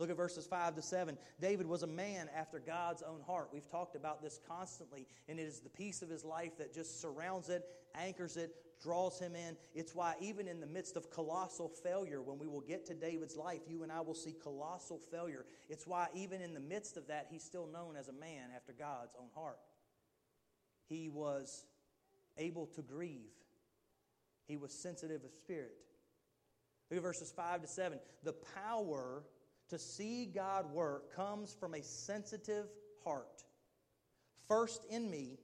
Look 0.00 0.08
at 0.08 0.16
verses 0.16 0.46
5 0.46 0.76
to 0.76 0.82
7. 0.82 1.18
David 1.40 1.66
was 1.66 1.82
a 1.82 1.86
man 1.86 2.30
after 2.34 2.58
God's 2.58 3.02
own 3.02 3.20
heart. 3.26 3.50
We've 3.52 3.68
talked 3.68 3.94
about 3.94 4.22
this 4.22 4.40
constantly, 4.48 5.06
and 5.28 5.38
it 5.38 5.42
is 5.42 5.60
the 5.60 5.68
piece 5.68 6.00
of 6.00 6.08
his 6.08 6.24
life 6.24 6.56
that 6.56 6.72
just 6.72 7.02
surrounds 7.02 7.50
it, 7.50 7.64
anchors 7.94 8.38
it, 8.38 8.54
draws 8.80 9.18
him 9.18 9.34
in. 9.34 9.56
It's 9.74 9.94
why, 9.94 10.14
even 10.20 10.48
in 10.48 10.60
the 10.60 10.66
midst 10.66 10.96
of 10.96 11.10
colossal 11.10 11.68
failure, 11.68 12.22
when 12.22 12.38
we 12.38 12.46
will 12.46 12.60
get 12.60 12.86
to 12.86 12.94
David's 12.94 13.36
life, 13.36 13.60
you 13.68 13.82
and 13.82 13.92
I 13.92 14.00
will 14.00 14.14
see 14.14 14.34
colossal 14.42 14.98
failure. 14.98 15.44
It's 15.68 15.86
why, 15.86 16.08
even 16.14 16.40
in 16.40 16.54
the 16.54 16.60
midst 16.60 16.96
of 16.96 17.06
that, 17.08 17.28
he's 17.30 17.42
still 17.42 17.66
known 17.66 17.96
as 17.96 18.08
a 18.08 18.12
man 18.12 18.50
after 18.54 18.72
God's 18.72 19.14
own 19.20 19.28
heart. 19.34 19.58
He 20.88 21.08
was 21.08 21.64
able 22.38 22.66
to 22.66 22.82
grieve, 22.82 23.34
he 24.46 24.56
was 24.56 24.72
sensitive 24.72 25.24
of 25.24 25.32
spirit. 25.32 25.76
Look 26.90 26.98
at 26.98 27.02
verses 27.02 27.30
5 27.30 27.62
to 27.62 27.68
7. 27.68 28.00
The 28.24 28.32
power 28.32 29.22
to 29.68 29.78
see 29.78 30.26
God 30.26 30.72
work 30.72 31.14
comes 31.14 31.54
from 31.58 31.74
a 31.74 31.82
sensitive 31.82 32.66
heart. 33.04 33.44
First 34.48 34.84
in 34.90 35.08
me, 35.08 35.38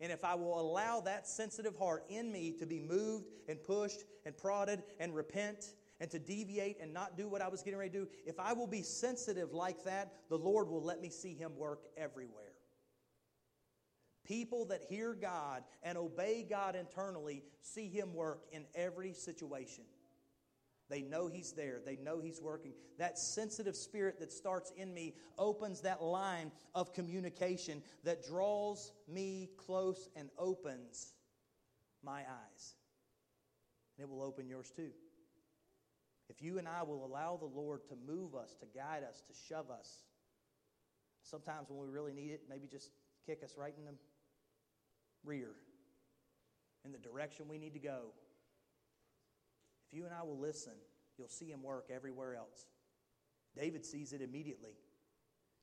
and 0.00 0.10
if 0.10 0.24
I 0.24 0.34
will 0.34 0.58
allow 0.58 1.00
that 1.00 1.28
sensitive 1.28 1.76
heart 1.76 2.04
in 2.08 2.32
me 2.32 2.52
to 2.58 2.66
be 2.66 2.80
moved 2.80 3.26
and 3.48 3.62
pushed 3.62 4.04
and 4.24 4.36
prodded 4.36 4.82
and 4.98 5.14
repent 5.14 5.74
and 6.00 6.10
to 6.10 6.18
deviate 6.18 6.80
and 6.80 6.94
not 6.94 7.16
do 7.16 7.28
what 7.28 7.42
I 7.42 7.48
was 7.48 7.62
getting 7.62 7.78
ready 7.78 7.90
to 7.90 7.98
do, 8.04 8.08
if 8.24 8.40
I 8.40 8.54
will 8.54 8.66
be 8.66 8.82
sensitive 8.82 9.52
like 9.52 9.84
that, 9.84 10.12
the 10.30 10.38
Lord 10.38 10.68
will 10.68 10.82
let 10.82 11.02
me 11.02 11.10
see 11.10 11.34
Him 11.34 11.56
work 11.56 11.82
everywhere. 11.96 12.52
People 14.24 14.64
that 14.66 14.82
hear 14.88 15.12
God 15.12 15.64
and 15.82 15.98
obey 15.98 16.46
God 16.48 16.76
internally 16.76 17.42
see 17.60 17.88
Him 17.88 18.14
work 18.14 18.44
in 18.52 18.64
every 18.74 19.12
situation. 19.12 19.84
They 20.90 21.02
know 21.02 21.28
He's 21.28 21.52
there. 21.52 21.78
They 21.86 21.96
know 21.96 22.20
He's 22.20 22.42
working. 22.42 22.72
That 22.98 23.16
sensitive 23.16 23.76
spirit 23.76 24.18
that 24.18 24.32
starts 24.32 24.72
in 24.76 24.92
me 24.92 25.14
opens 25.38 25.80
that 25.82 26.02
line 26.02 26.50
of 26.74 26.92
communication 26.92 27.82
that 28.04 28.26
draws 28.26 28.92
me 29.08 29.48
close 29.56 30.08
and 30.16 30.28
opens 30.36 31.14
my 32.02 32.20
eyes. 32.20 32.74
And 33.96 34.04
it 34.04 34.10
will 34.10 34.22
open 34.22 34.48
yours 34.48 34.72
too. 34.74 34.90
If 36.28 36.42
you 36.42 36.58
and 36.58 36.66
I 36.66 36.82
will 36.82 37.04
allow 37.04 37.36
the 37.36 37.46
Lord 37.46 37.86
to 37.88 37.94
move 38.06 38.34
us, 38.34 38.56
to 38.60 38.66
guide 38.74 39.02
us, 39.08 39.22
to 39.28 39.34
shove 39.48 39.70
us, 39.70 40.04
sometimes 41.22 41.68
when 41.70 41.78
we 41.78 41.88
really 41.88 42.12
need 42.12 42.30
it, 42.30 42.42
maybe 42.48 42.66
just 42.66 42.90
kick 43.26 43.42
us 43.44 43.54
right 43.56 43.74
in 43.76 43.84
the 43.84 43.94
rear, 45.24 45.50
in 46.84 46.92
the 46.92 46.98
direction 46.98 47.46
we 47.48 47.58
need 47.58 47.74
to 47.74 47.80
go. 47.80 48.12
If 49.90 49.96
you 49.96 50.04
and 50.04 50.14
I 50.14 50.22
will 50.22 50.38
listen, 50.38 50.72
you'll 51.18 51.28
see 51.28 51.50
him 51.50 51.62
work 51.62 51.86
everywhere 51.92 52.36
else. 52.36 52.66
David 53.56 53.84
sees 53.84 54.12
it 54.12 54.22
immediately. 54.22 54.76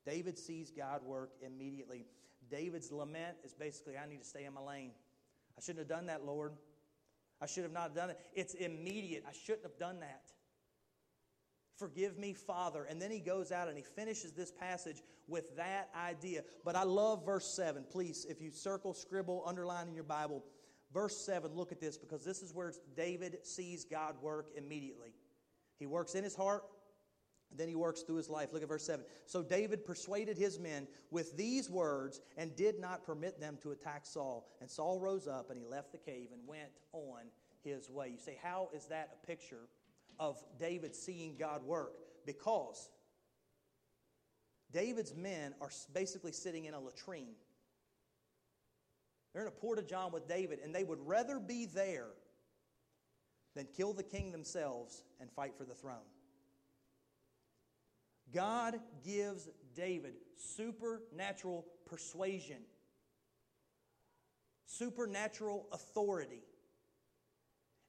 David 0.05 0.37
sees 0.37 0.71
God 0.71 1.01
work 1.03 1.31
immediately. 1.41 2.05
David's 2.51 2.91
lament 2.91 3.37
is 3.45 3.53
basically, 3.53 3.97
I 3.97 4.07
need 4.07 4.19
to 4.19 4.27
stay 4.27 4.45
in 4.45 4.53
my 4.53 4.61
lane. 4.61 4.91
I 5.57 5.61
shouldn't 5.61 5.79
have 5.79 5.87
done 5.87 6.07
that, 6.07 6.25
Lord. 6.25 6.53
I 7.41 7.45
should 7.45 7.63
have 7.63 7.71
not 7.71 7.95
done 7.95 8.09
it. 8.09 8.19
It's 8.33 8.53
immediate. 8.53 9.23
I 9.27 9.31
shouldn't 9.31 9.63
have 9.63 9.77
done 9.77 9.99
that. 10.01 10.31
Forgive 11.77 12.17
me, 12.17 12.33
Father. 12.33 12.85
And 12.89 13.01
then 13.01 13.11
he 13.11 13.19
goes 13.19 13.51
out 13.51 13.67
and 13.67 13.77
he 13.77 13.83
finishes 13.83 14.31
this 14.31 14.51
passage 14.51 15.03
with 15.27 15.55
that 15.57 15.89
idea. 15.95 16.43
But 16.65 16.75
I 16.75 16.83
love 16.83 17.25
verse 17.25 17.45
7. 17.45 17.85
Please, 17.89 18.25
if 18.27 18.41
you 18.41 18.49
circle, 18.49 18.93
scribble, 18.93 19.43
underline 19.45 19.87
in 19.87 19.93
your 19.93 20.03
Bible, 20.03 20.43
Verse 20.93 21.17
7, 21.17 21.53
look 21.53 21.71
at 21.71 21.81
this 21.81 21.97
because 21.97 22.23
this 22.23 22.41
is 22.41 22.53
where 22.53 22.73
David 22.95 23.39
sees 23.43 23.83
God 23.83 24.15
work 24.21 24.51
immediately. 24.55 25.13
He 25.79 25.85
works 25.85 26.15
in 26.15 26.23
his 26.23 26.35
heart, 26.35 26.63
then 27.55 27.67
he 27.67 27.75
works 27.75 28.01
through 28.01 28.15
his 28.17 28.29
life. 28.29 28.49
Look 28.51 28.63
at 28.63 28.69
verse 28.69 28.85
7. 28.85 29.05
So 29.25 29.41
David 29.41 29.85
persuaded 29.85 30.37
his 30.37 30.59
men 30.59 30.87
with 31.11 31.35
these 31.37 31.69
words 31.69 32.21
and 32.37 32.55
did 32.55 32.79
not 32.79 33.05
permit 33.05 33.39
them 33.39 33.57
to 33.61 33.71
attack 33.71 34.05
Saul. 34.05 34.47
And 34.59 34.69
Saul 34.69 34.99
rose 34.99 35.27
up 35.27 35.49
and 35.49 35.57
he 35.57 35.65
left 35.65 35.91
the 35.91 35.97
cave 35.97 36.29
and 36.33 36.41
went 36.47 36.71
on 36.93 37.21
his 37.63 37.89
way. 37.89 38.09
You 38.09 38.17
say, 38.17 38.37
how 38.41 38.69
is 38.73 38.85
that 38.85 39.17
a 39.21 39.27
picture 39.27 39.67
of 40.19 40.43
David 40.59 40.95
seeing 40.95 41.35
God 41.37 41.63
work? 41.63 41.93
Because 42.25 42.89
David's 44.71 45.15
men 45.15 45.53
are 45.61 45.69
basically 45.93 46.33
sitting 46.33 46.65
in 46.65 46.73
a 46.73 46.79
latrine. 46.79 47.35
They're 49.37 49.45
in 49.45 49.49
a 49.49 49.61
porta 49.61 49.83
john 49.83 50.11
with 50.11 50.27
David, 50.27 50.57
and 50.63 50.73
they 50.73 50.83
would 50.83 50.97
rather 51.05 51.39
be 51.39 51.67
there 51.67 52.07
than 53.55 53.67
kill 53.67 53.93
the 53.93 54.01
king 54.01 54.31
themselves 54.31 55.03
and 55.19 55.31
fight 55.31 55.53
for 55.55 55.63
the 55.63 55.75
throne. 55.75 56.09
God 58.33 58.79
gives 59.05 59.47
David 59.75 60.15
supernatural 60.37 61.67
persuasion, 61.85 62.63
supernatural 64.65 65.67
authority. 65.71 66.41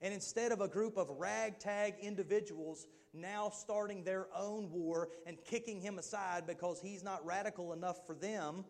And 0.03 0.13
instead 0.13 0.53
of 0.53 0.61
a 0.61 0.69
group 0.69 0.99
of 0.99 1.09
ragtag 1.09 1.95
individuals 2.03 2.87
now 3.15 3.49
starting 3.49 4.05
their 4.05 4.27
own 4.37 4.71
war 4.71 5.09
and 5.27 5.39
kicking 5.47 5.81
him 5.81 5.99
aside 5.99 6.47
because 6.47 6.79
he's 6.79 7.03
not 7.03 7.25
radical 7.25 7.73
enough 7.73 8.07
for 8.07 8.15
them, 8.15 8.67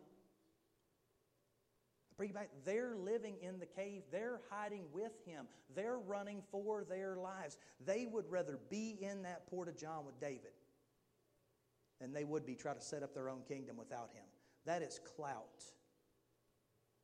Bring 2.18 2.32
back, 2.32 2.50
they're 2.64 2.96
living 2.96 3.36
in 3.40 3.60
the 3.60 3.66
cave. 3.66 4.02
They're 4.10 4.40
hiding 4.50 4.86
with 4.92 5.12
him. 5.24 5.46
They're 5.74 5.98
running 5.98 6.42
for 6.50 6.82
their 6.82 7.16
lives. 7.16 7.58
They 7.86 8.08
would 8.10 8.28
rather 8.28 8.58
be 8.68 8.98
in 9.00 9.22
that 9.22 9.46
porta 9.46 9.72
john 9.72 10.04
with 10.04 10.20
David 10.20 10.50
than 12.00 12.12
they 12.12 12.24
would 12.24 12.44
be 12.44 12.56
try 12.56 12.74
to 12.74 12.80
set 12.80 13.04
up 13.04 13.14
their 13.14 13.28
own 13.28 13.42
kingdom 13.46 13.76
without 13.76 14.10
him. 14.12 14.24
That 14.66 14.82
is 14.82 15.00
clout. 15.16 15.64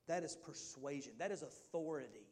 That 0.08 0.24
is 0.24 0.36
persuasion. 0.36 1.12
That 1.18 1.30
is 1.30 1.42
authority. 1.42 2.26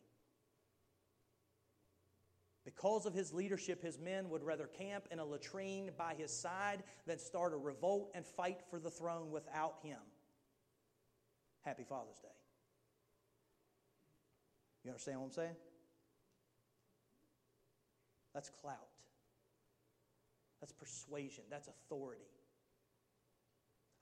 Because 2.64 3.07
of 3.07 3.14
his 3.14 3.33
leadership, 3.33 3.81
his 3.81 3.99
men 3.99 4.29
would 4.29 4.42
rather 4.42 4.66
camp 4.66 5.07
in 5.12 5.21
a 5.21 5.25
latrine 5.25 5.90
by 5.97 6.14
his 6.14 6.33
side 6.33 6.83
than 7.07 7.18
start 7.18 7.53
a 7.53 7.57
revolt 7.57 8.11
and 8.14 8.27
fight 8.27 8.61
for 8.71 8.81
the 8.81 8.90
throne 8.90 9.31
without 9.31 9.77
him. 9.83 9.99
Happy 11.62 11.85
Father's 11.85 12.18
Day. 12.18 12.42
You 14.85 14.90
understand 14.90 15.18
what 15.21 15.27
I'm 15.27 15.33
saying? 15.33 15.57
That's 18.35 18.51
clout. 18.51 18.88
That's 20.61 20.73
persuasion. 20.73 21.45
That's 21.51 21.68
authority. 21.68 22.23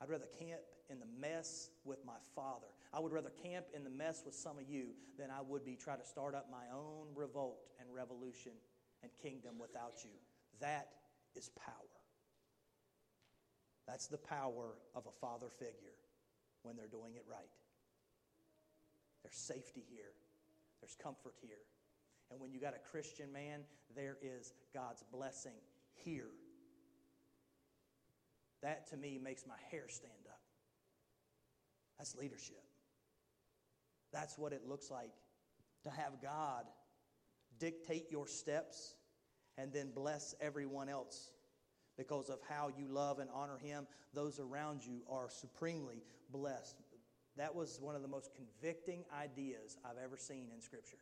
I'd 0.00 0.08
rather 0.08 0.28
camp 0.38 0.60
in 0.88 0.98
the 0.98 1.06
mess 1.20 1.70
with 1.84 2.04
my 2.04 2.16
father. 2.34 2.66
I 2.92 3.00
would 3.00 3.12
rather 3.12 3.30
camp 3.42 3.66
in 3.74 3.84
the 3.84 3.90
mess 3.90 4.22
with 4.24 4.34
some 4.34 4.58
of 4.58 4.68
you 4.68 4.86
than 5.18 5.30
I 5.30 5.40
would 5.46 5.64
be 5.64 5.76
try 5.76 5.96
to 5.96 6.04
start 6.04 6.34
up 6.34 6.46
my 6.50 6.64
own 6.74 7.08
revolt 7.14 7.60
and 7.78 7.88
revolution 7.94 8.52
and 9.02 9.10
kingdom 9.22 9.58
without 9.58 10.04
you. 10.04 10.10
That 10.60 10.88
is 11.34 11.50
power. 11.50 11.74
That's 13.86 14.06
the 14.06 14.18
power 14.18 14.76
of 14.94 15.06
a 15.06 15.12
father 15.20 15.48
figure 15.58 15.96
when 16.62 16.76
they're 16.76 16.86
doing 16.86 17.14
it 17.16 17.24
right. 17.30 17.50
There's 19.22 19.34
safety 19.34 19.84
here, 19.90 20.12
there's 20.80 20.96
comfort 21.02 21.34
here. 21.40 21.62
And 22.30 22.40
when 22.40 22.52
you 22.52 22.60
got 22.60 22.74
a 22.74 22.90
Christian 22.90 23.32
man, 23.32 23.60
there 23.94 24.16
is 24.22 24.52
God's 24.72 25.04
blessing 25.12 25.58
here. 26.04 26.30
That 28.62 28.88
to 28.90 28.96
me 28.96 29.18
makes 29.22 29.46
my 29.46 29.54
hair 29.70 29.88
stand 29.88 30.26
up. 30.28 30.40
That's 31.98 32.14
leadership. 32.16 32.62
That's 34.12 34.38
what 34.38 34.52
it 34.52 34.62
looks 34.66 34.90
like 34.90 35.10
to 35.84 35.90
have 35.90 36.20
God 36.22 36.64
dictate 37.58 38.06
your 38.10 38.26
steps 38.26 38.94
and 39.58 39.72
then 39.72 39.90
bless 39.94 40.34
everyone 40.40 40.88
else 40.88 41.30
because 41.96 42.30
of 42.30 42.38
how 42.48 42.70
you 42.76 42.86
love 42.88 43.18
and 43.18 43.28
honor 43.34 43.58
Him. 43.58 43.86
Those 44.14 44.40
around 44.40 44.84
you 44.84 45.02
are 45.10 45.28
supremely 45.28 46.02
blessed. 46.32 46.76
That 47.40 47.54
was 47.54 47.78
one 47.80 47.96
of 47.96 48.02
the 48.02 48.08
most 48.08 48.32
convicting 48.34 49.02
ideas 49.18 49.78
I've 49.82 49.96
ever 50.04 50.18
seen 50.18 50.48
in 50.54 50.60
Scripture. 50.60 50.98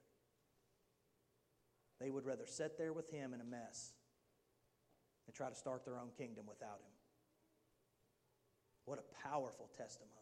They 2.00 2.10
would 2.10 2.24
rather 2.24 2.46
sit 2.46 2.78
there 2.78 2.92
with 2.92 3.10
Him 3.10 3.34
in 3.34 3.40
a 3.40 3.44
mess 3.44 3.90
than 5.26 5.34
try 5.34 5.48
to 5.48 5.56
start 5.56 5.84
their 5.84 5.98
own 5.98 6.10
kingdom 6.16 6.44
without 6.46 6.78
Him. 6.78 6.92
What 8.84 9.00
a 9.00 9.28
powerful 9.28 9.68
testimony. 9.76 10.12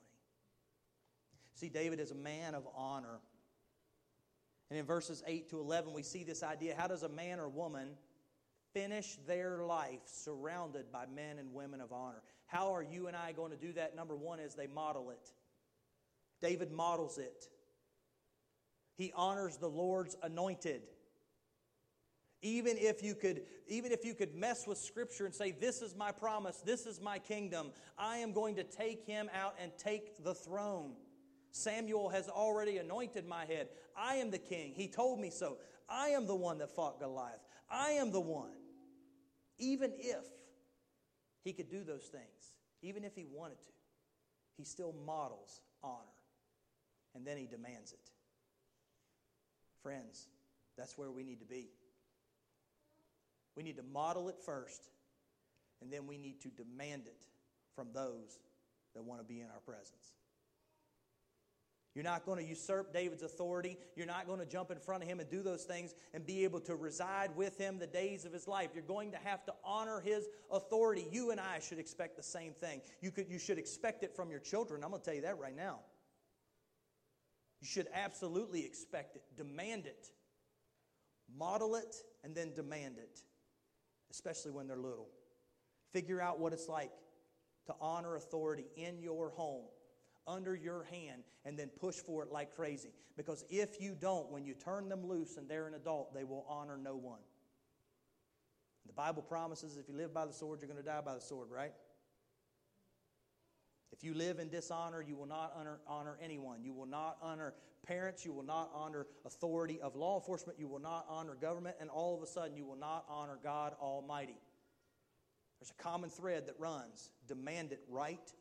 See, 1.53 1.69
David 1.69 2.01
is 2.01 2.13
a 2.13 2.15
man 2.15 2.55
of 2.55 2.67
honor. 2.75 3.21
And 4.71 4.79
in 4.79 4.87
verses 4.87 5.23
8 5.27 5.51
to 5.51 5.61
11, 5.61 5.93
we 5.93 6.03
see 6.03 6.25
this 6.25 6.43
idea 6.43 6.75
how 6.79 6.87
does 6.87 7.03
a 7.03 7.11
man 7.11 7.41
or 7.41 7.51
woman 7.51 7.91
finish 8.73 9.19
their 9.27 9.59
life 9.67 10.01
surrounded 10.07 10.91
by 10.91 11.05
men 11.15 11.39
and 11.39 11.53
women 11.53 11.83
of 11.83 11.93
honor? 11.93 12.23
How 12.47 12.75
are 12.75 12.83
you 12.83 13.07
and 13.07 13.15
I 13.15 13.33
going 13.33 13.51
to 13.51 13.59
do 13.59 13.75
that? 13.75 13.95
Number 13.95 14.17
one 14.17 14.41
is 14.41 14.55
they 14.55 14.67
model 14.67 15.11
it. 15.11 15.35
David 16.40 16.70
models 16.72 17.18
it. 17.18 17.44
He 18.96 19.12
honors 19.14 19.57
the 19.57 19.68
Lord's 19.68 20.16
anointed. 20.22 20.83
Even 22.42 22.77
if 22.79 23.03
you 23.03 23.14
could 23.14 23.42
even 23.66 23.90
if 23.92 24.05
you 24.05 24.14
could 24.14 24.35
mess 24.35 24.66
with 24.66 24.79
scripture 24.79 25.27
and 25.27 25.35
say 25.35 25.51
this 25.51 25.83
is 25.83 25.96
my 25.96 26.12
promise, 26.12 26.62
this 26.64 26.87
is 26.87 27.01
my 27.01 27.18
kingdom, 27.18 27.72
I 27.99 28.18
am 28.18 28.33
going 28.33 28.55
to 28.57 28.64
take 28.64 29.05
him 29.05 29.29
out 29.35 29.55
and 29.61 29.72
take 29.77 30.22
the 30.22 30.35
throne. 30.35 30.92
Samuel 31.51 32.11
has 32.11 32.29
already 32.29 32.79
anointed 32.79 33.27
my 33.27 33.46
head. 33.46 33.68
I 33.96 34.16
am 34.16 34.31
the 34.31 34.38
king. 34.38 34.72
He 34.75 34.88
told 34.88 35.18
me 35.18 35.31
so. 35.31 35.57
I 35.88 36.09
am 36.09 36.27
the 36.27 36.35
one 36.35 36.59
that 36.59 36.70
fought 36.70 37.01
Goliath. 37.01 37.40
I 37.70 37.92
am 37.92 38.12
the 38.12 38.20
one. 38.20 38.51
Even 39.59 39.92
if 39.99 40.25
he 41.42 41.53
could 41.53 41.70
do 41.70 41.83
those 41.83 42.05
things, 42.05 42.55
even 42.83 43.05
if 43.05 43.14
he 43.14 43.25
wanted 43.25 43.59
to, 43.64 43.72
he 44.57 44.64
still 44.64 44.94
models 45.07 45.61
honor. 45.83 46.16
And 47.17 47.27
then 47.27 47.39
he 47.39 47.47
demands 47.47 47.93
it. 47.93 48.11
Friends, 49.83 50.29
that's 50.77 50.99
where 50.99 51.11
we 51.11 51.25
need 51.25 51.41
to 51.41 51.47
be. 51.47 51.71
We 53.57 53.63
need 53.63 53.77
to 53.77 53.83
model 53.83 54.29
it 54.29 54.37
first, 54.45 54.91
and 55.81 55.91
then 55.91 56.07
we 56.07 56.19
need 56.19 56.43
to 56.43 56.49
demand 56.49 57.07
it 57.07 57.25
from 57.75 57.89
those 57.95 58.39
that 58.95 59.03
want 59.03 59.21
to 59.21 59.27
be 59.27 59.41
in 59.41 59.47
our 59.47 59.61
presence. 59.65 60.13
You're 61.95 62.05
not 62.05 62.27
going 62.27 62.39
to 62.39 62.45
usurp 62.45 62.93
David's 62.93 63.23
authority. 63.23 63.79
You're 63.97 64.07
not 64.07 64.27
going 64.27 64.41
to 64.41 64.45
jump 64.45 64.71
in 64.71 64.79
front 64.79 65.03
of 65.03 65.09
him 65.09 65.19
and 65.19 65.31
do 65.31 65.43
those 65.43 65.65
things 65.65 65.95
and 66.13 66.27
be 66.27 66.45
able 66.45 66.61
to 66.61 66.77
reside 66.77 67.35
with 67.35 67.57
him 67.57 67.79
the 67.79 67.87
days 67.87 68.27
of 68.27 68.35
his 68.35 68.47
life. 68.47 68.69
You're 68.75 68.83
going 68.83 69.13
to 69.13 69.19
have 69.25 69.47
to 69.47 69.55
honor 69.65 70.01
his 70.01 70.29
authority. 70.51 71.07
You 71.11 71.31
and 71.31 71.41
I 71.41 71.59
should 71.61 71.79
expect 71.79 72.19
the 72.19 72.23
same 72.23 72.53
thing. 72.53 72.83
You, 73.01 73.11
could, 73.11 73.31
you 73.31 73.39
should 73.39 73.57
expect 73.57 74.03
it 74.03 74.15
from 74.15 74.31
your 74.31 74.41
children. 74.41 74.85
I'm 74.85 74.91
going 74.91 75.01
to 75.01 75.05
tell 75.07 75.15
you 75.15 75.23
that 75.23 75.39
right 75.39 75.57
now. 75.57 75.79
You 77.61 77.66
should 77.66 77.88
absolutely 77.95 78.64
expect 78.64 79.16
it, 79.16 79.23
demand 79.37 79.87
it, 79.87 80.09
model 81.37 81.75
it, 81.77 81.97
and 82.23 82.35
then 82.35 82.53
demand 82.55 82.99
it, 82.99 83.21
especially 84.11 84.53
when 84.53 84.66
they're 84.66 84.77
little. 84.77 85.09
Figure 85.92 86.21
out 86.21 86.38
what 86.38 86.53
it's 86.53 86.69
like 86.69 86.92
to 87.66 87.75
honor 87.81 88.16
authority 88.16 88.66
in 88.77 89.01
your 89.01 89.31
home 89.31 89.64
under 90.27 90.55
your 90.55 90.85
hand 90.85 91.23
and 91.45 91.59
then 91.59 91.69
push 91.81 91.97
for 91.97 92.23
it 92.23 92.33
like 92.33 92.55
crazy. 92.55 92.90
Because 93.16 93.45
if 93.49 93.81
you 93.81 93.97
don't, 93.99 94.31
when 94.31 94.45
you 94.45 94.55
turn 94.55 94.88
them 94.88 95.07
loose 95.07 95.37
and 95.37 95.49
they're 95.49 95.66
an 95.66 95.75
adult, 95.75 96.12
they 96.14 96.25
will 96.25 96.45
honor 96.49 96.77
no 96.77 96.97
one. 96.97 97.21
The 98.87 98.92
Bible 98.92 99.23
promises 99.23 99.77
if 99.77 99.88
you 99.88 99.97
live 99.97 100.12
by 100.12 100.27
the 100.27 100.33
sword, 100.33 100.61
you're 100.61 100.69
going 100.69 100.83
to 100.83 100.88
die 100.88 101.01
by 101.05 101.14
the 101.14 101.21
sword, 101.21 101.49
right? 101.51 101.73
If 103.92 104.05
you 104.05 104.14
live 104.14 104.38
in 104.38 104.49
dishonor, 104.49 105.03
you 105.03 105.16
will 105.16 105.27
not 105.27 105.53
honor, 105.57 105.81
honor 105.87 106.18
anyone. 106.22 106.62
You 106.62 106.72
will 106.72 106.87
not 106.87 107.16
honor 107.22 107.55
parents. 107.87 108.25
You 108.25 108.33
will 108.33 108.42
not 108.42 108.70
honor 108.75 109.07
authority 109.25 109.81
of 109.81 109.96
law 109.96 110.18
enforcement. 110.18 110.59
You 110.59 110.68
will 110.68 110.81
not 110.81 111.07
honor 111.09 111.35
government. 111.35 111.77
And 111.81 111.88
all 111.88 112.14
of 112.14 112.22
a 112.22 112.27
sudden, 112.27 112.57
you 112.57 112.64
will 112.64 112.77
not 112.77 113.05
honor 113.09 113.38
God 113.42 113.75
Almighty. 113.81 114.38
There's 115.61 115.70
a 115.70 115.83
common 115.83 116.11
thread 116.11 116.46
that 116.46 116.55
runs 116.59 117.11
demand 117.27 117.72
it 117.72 117.81
right 117.88 118.33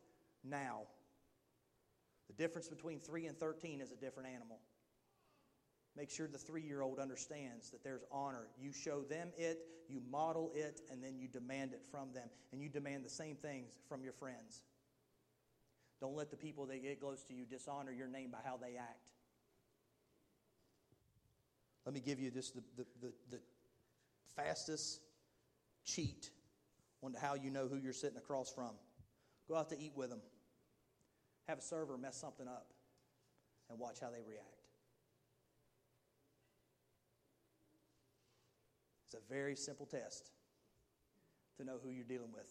now. 0.44 0.82
The 2.28 2.34
difference 2.34 2.68
between 2.68 3.00
3 3.00 3.26
and 3.26 3.38
13 3.38 3.80
is 3.80 3.92
a 3.92 3.96
different 3.96 4.28
animal. 4.28 4.58
Make 5.96 6.10
sure 6.10 6.28
the 6.28 6.38
three 6.38 6.62
year 6.62 6.82
old 6.82 6.98
understands 6.98 7.70
that 7.70 7.82
there's 7.82 8.04
honor. 8.12 8.48
You 8.60 8.72
show 8.72 9.00
them 9.00 9.30
it, 9.38 9.60
you 9.88 10.02
model 10.10 10.52
it, 10.54 10.82
and 10.90 11.02
then 11.02 11.18
you 11.18 11.26
demand 11.26 11.72
it 11.72 11.82
from 11.90 12.12
them. 12.12 12.28
And 12.52 12.60
you 12.60 12.68
demand 12.68 13.04
the 13.04 13.10
same 13.10 13.36
things 13.36 13.78
from 13.88 14.02
your 14.02 14.12
friends. 14.12 14.62
Don't 16.00 16.14
let 16.14 16.30
the 16.30 16.36
people 16.36 16.66
that 16.66 16.82
get 16.82 17.00
close 17.00 17.22
to 17.24 17.34
you 17.34 17.44
dishonor 17.44 17.92
your 17.92 18.08
name 18.08 18.30
by 18.30 18.38
how 18.44 18.56
they 18.56 18.76
act. 18.76 19.08
Let 21.84 21.94
me 21.94 22.00
give 22.00 22.18
you 22.18 22.30
just 22.30 22.54
the, 22.54 22.62
the, 22.76 22.86
the, 23.00 23.12
the 23.30 23.38
fastest 24.34 25.00
cheat 25.84 26.30
on 27.02 27.14
how 27.14 27.34
you 27.34 27.50
know 27.50 27.68
who 27.68 27.76
you're 27.76 27.92
sitting 27.92 28.18
across 28.18 28.50
from. 28.50 28.72
Go 29.48 29.54
out 29.54 29.70
to 29.70 29.78
eat 29.78 29.92
with 29.94 30.10
them. 30.10 30.20
Have 31.48 31.58
a 31.58 31.62
server 31.62 31.96
mess 31.96 32.16
something 32.16 32.48
up 32.48 32.66
and 33.70 33.78
watch 33.78 34.00
how 34.00 34.10
they 34.10 34.20
react. 34.26 34.62
It's 39.04 39.14
a 39.14 39.32
very 39.32 39.54
simple 39.54 39.86
test 39.86 40.30
to 41.58 41.64
know 41.64 41.76
who 41.82 41.90
you're 41.90 42.04
dealing 42.04 42.32
with. 42.32 42.50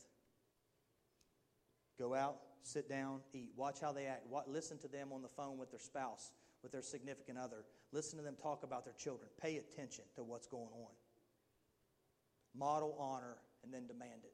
Go 1.99 2.13
out, 2.15 2.37
sit 2.65 2.89
down, 2.89 3.19
eat. 3.33 3.51
Watch 3.55 3.79
how 3.79 3.91
they 3.91 4.05
act. 4.05 4.25
Listen 4.47 4.77
to 4.79 4.87
them 4.87 5.11
on 5.13 5.21
the 5.21 5.29
phone 5.29 5.57
with 5.57 5.69
their 5.69 5.79
spouse, 5.79 6.31
with 6.63 6.71
their 6.71 6.81
significant 6.81 7.37
other. 7.37 7.63
Listen 7.91 8.17
to 8.17 8.25
them 8.25 8.35
talk 8.41 8.63
about 8.63 8.83
their 8.83 8.95
children. 8.95 9.29
Pay 9.41 9.57
attention 9.57 10.03
to 10.15 10.23
what's 10.23 10.47
going 10.47 10.73
on. 10.73 10.91
Model 12.57 12.95
honor 12.99 13.37
and 13.63 13.73
then 13.73 13.85
demand 13.87 14.21
it. 14.23 14.33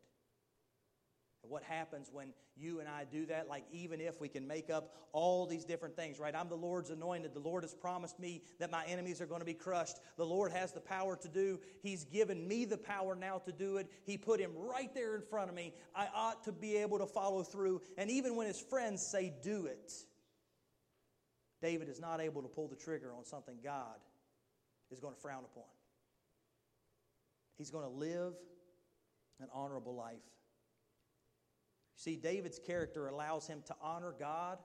What 1.44 1.64
happens 1.64 2.10
when 2.14 2.34
you 2.56 2.80
and 2.80 2.88
I 2.88 3.04
do 3.04 3.26
that? 3.26 3.50
Like, 3.50 3.66
even 3.72 4.00
if 4.00 4.22
we 4.22 4.30
can 4.30 4.48
make 4.48 4.70
up 4.70 4.94
all 5.12 5.46
these 5.46 5.66
different 5.66 5.96
things, 5.96 6.20
right? 6.20 6.36
I'm 6.36 6.48
the 6.48 6.56
Lord's 6.56 6.92
anointed. 6.92 7.34
The 7.34 7.40
Lord 7.40 7.64
has 7.64 7.74
promised 7.74 8.20
me 8.20 8.44
that 8.60 8.72
my 8.72 8.86
enemies 8.86 9.20
are 9.22 9.26
going 9.26 9.42
to 9.42 9.46
be 9.46 9.54
crushed. 9.54 9.98
The 10.18 10.26
Lord 10.26 10.52
has 10.52 10.72
the 10.72 10.80
power 10.80 11.16
to 11.18 11.28
do. 11.28 11.60
He's 11.82 12.06
given 12.06 12.48
me 12.48 12.66
the 12.66 12.78
power 12.78 13.16
now 13.16 13.40
to 13.40 13.52
do 13.52 13.78
it. 13.78 13.92
He 14.06 14.18
put 14.18 14.40
him 14.40 14.52
right 14.56 14.94
there 14.94 15.16
in 15.16 15.24
front 15.24 15.50
of 15.50 15.56
me. 15.56 15.74
I 15.96 16.08
ought 16.14 16.44
to 16.46 16.52
be 16.52 16.78
able 16.78 17.00
to 17.00 17.08
follow 17.08 17.44
through. 17.44 17.82
And 17.98 18.10
even 18.10 18.36
when 18.36 18.48
his 18.48 18.60
friends 18.60 19.06
say, 19.06 19.34
do 19.42 19.66
it, 19.66 19.92
David 21.62 21.90
is 21.90 22.00
not 22.00 22.22
able 22.22 22.44
to 22.44 22.48
pull 22.48 22.68
the 22.68 22.76
trigger 22.76 23.12
on 23.18 23.26
something 23.26 23.58
God 23.64 23.98
is 24.92 25.00
going 25.00 25.16
to 25.16 25.20
frown 25.20 25.44
upon. 25.44 25.64
He's 27.58 27.72
going 27.72 27.86
to 27.86 27.92
live 27.92 28.34
an 29.40 29.48
honorable 29.54 29.96
life. 29.96 30.16
See, 32.02 32.16
David's 32.16 32.58
character 32.58 33.10
allows 33.10 33.46
him 33.46 33.62
to 33.68 33.76
honor 33.80 34.16
God 34.18 34.58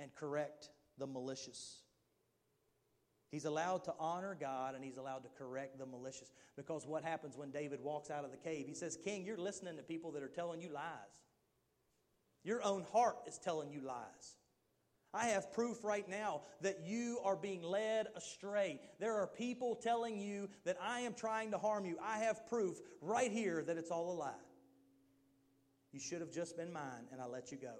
and 0.00 0.12
correct 0.16 0.70
the 0.98 1.06
malicious. 1.06 1.82
He's 3.30 3.44
allowed 3.44 3.84
to 3.84 3.94
honor 4.00 4.36
God 4.38 4.74
and 4.74 4.84
he's 4.84 4.96
allowed 4.96 5.22
to 5.22 5.28
correct 5.38 5.78
the 5.78 5.86
malicious. 5.86 6.32
Because 6.56 6.88
what 6.88 7.04
happens 7.04 7.36
when 7.36 7.52
David 7.52 7.80
walks 7.80 8.10
out 8.10 8.24
of 8.24 8.32
the 8.32 8.36
cave? 8.36 8.66
He 8.66 8.74
says, 8.74 8.96
King, 8.96 9.24
you're 9.24 9.36
listening 9.36 9.76
to 9.76 9.84
people 9.84 10.10
that 10.10 10.24
are 10.24 10.28
telling 10.28 10.60
you 10.60 10.70
lies. 10.72 10.82
Your 12.42 12.64
own 12.64 12.84
heart 12.92 13.18
is 13.28 13.38
telling 13.38 13.70
you 13.70 13.82
lies. 13.82 14.34
I 15.14 15.26
have 15.26 15.52
proof 15.52 15.84
right 15.84 16.08
now 16.08 16.40
that 16.62 16.80
you 16.84 17.20
are 17.22 17.36
being 17.36 17.62
led 17.62 18.08
astray. 18.16 18.80
There 18.98 19.14
are 19.14 19.28
people 19.28 19.76
telling 19.76 20.18
you 20.18 20.48
that 20.64 20.78
I 20.82 21.00
am 21.00 21.14
trying 21.14 21.52
to 21.52 21.58
harm 21.58 21.84
you. 21.84 21.96
I 22.02 22.18
have 22.18 22.44
proof 22.48 22.80
right 23.00 23.30
here 23.30 23.62
that 23.68 23.76
it's 23.76 23.92
all 23.92 24.10
a 24.10 24.18
lie. 24.18 24.49
You 25.92 26.00
should 26.00 26.20
have 26.20 26.30
just 26.30 26.56
been 26.56 26.72
mine, 26.72 27.08
and 27.12 27.20
I 27.20 27.26
let 27.26 27.50
you 27.50 27.58
go. 27.58 27.74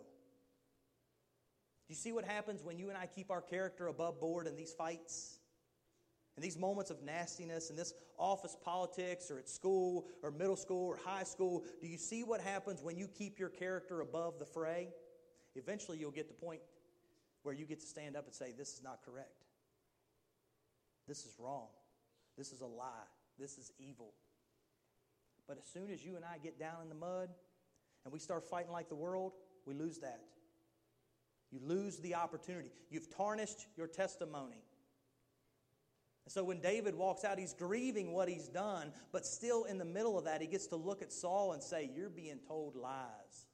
You 1.89 1.95
see 1.95 2.13
what 2.13 2.25
happens 2.25 2.63
when 2.63 2.79
you 2.79 2.89
and 2.89 2.97
I 2.97 3.07
keep 3.07 3.31
our 3.31 3.41
character 3.41 3.89
above 3.89 4.21
board 4.21 4.47
in 4.47 4.57
these 4.57 4.73
fights? 4.73 5.39
In 6.37 6.43
these 6.43 6.57
moments 6.57 6.91
of 6.91 7.03
nastiness, 7.03 7.71
in 7.71 7.77
this 7.77 7.93
office 8.19 8.57
politics, 8.65 9.31
or 9.31 9.39
at 9.39 9.49
school, 9.49 10.07
or 10.23 10.31
middle 10.31 10.57
school, 10.57 10.87
or 10.87 10.97
high 11.05 11.25
school, 11.25 11.65
do 11.81 11.89
you 11.89 11.99
see 11.99 12.23
what 12.23 12.41
happens 12.41 12.83
when 12.83 12.97
you 12.97 13.09
keep 13.09 13.39
your 13.39 13.49
character 13.49 14.01
above 14.01 14.39
the 14.39 14.45
fray? 14.45 14.89
Eventually, 15.57 15.99
you'll 15.99 16.13
get 16.13 16.29
to 16.29 16.35
the 16.35 16.41
point 16.41 16.61
where 17.43 17.55
you 17.55 17.67
get 17.67 17.81
to 17.81 17.87
stand 17.87 18.17
up 18.17 18.27
and 18.27 18.35
say, 18.35 18.53
This 18.57 18.75
is 18.75 18.83
not 18.83 19.01
correct. 19.05 19.45
This 21.09 21.25
is 21.25 21.35
wrong. 21.39 21.67
This 22.39 22.53
is 22.53 22.61
a 22.61 22.67
lie. 22.67 22.87
This 23.39 23.59
is 23.59 23.73
evil. 23.79 24.15
But 25.49 25.59
as 25.59 25.65
soon 25.73 25.91
as 25.91 26.05
you 26.05 26.15
and 26.15 26.25
I 26.25 26.39
get 26.39 26.59
down 26.59 26.83
in 26.83 26.89
the 26.89 26.95
mud 26.95 27.31
and 28.05 28.13
we 28.13 28.19
start 28.19 28.45
fighting 28.45 28.73
like 28.73 28.89
the 28.89 28.95
world, 28.95 29.33
we 29.67 29.75
lose 29.75 29.99
that. 29.99 30.21
You 31.51 31.61
lose 31.63 31.99
the 31.99 32.15
opportunity. 32.15 32.71
You've 32.91 33.15
tarnished 33.15 33.67
your 33.77 33.89
testimony. 33.89 34.63
And 36.25 36.33
so 36.33 36.45
when 36.45 36.61
David 36.61 36.95
walks 36.95 37.25
out, 37.25 37.39
he's 37.39 37.55
grieving 37.55 38.13
what 38.13 38.29
he's 38.29 38.49
done, 38.49 38.93
but 39.11 39.27
still 39.27 39.65
in 39.65 39.79
the 39.79 39.85
middle 39.85 40.17
of 40.17 40.25
that, 40.25 40.41
he 40.41 40.47
gets 40.47 40.67
to 40.69 40.77
look 40.77 41.03
at 41.03 41.13
Saul 41.13 41.53
and 41.53 41.63
say, 41.63 41.91
You're 41.95 42.11
being 42.11 42.39
told 42.47 42.77
lies. 42.77 43.47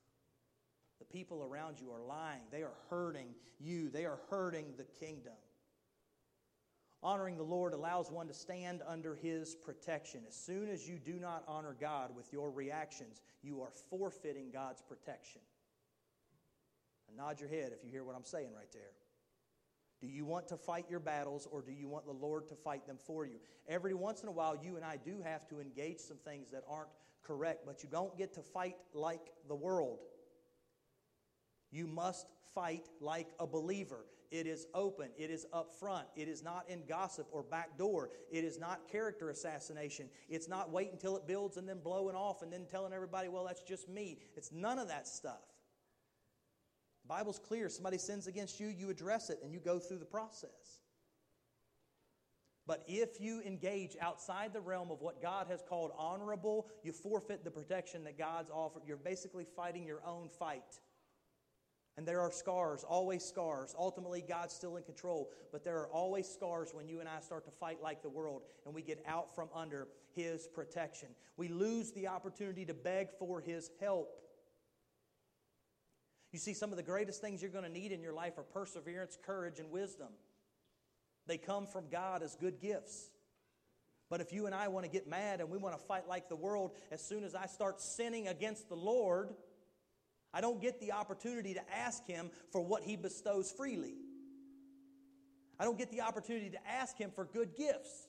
The 0.99 1.05
people 1.05 1.43
around 1.43 1.81
you 1.81 1.91
are 1.91 2.03
lying. 2.03 2.43
They 2.51 2.63
are 2.63 2.75
hurting 2.91 3.35
you, 3.59 3.89
they 3.89 4.05
are 4.05 4.19
hurting 4.29 4.75
the 4.77 4.85
kingdom. 4.85 5.33
Honoring 7.07 7.37
the 7.37 7.45
Lord 7.45 7.73
allows 7.73 8.11
one 8.11 8.27
to 8.27 8.35
stand 8.35 8.83
under 8.85 9.15
his 9.15 9.55
protection. 9.55 10.23
As 10.27 10.35
soon 10.35 10.69
as 10.69 10.89
you 10.89 10.99
do 10.99 11.21
not 11.21 11.45
honor 11.47 11.77
God 11.81 12.11
with 12.17 12.33
your 12.33 12.51
reactions, 12.51 13.21
you 13.45 13.61
are 13.61 13.71
forfeiting 13.91 14.51
God's 14.53 14.83
protection. 14.83 15.41
And 17.07 17.17
nod 17.17 17.39
your 17.39 17.49
head 17.49 17.71
if 17.73 17.85
you 17.85 17.93
hear 17.93 18.03
what 18.03 18.17
I'm 18.17 18.25
saying 18.25 18.49
right 18.57 18.73
there. 18.73 18.91
Do 20.01 20.09
you 20.09 20.25
want 20.25 20.49
to 20.49 20.57
fight 20.57 20.87
your 20.91 20.99
battles 20.99 21.47
or 21.49 21.63
do 21.63 21.71
you 21.71 21.87
want 21.87 22.07
the 22.07 22.13
Lord 22.13 22.49
to 22.49 22.57
fight 22.57 22.89
them 22.89 22.99
for 22.99 23.25
you? 23.25 23.37
Every 23.69 23.95
once 23.95 24.25
in 24.25 24.29
a 24.29 24.33
while, 24.33 24.59
you 24.61 24.75
and 24.75 24.85
I 24.85 24.97
do 24.97 25.23
have 25.23 25.47
to 25.51 25.61
engage 25.61 26.01
some 26.01 26.19
things 26.25 26.51
that 26.51 26.65
aren't 26.69 26.91
correct, 27.23 27.67
but 27.67 27.85
you 27.85 27.89
don't 27.89 28.19
get 28.19 28.35
to 28.35 28.43
fight 28.43 28.79
like 28.95 29.31
the 29.47 29.55
world. 29.55 30.01
You 31.71 31.87
must 31.87 32.27
fight 32.53 32.89
like 33.01 33.29
a 33.39 33.47
believer. 33.47 34.07
It 34.31 34.47
is 34.47 34.67
open, 34.75 35.09
it 35.17 35.31
is 35.31 35.47
up 35.53 35.73
front, 35.79 36.07
it 36.17 36.29
is 36.29 36.43
not 36.43 36.65
in 36.69 36.83
gossip 36.89 37.27
or 37.33 37.43
back 37.43 37.79
door. 37.79 38.11
it 38.31 38.45
is 38.45 38.59
not 38.59 38.89
character 38.89 39.31
assassination. 39.31 40.09
It's 40.29 40.49
not 40.49 40.71
wait 40.71 40.93
until 40.93 41.17
it 41.17 41.27
builds 41.27 41.57
and 41.57 41.69
then 41.69 41.81
blowing 41.81 42.17
off 42.17 42.43
and 42.43 42.53
then 42.53 42.67
telling 42.71 42.93
everybody, 42.93 43.29
well, 43.29 43.45
that's 43.45 43.63
just 43.63 43.89
me. 43.89 44.19
It's 44.37 44.53
none 44.53 44.79
of 44.79 44.89
that 44.89 45.07
stuff. 45.07 45.43
The 47.03 47.09
Bible's 47.09 47.39
clear. 47.39 47.69
Somebody 47.69 47.99
sins 47.99 48.27
against 48.27 48.59
you, 48.61 48.69
you 48.69 48.91
address 48.91 49.31
it 49.31 49.39
and 49.43 49.53
you 49.53 49.61
go 49.61 49.79
through 49.79 49.99
the 49.99 50.05
process. 50.05 50.81
But 52.67 52.83
if 52.89 53.21
you 53.21 53.41
engage 53.43 53.97
outside 54.01 54.53
the 54.53 54.61
realm 54.61 54.91
of 54.91 55.01
what 55.01 55.23
God 55.23 55.47
has 55.49 55.63
called 55.63 55.93
honorable, 55.97 56.67
you 56.83 56.93
forfeit 56.93 57.45
the 57.45 57.51
protection 57.51 58.03
that 58.05 58.19
God's 58.19 58.51
offered. 58.51 58.83
You're 58.87 58.97
basically 58.97 59.45
fighting 59.45 59.87
your 59.87 60.05
own 60.05 60.29
fight. 60.29 60.81
And 61.97 62.07
there 62.07 62.21
are 62.21 62.31
scars, 62.31 62.85
always 62.85 63.25
scars. 63.25 63.75
Ultimately, 63.79 64.23
God's 64.27 64.53
still 64.53 64.77
in 64.77 64.83
control, 64.83 65.31
but 65.51 65.65
there 65.65 65.79
are 65.79 65.89
always 65.89 66.29
scars 66.29 66.73
when 66.75 66.89
you 66.89 67.01
and 67.01 67.09
I 67.09 67.21
start 67.21 67.47
to 67.47 67.51
fight 67.51 67.79
like 67.83 68.03
the 68.03 68.11
world 68.11 68.43
and 68.67 68.75
we 68.75 68.83
get 68.83 69.03
out 69.07 69.35
from 69.35 69.49
under 69.55 69.89
His 70.15 70.47
protection. 70.47 71.09
We 71.39 71.49
lose 71.49 71.93
the 71.93 72.09
opportunity 72.09 72.67
to 72.67 72.75
beg 72.75 73.09
for 73.19 73.41
His 73.41 73.71
help. 73.81 74.11
You 76.33 76.39
see, 76.39 76.53
some 76.53 76.71
of 76.71 76.77
the 76.77 76.83
greatest 76.83 77.23
things 77.23 77.41
you're 77.41 77.51
going 77.51 77.65
to 77.65 77.71
need 77.71 77.93
in 77.93 78.03
your 78.03 78.13
life 78.13 78.37
are 78.37 78.43
perseverance, 78.43 79.17
courage, 79.25 79.59
and 79.59 79.71
wisdom. 79.71 80.09
They 81.27 81.39
come 81.39 81.67
from 81.67 81.89
God 81.91 82.23
as 82.23 82.37
good 82.37 82.61
gifts. 82.61 83.11
But 84.11 84.21
if 84.21 84.33
you 84.33 84.47
and 84.47 84.55
I 84.55 84.69
want 84.69 84.85
to 84.85 84.91
get 84.91 85.09
mad 85.09 85.41
and 85.41 85.51
we 85.51 85.59
want 85.59 85.79
to 85.79 85.85
fight 85.85 86.07
like 86.07 86.29
the 86.29 86.37
world, 86.37 86.73
as 86.91 87.03
soon 87.03 87.25
as 87.25 87.35
I 87.35 87.47
start 87.47 87.81
sinning 87.81 88.29
against 88.29 88.69
the 88.69 88.77
Lord, 88.77 89.31
I 90.37 90.43
don't 90.43 90.61
get 90.61 90.81
the 90.81 90.93
opportunity 90.93 91.55
to 91.55 91.63
ask 91.75 92.07
Him 92.07 92.31
for 92.53 92.61
what 92.61 92.83
He 92.83 92.95
bestows 92.95 93.51
freely. 93.51 93.95
I 95.59 95.65
don't 95.65 95.79
get 95.79 95.91
the 95.91 96.03
opportunity 96.03 96.51
to 96.51 96.59
ask 96.69 96.99
Him 96.99 97.11
for 97.11 97.25
good 97.25 97.57
gifts. 97.57 98.09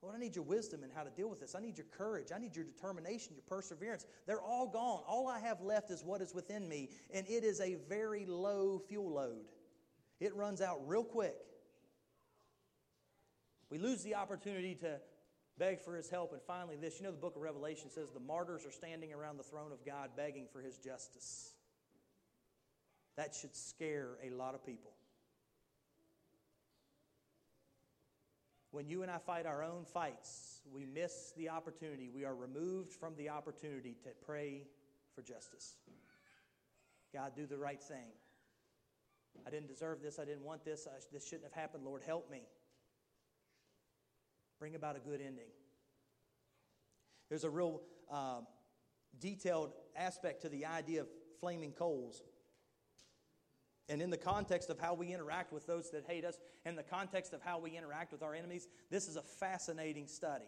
Lord, 0.00 0.14
I 0.16 0.18
need 0.18 0.34
your 0.34 0.46
wisdom 0.46 0.82
in 0.82 0.88
how 0.88 1.02
to 1.02 1.10
deal 1.10 1.28
with 1.28 1.38
this. 1.38 1.54
I 1.54 1.60
need 1.60 1.76
your 1.76 1.86
courage. 1.98 2.28
I 2.34 2.38
need 2.38 2.56
your 2.56 2.64
determination, 2.64 3.34
your 3.34 3.42
perseverance. 3.46 4.06
They're 4.26 4.40
all 4.40 4.66
gone. 4.66 5.02
All 5.06 5.28
I 5.28 5.38
have 5.40 5.60
left 5.60 5.90
is 5.90 6.02
what 6.02 6.22
is 6.22 6.34
within 6.34 6.66
me, 6.66 6.88
and 7.12 7.28
it 7.28 7.44
is 7.44 7.60
a 7.60 7.74
very 7.90 8.24
low 8.24 8.80
fuel 8.88 9.12
load. 9.12 9.44
It 10.18 10.34
runs 10.34 10.62
out 10.62 10.80
real 10.86 11.04
quick. 11.04 11.36
We 13.68 13.76
lose 13.76 14.02
the 14.02 14.14
opportunity 14.14 14.74
to 14.76 14.98
beg 15.58 15.80
for 15.80 15.96
his 15.96 16.08
help. 16.08 16.32
And 16.32 16.42
finally, 16.42 16.76
this 16.76 16.98
you 16.98 17.04
know, 17.04 17.12
the 17.12 17.18
book 17.18 17.36
of 17.36 17.42
Revelation 17.42 17.90
says 17.90 18.08
the 18.12 18.20
martyrs 18.20 18.66
are 18.66 18.72
standing 18.72 19.12
around 19.12 19.38
the 19.38 19.42
throne 19.42 19.72
of 19.72 19.84
God 19.84 20.10
begging 20.16 20.46
for 20.52 20.60
his 20.60 20.76
justice. 20.78 21.52
That 23.16 23.34
should 23.34 23.54
scare 23.54 24.16
a 24.24 24.30
lot 24.30 24.54
of 24.54 24.64
people. 24.64 24.92
When 28.70 28.88
you 28.88 29.02
and 29.02 29.10
I 29.10 29.18
fight 29.18 29.44
our 29.44 29.62
own 29.62 29.84
fights, 29.84 30.62
we 30.72 30.86
miss 30.86 31.34
the 31.36 31.50
opportunity. 31.50 32.08
We 32.08 32.24
are 32.24 32.34
removed 32.34 32.90
from 32.92 33.14
the 33.16 33.28
opportunity 33.28 33.96
to 34.04 34.10
pray 34.24 34.62
for 35.14 35.20
justice. 35.20 35.74
God, 37.12 37.32
do 37.36 37.46
the 37.46 37.58
right 37.58 37.82
thing. 37.82 38.08
I 39.46 39.50
didn't 39.50 39.68
deserve 39.68 40.00
this. 40.02 40.18
I 40.18 40.24
didn't 40.24 40.44
want 40.44 40.64
this. 40.64 40.86
I, 40.86 40.98
this 41.12 41.26
shouldn't 41.26 41.44
have 41.44 41.52
happened. 41.52 41.84
Lord, 41.84 42.02
help 42.06 42.30
me. 42.30 42.42
Bring 44.62 44.76
about 44.76 44.94
a 44.94 45.00
good 45.00 45.20
ending. 45.20 45.48
There's 47.28 47.42
a 47.42 47.50
real 47.50 47.80
uh, 48.08 48.42
detailed 49.18 49.72
aspect 49.96 50.42
to 50.42 50.48
the 50.48 50.66
idea 50.66 51.00
of 51.00 51.08
flaming 51.40 51.72
coals. 51.72 52.22
And 53.88 54.00
in 54.00 54.08
the 54.08 54.16
context 54.16 54.70
of 54.70 54.78
how 54.78 54.94
we 54.94 55.12
interact 55.12 55.52
with 55.52 55.66
those 55.66 55.90
that 55.90 56.04
hate 56.06 56.24
us, 56.24 56.38
in 56.64 56.76
the 56.76 56.84
context 56.84 57.32
of 57.32 57.42
how 57.42 57.58
we 57.58 57.76
interact 57.76 58.12
with 58.12 58.22
our 58.22 58.36
enemies, 58.36 58.68
this 58.88 59.08
is 59.08 59.16
a 59.16 59.22
fascinating 59.22 60.06
study. 60.06 60.44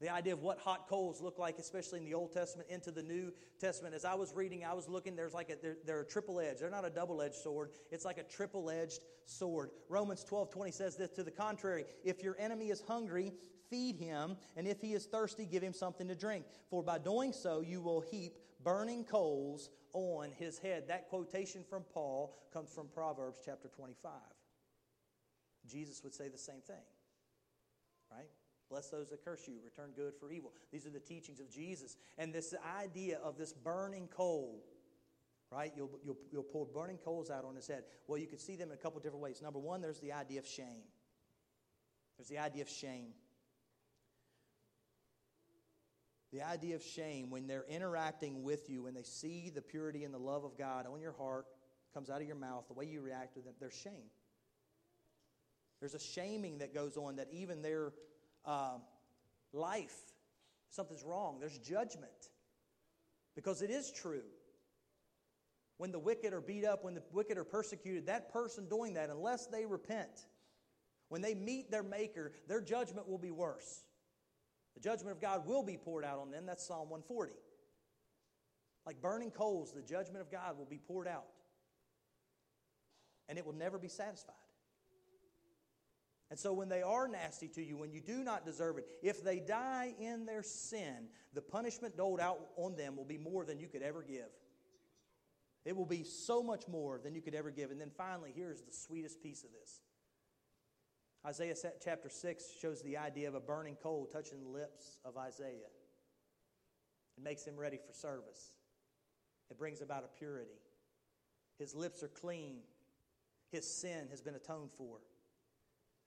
The 0.00 0.12
idea 0.12 0.34
of 0.34 0.42
what 0.42 0.58
hot 0.58 0.88
coals 0.88 1.22
look 1.22 1.38
like, 1.38 1.58
especially 1.58 2.00
in 2.00 2.04
the 2.04 2.12
Old 2.12 2.32
Testament 2.32 2.68
into 2.68 2.90
the 2.90 3.02
New 3.02 3.32
Testament. 3.58 3.94
As 3.94 4.04
I 4.04 4.14
was 4.14 4.34
reading, 4.34 4.62
I 4.62 4.74
was 4.74 4.88
looking, 4.88 5.16
there's 5.16 5.32
like 5.32 5.48
a, 5.48 5.56
they're, 5.60 5.78
they're 5.86 6.00
a 6.00 6.06
triple 6.06 6.38
edge. 6.38 6.58
They're 6.58 6.70
not 6.70 6.84
a 6.84 6.90
double 6.90 7.22
edged 7.22 7.36
sword. 7.36 7.70
It's 7.90 8.04
like 8.04 8.18
a 8.18 8.22
triple 8.22 8.68
edged 8.68 9.00
sword. 9.24 9.70
Romans 9.88 10.22
12 10.22 10.50
20 10.50 10.70
says 10.70 10.96
this 10.96 11.10
to 11.12 11.22
the 11.22 11.30
contrary. 11.30 11.84
If 12.04 12.22
your 12.22 12.36
enemy 12.38 12.68
is 12.68 12.82
hungry, 12.86 13.32
feed 13.70 13.96
him, 13.96 14.36
and 14.56 14.68
if 14.68 14.82
he 14.82 14.92
is 14.92 15.06
thirsty, 15.06 15.46
give 15.46 15.62
him 15.62 15.72
something 15.72 16.08
to 16.08 16.14
drink. 16.14 16.44
For 16.68 16.82
by 16.82 16.98
doing 16.98 17.32
so, 17.32 17.62
you 17.62 17.80
will 17.80 18.02
heap 18.02 18.34
burning 18.62 19.04
coals 19.04 19.70
on 19.94 20.30
his 20.38 20.58
head. 20.58 20.88
That 20.88 21.08
quotation 21.08 21.64
from 21.68 21.84
Paul 21.94 22.36
comes 22.52 22.70
from 22.70 22.88
Proverbs 22.88 23.40
chapter 23.44 23.68
25. 23.68 24.12
Jesus 25.66 26.02
would 26.04 26.14
say 26.14 26.28
the 26.28 26.38
same 26.38 26.60
thing, 26.60 26.76
right? 28.10 28.28
Bless 28.68 28.88
those 28.88 29.08
that 29.10 29.24
curse 29.24 29.46
you, 29.46 29.54
return 29.64 29.90
good 29.94 30.14
for 30.18 30.30
evil. 30.30 30.52
These 30.72 30.86
are 30.86 30.90
the 30.90 31.00
teachings 31.00 31.38
of 31.38 31.48
Jesus. 31.48 31.96
And 32.18 32.32
this 32.32 32.54
idea 32.80 33.18
of 33.22 33.38
this 33.38 33.52
burning 33.52 34.08
coal, 34.08 34.64
right? 35.52 35.72
You'll, 35.76 36.00
you'll, 36.04 36.16
you'll 36.32 36.42
pour 36.42 36.66
burning 36.66 36.98
coals 36.98 37.30
out 37.30 37.44
on 37.44 37.54
his 37.54 37.68
head. 37.68 37.84
Well, 38.08 38.18
you 38.18 38.26
can 38.26 38.38
see 38.38 38.56
them 38.56 38.68
in 38.70 38.74
a 38.74 38.78
couple 38.78 39.00
different 39.00 39.22
ways. 39.22 39.40
Number 39.40 39.60
one, 39.60 39.80
there's 39.80 40.00
the 40.00 40.12
idea 40.12 40.40
of 40.40 40.46
shame. 40.46 40.82
There's 42.18 42.28
the 42.28 42.38
idea 42.38 42.62
of 42.62 42.68
shame. 42.68 43.10
The 46.32 46.42
idea 46.42 46.74
of 46.74 46.82
shame, 46.82 47.30
when 47.30 47.46
they're 47.46 47.66
interacting 47.68 48.42
with 48.42 48.68
you, 48.68 48.82
when 48.82 48.94
they 48.94 49.04
see 49.04 49.50
the 49.54 49.62
purity 49.62 50.02
and 50.02 50.12
the 50.12 50.18
love 50.18 50.44
of 50.44 50.58
God 50.58 50.86
on 50.92 51.00
your 51.00 51.12
heart, 51.12 51.46
comes 51.94 52.10
out 52.10 52.20
of 52.20 52.26
your 52.26 52.36
mouth, 52.36 52.64
the 52.66 52.74
way 52.74 52.84
you 52.84 53.00
react 53.00 53.34
to 53.34 53.40
them, 53.40 53.54
there's 53.60 53.74
shame. 53.74 54.10
There's 55.80 55.94
a 55.94 56.00
shaming 56.00 56.58
that 56.58 56.74
goes 56.74 56.96
on 56.96 57.16
that 57.16 57.28
even 57.30 57.62
their 57.62 57.92
uh, 58.46 58.78
life, 59.52 59.96
something's 60.70 61.04
wrong. 61.04 61.38
There's 61.40 61.58
judgment. 61.58 62.30
Because 63.34 63.60
it 63.62 63.70
is 63.70 63.90
true. 63.90 64.22
When 65.78 65.92
the 65.92 65.98
wicked 65.98 66.32
are 66.32 66.40
beat 66.40 66.64
up, 66.64 66.84
when 66.84 66.94
the 66.94 67.02
wicked 67.12 67.36
are 67.36 67.44
persecuted, 67.44 68.06
that 68.06 68.32
person 68.32 68.66
doing 68.68 68.94
that, 68.94 69.10
unless 69.10 69.46
they 69.46 69.66
repent, 69.66 70.26
when 71.08 71.20
they 71.20 71.34
meet 71.34 71.70
their 71.70 71.82
Maker, 71.82 72.32
their 72.48 72.62
judgment 72.62 73.08
will 73.08 73.18
be 73.18 73.30
worse. 73.30 73.84
The 74.74 74.80
judgment 74.80 75.12
of 75.12 75.20
God 75.20 75.46
will 75.46 75.62
be 75.62 75.76
poured 75.76 76.04
out 76.04 76.18
on 76.18 76.30
them. 76.30 76.46
That's 76.46 76.66
Psalm 76.66 76.88
140. 76.90 77.32
Like 78.86 79.00
burning 79.02 79.30
coals, 79.30 79.72
the 79.72 79.82
judgment 79.82 80.20
of 80.20 80.30
God 80.30 80.56
will 80.58 80.66
be 80.66 80.78
poured 80.78 81.08
out. 81.08 81.26
And 83.28 83.38
it 83.38 83.44
will 83.44 83.54
never 83.54 83.78
be 83.78 83.88
satisfied. 83.88 84.34
And 86.30 86.38
so 86.38 86.52
when 86.52 86.68
they 86.68 86.82
are 86.82 87.06
nasty 87.06 87.48
to 87.48 87.62
you, 87.62 87.76
when 87.76 87.92
you 87.92 88.00
do 88.00 88.24
not 88.24 88.44
deserve 88.44 88.78
it, 88.78 88.86
if 89.02 89.22
they 89.22 89.38
die 89.38 89.94
in 90.00 90.26
their 90.26 90.42
sin, 90.42 91.08
the 91.34 91.42
punishment 91.42 91.96
doled 91.96 92.20
out 92.20 92.40
on 92.56 92.74
them 92.74 92.96
will 92.96 93.04
be 93.04 93.18
more 93.18 93.44
than 93.44 93.60
you 93.60 93.68
could 93.68 93.82
ever 93.82 94.02
give. 94.02 94.30
It 95.64 95.76
will 95.76 95.86
be 95.86 96.04
so 96.04 96.42
much 96.42 96.66
more 96.68 97.00
than 97.02 97.14
you 97.14 97.20
could 97.20 97.34
ever 97.34 97.50
give. 97.50 97.70
And 97.70 97.80
then 97.80 97.90
finally, 97.96 98.32
here's 98.34 98.62
the 98.62 98.72
sweetest 98.72 99.22
piece 99.22 99.44
of 99.44 99.50
this 99.52 99.80
Isaiah 101.26 101.54
chapter 101.84 102.08
6 102.08 102.44
shows 102.60 102.82
the 102.82 102.96
idea 102.96 103.26
of 103.26 103.34
a 103.34 103.40
burning 103.40 103.76
coal 103.82 104.06
touching 104.06 104.42
the 104.42 104.48
lips 104.48 105.00
of 105.04 105.16
Isaiah. 105.16 105.70
It 107.18 107.24
makes 107.24 107.44
him 107.44 107.56
ready 107.56 107.78
for 107.84 107.92
service, 107.92 108.52
it 109.50 109.58
brings 109.58 109.80
about 109.80 110.04
a 110.04 110.18
purity. 110.18 110.60
His 111.58 111.74
lips 111.74 112.02
are 112.02 112.08
clean, 112.08 112.58
His 113.50 113.66
sin 113.66 114.08
has 114.10 114.20
been 114.20 114.34
atoned 114.34 114.70
for. 114.76 114.98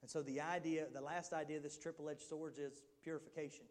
And 0.02 0.10
so 0.10 0.22
the 0.22 0.40
idea, 0.40 0.86
the 0.92 1.00
last 1.00 1.32
idea 1.32 1.58
of 1.58 1.62
this 1.62 1.76
triple 1.78 2.08
edged 2.08 2.22
sword 2.22 2.54
is 2.58 2.82
purification. 3.02 3.66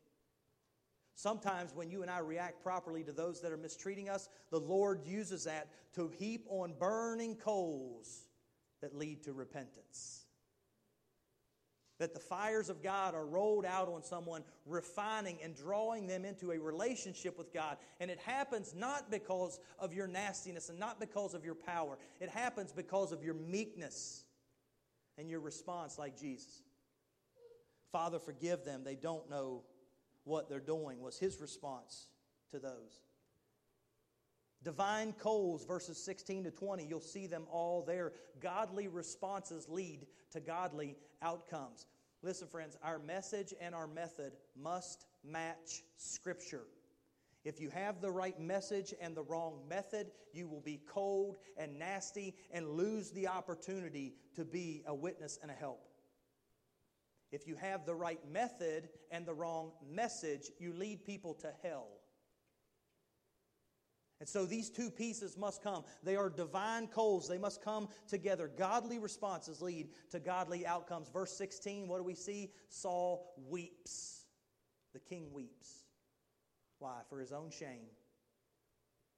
Sometimes 1.15 1.73
when 1.75 1.89
you 1.89 2.01
and 2.01 2.09
I 2.09 2.19
react 2.19 2.63
properly 2.63 3.03
to 3.03 3.11
those 3.11 3.41
that 3.41 3.51
are 3.51 3.57
mistreating 3.57 4.09
us, 4.09 4.29
the 4.51 4.59
Lord 4.59 5.01
uses 5.05 5.43
that 5.43 5.67
to 5.95 6.09
heap 6.17 6.45
on 6.47 6.73
burning 6.79 7.35
coals 7.35 8.27
that 8.81 8.95
lead 8.95 9.23
to 9.23 9.33
repentance. 9.33 10.23
That 11.97 12.13
the 12.13 12.19
fires 12.21 12.69
of 12.69 12.81
God 12.81 13.15
are 13.15 13.25
rolled 13.25 13.65
out 13.65 13.89
on 13.89 14.01
someone, 14.01 14.43
refining 14.65 15.39
and 15.43 15.53
drawing 15.53 16.07
them 16.07 16.23
into 16.23 16.51
a 16.51 16.57
relationship 16.57 17.37
with 17.37 17.53
God. 17.53 17.75
And 17.99 18.09
it 18.09 18.19
happens 18.19 18.73
not 18.73 19.11
because 19.11 19.59
of 19.77 19.93
your 19.93 20.07
nastiness 20.07 20.69
and 20.69 20.79
not 20.79 21.01
because 21.01 21.33
of 21.33 21.43
your 21.43 21.55
power, 21.55 21.97
it 22.21 22.29
happens 22.29 22.71
because 22.71 23.11
of 23.11 23.25
your 23.25 23.33
meekness 23.33 24.23
and 25.19 25.29
your 25.29 25.41
response, 25.41 25.99
like 25.99 26.17
Jesus. 26.17 26.63
Father, 27.91 28.19
forgive 28.19 28.63
them. 28.63 28.83
They 28.83 28.95
don't 28.95 29.29
know 29.29 29.63
what 30.23 30.49
they're 30.49 30.59
doing, 30.59 31.01
was 31.01 31.17
his 31.17 31.41
response 31.41 32.07
to 32.51 32.59
those. 32.59 33.01
Divine 34.63 35.13
coals, 35.13 35.65
verses 35.65 35.97
16 36.03 36.43
to 36.45 36.51
20, 36.51 36.85
you'll 36.85 36.99
see 36.99 37.27
them 37.27 37.43
all 37.49 37.81
there. 37.81 38.13
Godly 38.41 38.87
responses 38.87 39.69
lead 39.69 40.05
to 40.31 40.39
godly 40.39 40.95
outcomes. 41.21 41.87
Listen, 42.21 42.47
friends, 42.47 42.77
our 42.83 42.99
message 42.99 43.53
and 43.61 43.73
our 43.73 43.87
method 43.87 44.33
must 44.61 45.05
match 45.23 45.83
Scripture. 45.95 46.63
If 47.45 47.61
you 47.61 47.69
have 47.69 48.01
the 48.01 48.11
right 48.11 48.39
message 48.39 48.93
and 48.99 49.15
the 49.15 49.23
wrong 49.23 49.61
method, 49.69 50.11
you 50.33 50.47
will 50.47 50.61
be 50.61 50.81
cold 50.87 51.37
and 51.57 51.79
nasty 51.79 52.35
and 52.51 52.67
lose 52.71 53.11
the 53.11 53.27
opportunity 53.27 54.13
to 54.35 54.43
be 54.43 54.83
a 54.85 54.93
witness 54.93 55.39
and 55.41 55.49
a 55.49 55.53
help. 55.53 55.89
If 57.31 57.47
you 57.47 57.55
have 57.55 57.85
the 57.85 57.95
right 57.95 58.19
method 58.29 58.89
and 59.11 59.25
the 59.25 59.33
wrong 59.33 59.71
message, 59.89 60.49
you 60.59 60.73
lead 60.73 61.05
people 61.05 61.33
to 61.35 61.51
hell. 61.63 61.87
And 64.19 64.27
so 64.27 64.45
these 64.45 64.69
two 64.69 64.89
pieces 64.89 65.37
must 65.37 65.63
come. 65.63 65.85
They 66.03 66.17
are 66.17 66.29
divine 66.29 66.87
coals. 66.87 67.29
They 67.29 67.37
must 67.37 67.63
come 67.63 67.87
together. 68.07 68.49
Godly 68.49 68.99
responses 68.99 69.61
lead 69.61 69.89
to 70.11 70.19
godly 70.19 70.67
outcomes. 70.67 71.07
Verse 71.09 71.31
16, 71.37 71.87
what 71.87 71.99
do 71.99 72.03
we 72.03 72.15
see? 72.15 72.51
Saul 72.67 73.33
weeps. 73.47 74.25
The 74.91 74.99
king 74.99 75.31
weeps. 75.31 75.88
Why? 76.79 77.01
For 77.09 77.19
his 77.19 77.31
own 77.31 77.49
shame. 77.51 77.87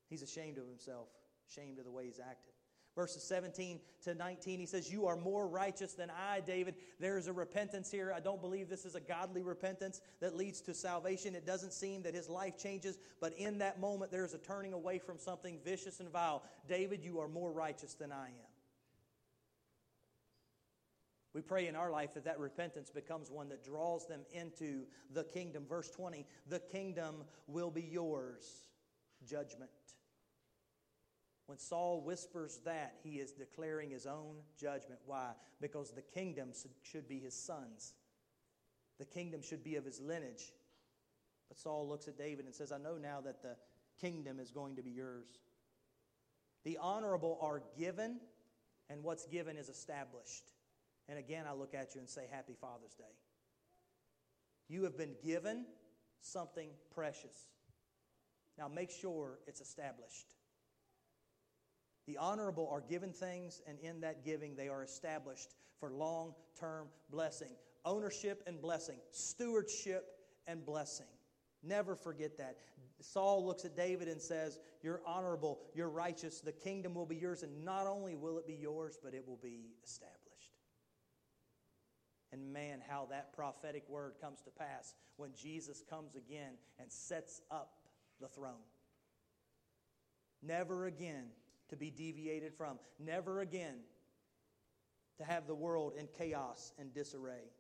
He's 0.10 0.24
ashamed 0.24 0.58
of 0.58 0.68
himself, 0.68 1.08
ashamed 1.50 1.80
of 1.80 1.86
the 1.86 1.92
way 1.92 2.06
he's 2.06 2.20
acted. 2.20 2.52
Verses 2.94 3.24
17 3.24 3.80
to 4.04 4.14
19, 4.14 4.60
he 4.60 4.66
says, 4.66 4.92
You 4.92 5.08
are 5.08 5.16
more 5.16 5.48
righteous 5.48 5.94
than 5.94 6.10
I, 6.10 6.42
David. 6.42 6.76
There 7.00 7.18
is 7.18 7.28
a 7.28 7.34
repentance 7.34 7.90
here. 7.90 8.12
I 8.14 8.20
don't 8.20 8.42
believe 8.42 8.68
this 8.68 8.84
is 8.84 8.96
a 8.96 9.00
godly 9.00 9.44
repentance 9.44 10.02
that 10.20 10.36
leads 10.36 10.60
to 10.62 10.74
salvation. 10.74 11.34
It 11.34 11.46
doesn't 11.46 11.72
seem 11.72 12.04
that 12.04 12.14
his 12.14 12.28
life 12.28 12.58
changes, 12.58 13.00
but 13.22 13.34
in 13.38 13.60
that 13.60 13.80
moment, 13.80 14.12
there 14.12 14.26
is 14.26 14.34
a 14.34 14.40
turning 14.40 14.74
away 14.74 15.00
from 15.00 15.18
something 15.18 15.58
vicious 15.64 16.02
and 16.02 16.10
vile. 16.10 16.44
David, 16.68 17.02
you 17.02 17.20
are 17.22 17.30
more 17.30 17.54
righteous 17.54 17.94
than 17.94 18.12
I 18.12 18.28
am. 18.28 18.51
We 21.34 21.42
pray 21.42 21.68
in 21.68 21.76
our 21.76 21.92
life 21.92 22.14
that 22.16 22.26
that 22.26 22.40
repentance 22.40 22.90
becomes 22.90 23.32
one 23.32 23.48
that 23.50 23.64
draws 23.64 24.06
them 24.06 24.22
into 24.34 24.84
the 25.14 25.24
kingdom. 25.24 25.66
Verse 25.68 25.90
20 25.90 26.26
The 26.48 26.60
kingdom 26.60 27.24
will 27.48 27.72
be 27.72 27.84
yours. 27.84 28.68
Judgment. 29.26 29.70
When 31.46 31.58
Saul 31.58 32.02
whispers 32.02 32.60
that, 32.66 32.96
he 33.04 33.20
is 33.20 33.34
declaring 33.34 33.90
his 33.90 34.06
own 34.06 34.38
judgment. 34.58 35.00
Why? 35.06 35.32
Because 35.60 35.92
the 35.92 36.02
kingdom 36.02 36.52
should 36.82 37.08
be 37.08 37.20
his 37.20 37.36
son's, 37.36 37.94
the 39.00 39.06
kingdom 39.06 39.42
should 39.42 39.64
be 39.64 39.76
of 39.76 39.86
his 39.86 40.00
lineage. 40.00 40.54
But 41.50 41.58
Saul 41.58 41.88
looks 41.90 42.08
at 42.08 42.18
David 42.18 42.46
and 42.46 42.56
says, 42.56 42.72
I 42.72 42.78
know 42.78 42.98
now 42.98 43.20
that 43.22 43.42
the 43.42 43.58
kingdom 44.00 44.40
is 44.40 44.52
going 44.52 44.78
to 44.78 44.82
be 44.82 44.92
yours. 44.92 45.28
The 46.64 46.78
honorable 46.80 47.38
are 47.42 47.64
given, 47.78 48.22
and 48.90 49.04
what's 49.04 49.26
given 49.26 49.58
is 49.58 49.68
established. 49.68 50.46
And 51.10 51.18
again, 51.20 51.46
I 51.50 51.54
look 51.54 51.74
at 51.74 51.94
you 51.96 52.02
and 52.02 52.10
say, 52.10 52.24
Happy 52.32 52.54
Father's 52.60 52.96
Day. 52.96 53.04
You 54.68 54.84
have 54.84 54.98
been 54.98 55.16
given 55.24 55.66
something 56.22 56.70
precious. 56.94 57.50
Now 58.58 58.68
make 58.68 58.92
sure 58.92 59.40
it's 59.48 59.62
established. 59.62 60.36
The 62.08 62.18
honorable 62.18 62.68
are 62.72 62.82
given 62.82 63.12
things, 63.12 63.62
and 63.68 63.78
in 63.80 64.02
that 64.02 64.26
giving, 64.26 64.56
they 64.56 64.70
are 64.70 64.84
established 64.84 65.56
for 65.80 65.92
long 65.92 66.34
term 66.60 66.88
blessing. 67.10 67.52
Ownership 67.86 68.44
and 68.48 68.62
blessing, 68.62 68.98
stewardship 69.12 70.06
and 70.48 70.66
blessing. 70.66 71.08
Never 71.64 71.96
forget 71.96 72.38
that. 72.38 72.58
Saul 73.02 73.46
looks 73.46 73.66
at 73.66 73.76
David 73.76 74.08
and 74.08 74.22
says, 74.22 74.60
You're 74.82 75.02
honorable, 75.06 75.60
you're 75.74 75.90
righteous, 75.90 76.40
the 76.42 76.52
kingdom 76.52 76.94
will 76.94 77.06
be 77.06 77.16
yours, 77.16 77.44
and 77.44 77.64
not 77.66 77.88
only 77.88 78.16
will 78.16 78.38
it 78.38 78.48
be 78.48 78.54
yours, 78.54 78.98
but 79.04 79.14
it 79.14 79.28
will 79.28 79.40
be 79.42 79.72
established. 79.84 80.31
And 82.32 82.54
man, 82.54 82.82
how 82.88 83.08
that 83.10 83.34
prophetic 83.34 83.84
word 83.90 84.14
comes 84.22 84.42
to 84.44 84.52
pass 84.52 84.96
when 85.18 85.32
Jesus 85.36 85.84
comes 85.90 86.16
again 86.16 86.54
and 86.80 86.92
sets 86.92 87.42
up 87.52 87.74
the 88.22 88.28
throne. 88.28 88.64
Never 90.42 90.86
again 90.86 91.26
to 91.70 91.76
be 91.76 91.92
deviated 91.92 92.54
from. 92.54 92.80
Never 93.00 93.42
again 93.42 93.76
to 95.18 95.24
have 95.24 95.46
the 95.46 95.56
world 95.56 95.94
in 95.98 96.08
chaos 96.18 96.74
and 96.80 96.94
disarray. 96.94 97.52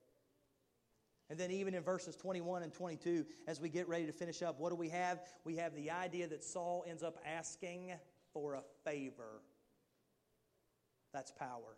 And 1.29 1.39
then, 1.39 1.51
even 1.51 1.73
in 1.73 1.83
verses 1.83 2.17
21 2.17 2.63
and 2.63 2.73
22, 2.73 3.25
as 3.47 3.61
we 3.61 3.69
get 3.69 3.87
ready 3.87 4.05
to 4.05 4.11
finish 4.11 4.41
up, 4.41 4.59
what 4.59 4.69
do 4.69 4.75
we 4.75 4.89
have? 4.89 5.21
We 5.45 5.55
have 5.57 5.73
the 5.75 5.89
idea 5.91 6.27
that 6.27 6.43
Saul 6.43 6.83
ends 6.85 7.03
up 7.03 7.17
asking 7.25 7.93
for 8.33 8.55
a 8.55 8.63
favor. 8.83 9.41
That's 11.13 11.31
power. 11.31 11.77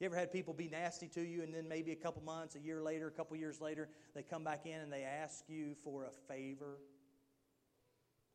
You 0.00 0.06
ever 0.06 0.14
had 0.14 0.32
people 0.32 0.54
be 0.54 0.68
nasty 0.68 1.08
to 1.08 1.20
you, 1.20 1.42
and 1.42 1.52
then 1.52 1.68
maybe 1.68 1.90
a 1.90 1.96
couple 1.96 2.22
months, 2.22 2.54
a 2.54 2.60
year 2.60 2.80
later, 2.80 3.08
a 3.08 3.10
couple 3.10 3.36
years 3.36 3.60
later, 3.60 3.88
they 4.14 4.22
come 4.22 4.44
back 4.44 4.64
in 4.64 4.80
and 4.80 4.92
they 4.92 5.02
ask 5.02 5.44
you 5.48 5.74
for 5.82 6.04
a 6.04 6.32
favor? 6.32 6.78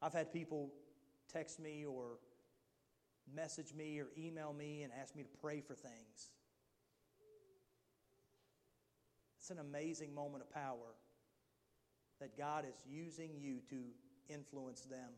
I've 0.01 0.13
had 0.13 0.33
people 0.33 0.73
text 1.31 1.61
me 1.61 1.85
or 1.85 2.17
message 3.33 3.73
me 3.73 3.99
or 3.99 4.07
email 4.17 4.51
me 4.51 4.83
and 4.83 4.91
ask 5.01 5.15
me 5.15 5.23
to 5.23 5.29
pray 5.41 5.61
for 5.61 5.73
things. 5.73 6.31
It's 9.39 9.49
an 9.49 9.59
amazing 9.59 10.13
moment 10.13 10.43
of 10.43 10.53
power 10.53 10.95
that 12.19 12.37
God 12.37 12.65
is 12.65 12.75
using 12.85 13.31
you 13.39 13.59
to 13.69 13.83
influence 14.29 14.81
them. 14.81 15.11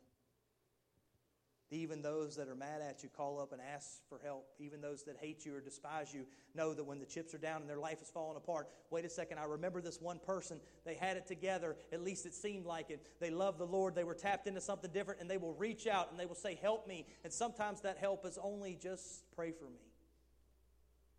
Even 1.71 2.03
those 2.03 2.35
that 2.35 2.47
are 2.47 2.55
mad 2.55 2.81
at 2.81 3.01
you 3.01 3.09
call 3.09 3.39
up 3.39 3.51
and 3.51 3.59
ask 3.73 4.07
for 4.07 4.19
help. 4.23 4.47
Even 4.59 4.81
those 4.81 5.03
that 5.03 5.17
hate 5.19 5.45
you 5.45 5.55
or 5.55 5.59
despise 5.59 6.13
you 6.13 6.25
know 6.53 6.75
that 6.75 6.83
when 6.83 6.99
the 6.99 7.05
chips 7.05 7.33
are 7.33 7.39
down 7.39 7.61
and 7.61 7.69
their 7.69 7.79
life 7.79 8.01
is 8.03 8.09
falling 8.09 8.37
apart, 8.37 8.69
wait 8.91 9.03
a 9.03 9.09
second, 9.09 9.39
I 9.39 9.45
remember 9.45 9.81
this 9.81 9.99
one 9.99 10.19
person. 10.19 10.59
They 10.85 10.93
had 10.93 11.17
it 11.17 11.25
together. 11.25 11.75
At 11.91 12.03
least 12.03 12.27
it 12.27 12.35
seemed 12.35 12.65
like 12.65 12.91
it. 12.91 13.07
They 13.19 13.31
loved 13.31 13.57
the 13.57 13.65
Lord. 13.65 13.95
They 13.95 14.03
were 14.03 14.13
tapped 14.13 14.47
into 14.47 14.61
something 14.61 14.91
different 14.91 15.21
and 15.21 15.29
they 15.29 15.37
will 15.37 15.55
reach 15.55 15.87
out 15.87 16.11
and 16.11 16.19
they 16.19 16.27
will 16.27 16.35
say, 16.35 16.57
Help 16.61 16.87
me. 16.87 17.07
And 17.23 17.33
sometimes 17.33 17.81
that 17.81 17.97
help 17.97 18.25
is 18.27 18.37
only 18.41 18.77
just 18.79 19.23
pray 19.35 19.51
for 19.51 19.65
me. 19.65 19.81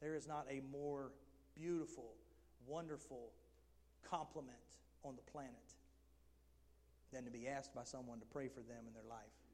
There 0.00 0.14
is 0.14 0.28
not 0.28 0.46
a 0.48 0.62
more 0.70 1.10
beautiful, 1.56 2.12
wonderful 2.68 3.32
compliment 4.08 4.58
on 5.02 5.16
the 5.16 5.32
planet 5.32 5.50
than 7.12 7.24
to 7.24 7.30
be 7.30 7.48
asked 7.48 7.74
by 7.74 7.82
someone 7.82 8.20
to 8.20 8.26
pray 8.26 8.46
for 8.46 8.60
them 8.60 8.84
in 8.86 8.94
their 8.94 9.08
life. 9.08 9.45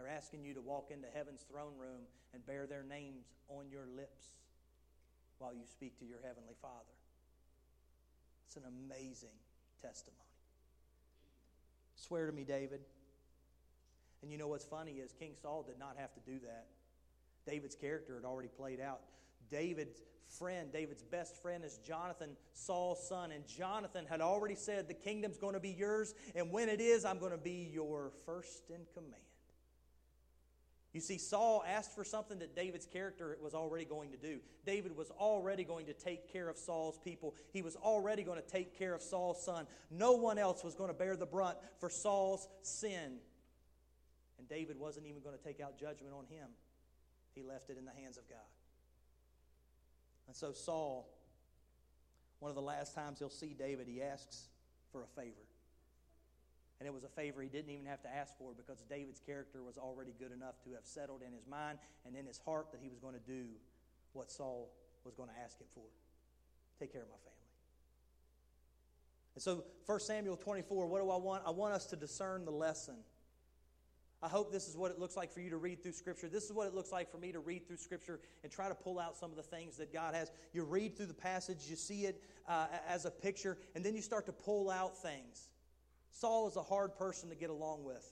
They're 0.00 0.16
asking 0.16 0.44
you 0.44 0.54
to 0.54 0.62
walk 0.62 0.90
into 0.90 1.08
heaven's 1.12 1.42
throne 1.42 1.76
room 1.78 2.02
and 2.32 2.44
bear 2.46 2.66
their 2.66 2.82
names 2.82 3.26
on 3.50 3.68
your 3.70 3.86
lips 3.94 4.24
while 5.38 5.52
you 5.52 5.66
speak 5.66 5.98
to 5.98 6.06
your 6.06 6.20
heavenly 6.24 6.54
Father. 6.62 6.96
It's 8.46 8.56
an 8.56 8.62
amazing 8.66 9.36
testimony. 9.82 10.16
Swear 11.96 12.26
to 12.26 12.32
me, 12.32 12.44
David. 12.44 12.80
And 14.22 14.32
you 14.32 14.38
know 14.38 14.48
what's 14.48 14.64
funny 14.64 14.92
is 14.92 15.12
King 15.12 15.32
Saul 15.40 15.64
did 15.64 15.78
not 15.78 15.96
have 15.98 16.14
to 16.14 16.20
do 16.20 16.38
that. 16.46 16.66
David's 17.46 17.74
character 17.74 18.14
had 18.14 18.24
already 18.24 18.48
played 18.48 18.80
out. 18.80 19.00
David's 19.50 20.00
friend, 20.28 20.72
David's 20.72 21.02
best 21.02 21.42
friend, 21.42 21.62
is 21.62 21.78
Jonathan, 21.86 22.30
Saul's 22.54 23.06
son. 23.06 23.32
And 23.32 23.46
Jonathan 23.46 24.06
had 24.08 24.22
already 24.22 24.54
said, 24.54 24.88
The 24.88 24.94
kingdom's 24.94 25.36
going 25.36 25.54
to 25.54 25.60
be 25.60 25.70
yours, 25.70 26.14
and 26.34 26.50
when 26.50 26.70
it 26.70 26.80
is, 26.80 27.04
I'm 27.04 27.18
going 27.18 27.32
to 27.32 27.38
be 27.38 27.68
your 27.70 28.12
first 28.24 28.70
in 28.70 28.80
command. 28.94 29.20
You 30.92 31.00
see, 31.00 31.18
Saul 31.18 31.64
asked 31.68 31.94
for 31.94 32.04
something 32.04 32.40
that 32.40 32.56
David's 32.56 32.86
character 32.86 33.38
was 33.40 33.54
already 33.54 33.84
going 33.84 34.10
to 34.10 34.16
do. 34.16 34.40
David 34.66 34.96
was 34.96 35.10
already 35.10 35.62
going 35.62 35.86
to 35.86 35.92
take 35.92 36.32
care 36.32 36.48
of 36.48 36.58
Saul's 36.58 36.98
people. 36.98 37.36
He 37.52 37.62
was 37.62 37.76
already 37.76 38.24
going 38.24 38.40
to 38.40 38.46
take 38.46 38.76
care 38.76 38.92
of 38.92 39.00
Saul's 39.00 39.44
son. 39.44 39.68
No 39.90 40.12
one 40.12 40.36
else 40.36 40.64
was 40.64 40.74
going 40.74 40.90
to 40.90 40.94
bear 40.94 41.16
the 41.16 41.26
brunt 41.26 41.58
for 41.78 41.88
Saul's 41.88 42.48
sin. 42.62 43.18
And 44.38 44.48
David 44.48 44.78
wasn't 44.80 45.06
even 45.06 45.22
going 45.22 45.36
to 45.36 45.44
take 45.44 45.60
out 45.60 45.78
judgment 45.78 46.12
on 46.12 46.24
him. 46.24 46.48
he 47.34 47.42
left 47.42 47.70
it 47.70 47.78
in 47.78 47.84
the 47.84 47.92
hands 47.92 48.16
of 48.16 48.28
God. 48.28 48.38
And 50.26 50.34
so, 50.34 50.52
Saul, 50.52 51.08
one 52.40 52.48
of 52.48 52.56
the 52.56 52.62
last 52.62 52.96
times 52.96 53.20
he'll 53.20 53.30
see 53.30 53.54
David, 53.56 53.86
he 53.86 54.02
asks 54.02 54.48
for 54.90 55.04
a 55.04 55.06
favor. 55.06 55.49
And 56.80 56.86
it 56.88 56.94
was 56.94 57.04
a 57.04 57.08
favor 57.08 57.42
he 57.42 57.48
didn't 57.48 57.70
even 57.70 57.84
have 57.84 58.02
to 58.02 58.08
ask 58.08 58.36
for 58.38 58.52
because 58.56 58.82
David's 58.88 59.20
character 59.20 59.62
was 59.62 59.76
already 59.76 60.14
good 60.18 60.32
enough 60.32 60.54
to 60.64 60.70
have 60.72 60.84
settled 60.84 61.20
in 61.20 61.32
his 61.32 61.46
mind 61.46 61.78
and 62.06 62.16
in 62.16 62.26
his 62.26 62.38
heart 62.38 62.72
that 62.72 62.80
he 62.82 62.88
was 62.88 62.98
going 62.98 63.14
to 63.14 63.20
do 63.20 63.44
what 64.14 64.30
Saul 64.30 64.72
was 65.04 65.14
going 65.14 65.28
to 65.28 65.34
ask 65.44 65.60
him 65.60 65.66
for 65.74 65.84
take 66.80 66.92
care 66.92 67.02
of 67.02 67.08
my 67.08 67.16
family. 67.16 67.30
And 69.34 69.42
so, 69.42 69.64
1 69.86 70.00
Samuel 70.00 70.36
24, 70.36 70.86
what 70.86 71.02
do 71.02 71.10
I 71.10 71.16
want? 71.16 71.42
I 71.46 71.50
want 71.50 71.74
us 71.74 71.86
to 71.86 71.96
discern 71.96 72.44
the 72.44 72.50
lesson. 72.50 72.96
I 74.22 74.28
hope 74.28 74.52
this 74.52 74.68
is 74.68 74.76
what 74.76 74.90
it 74.90 74.98
looks 74.98 75.16
like 75.16 75.32
for 75.32 75.40
you 75.40 75.48
to 75.50 75.56
read 75.56 75.82
through 75.82 75.92
Scripture. 75.92 76.28
This 76.28 76.44
is 76.44 76.52
what 76.52 76.66
it 76.66 76.74
looks 76.74 76.92
like 76.92 77.10
for 77.10 77.16
me 77.16 77.32
to 77.32 77.40
read 77.40 77.66
through 77.66 77.78
Scripture 77.78 78.20
and 78.42 78.52
try 78.52 78.68
to 78.68 78.74
pull 78.74 78.98
out 78.98 79.16
some 79.16 79.30
of 79.30 79.36
the 79.36 79.42
things 79.42 79.76
that 79.78 79.92
God 79.92 80.14
has. 80.14 80.30
You 80.52 80.64
read 80.64 80.96
through 80.96 81.06
the 81.06 81.14
passage, 81.14 81.58
you 81.68 81.76
see 81.76 82.04
it 82.04 82.22
uh, 82.46 82.66
as 82.86 83.06
a 83.06 83.10
picture, 83.10 83.56
and 83.74 83.84
then 83.84 83.94
you 83.94 84.02
start 84.02 84.26
to 84.26 84.32
pull 84.32 84.68
out 84.68 84.98
things. 84.98 85.48
Saul 86.10 86.48
is 86.48 86.56
a 86.56 86.62
hard 86.62 86.96
person 86.96 87.28
to 87.30 87.34
get 87.34 87.50
along 87.50 87.84
with. 87.84 88.04